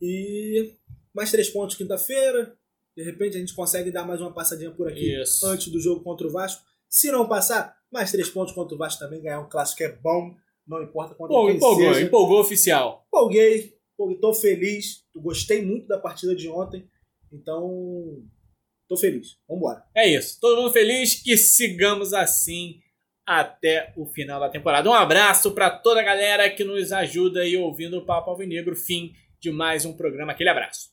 E 0.02 0.76
mais 1.14 1.32
três 1.32 1.50
pontos 1.50 1.76
quinta-feira. 1.76 2.58
De 2.96 3.04
repente 3.04 3.38
a 3.38 3.40
gente 3.40 3.54
consegue 3.54 3.90
dar 3.90 4.06
mais 4.06 4.22
uma 4.22 4.34
passadinha 4.34 4.72
por 4.72 4.88
aqui 4.88 5.20
Isso. 5.22 5.46
antes 5.46 5.68
do 5.70 5.80
jogo 5.80 6.04
contra 6.04 6.28
o 6.28 6.32
Vasco. 6.32 6.64
Se 6.90 7.12
não 7.12 7.28
passar, 7.28 7.76
mais 7.92 8.12
três 8.12 8.30
pontos 8.30 8.54
contra 8.54 8.76
o 8.76 8.78
Vasco 8.78 9.00
também. 9.00 9.22
Ganhar 9.22 9.40
um 9.40 9.50
clássico 9.50 9.82
é 9.84 9.92
bom. 9.92 10.36
Não 10.68 10.82
importa 10.84 11.16
contra 11.16 11.36
Pô, 11.36 11.48
quem 11.48 11.56
empolgou, 11.56 11.94
seja. 11.94 12.06
empolgou 12.06 12.40
oficial. 12.40 13.06
Empolguei. 13.08 13.78
empolguei, 13.94 14.20
Tô 14.20 14.34
feliz. 14.34 15.04
Gostei 15.16 15.64
muito 15.64 15.88
da 15.88 15.98
partida 15.98 16.36
de 16.36 16.48
ontem. 16.48 16.88
Então, 17.34 18.24
tô 18.88 18.96
feliz. 18.96 19.38
Vambora. 19.50 19.84
É 19.96 20.08
isso. 20.08 20.40
Todo 20.40 20.62
mundo 20.62 20.72
feliz 20.72 21.16
que 21.16 21.36
sigamos 21.36 22.14
assim 22.14 22.80
até 23.26 23.92
o 23.98 24.06
final 24.06 24.40
da 24.40 24.50
temporada. 24.50 24.90
Um 24.90 24.94
abraço 24.94 25.52
para 25.52 25.70
toda 25.70 26.02
a 26.02 26.04
galera 26.04 26.50
que 26.50 26.64
nos 26.64 26.92
ajuda 26.92 27.42
aí 27.42 27.58
ouvindo 27.58 27.98
o 27.98 28.06
Papo 28.06 28.30
Alvinegro. 28.30 28.76
Fim 28.76 29.14
de 29.40 29.52
mais 29.52 29.86
um 29.86 29.94
programa. 29.94 30.32
Aquele 30.32 30.50
abraço. 30.50 30.93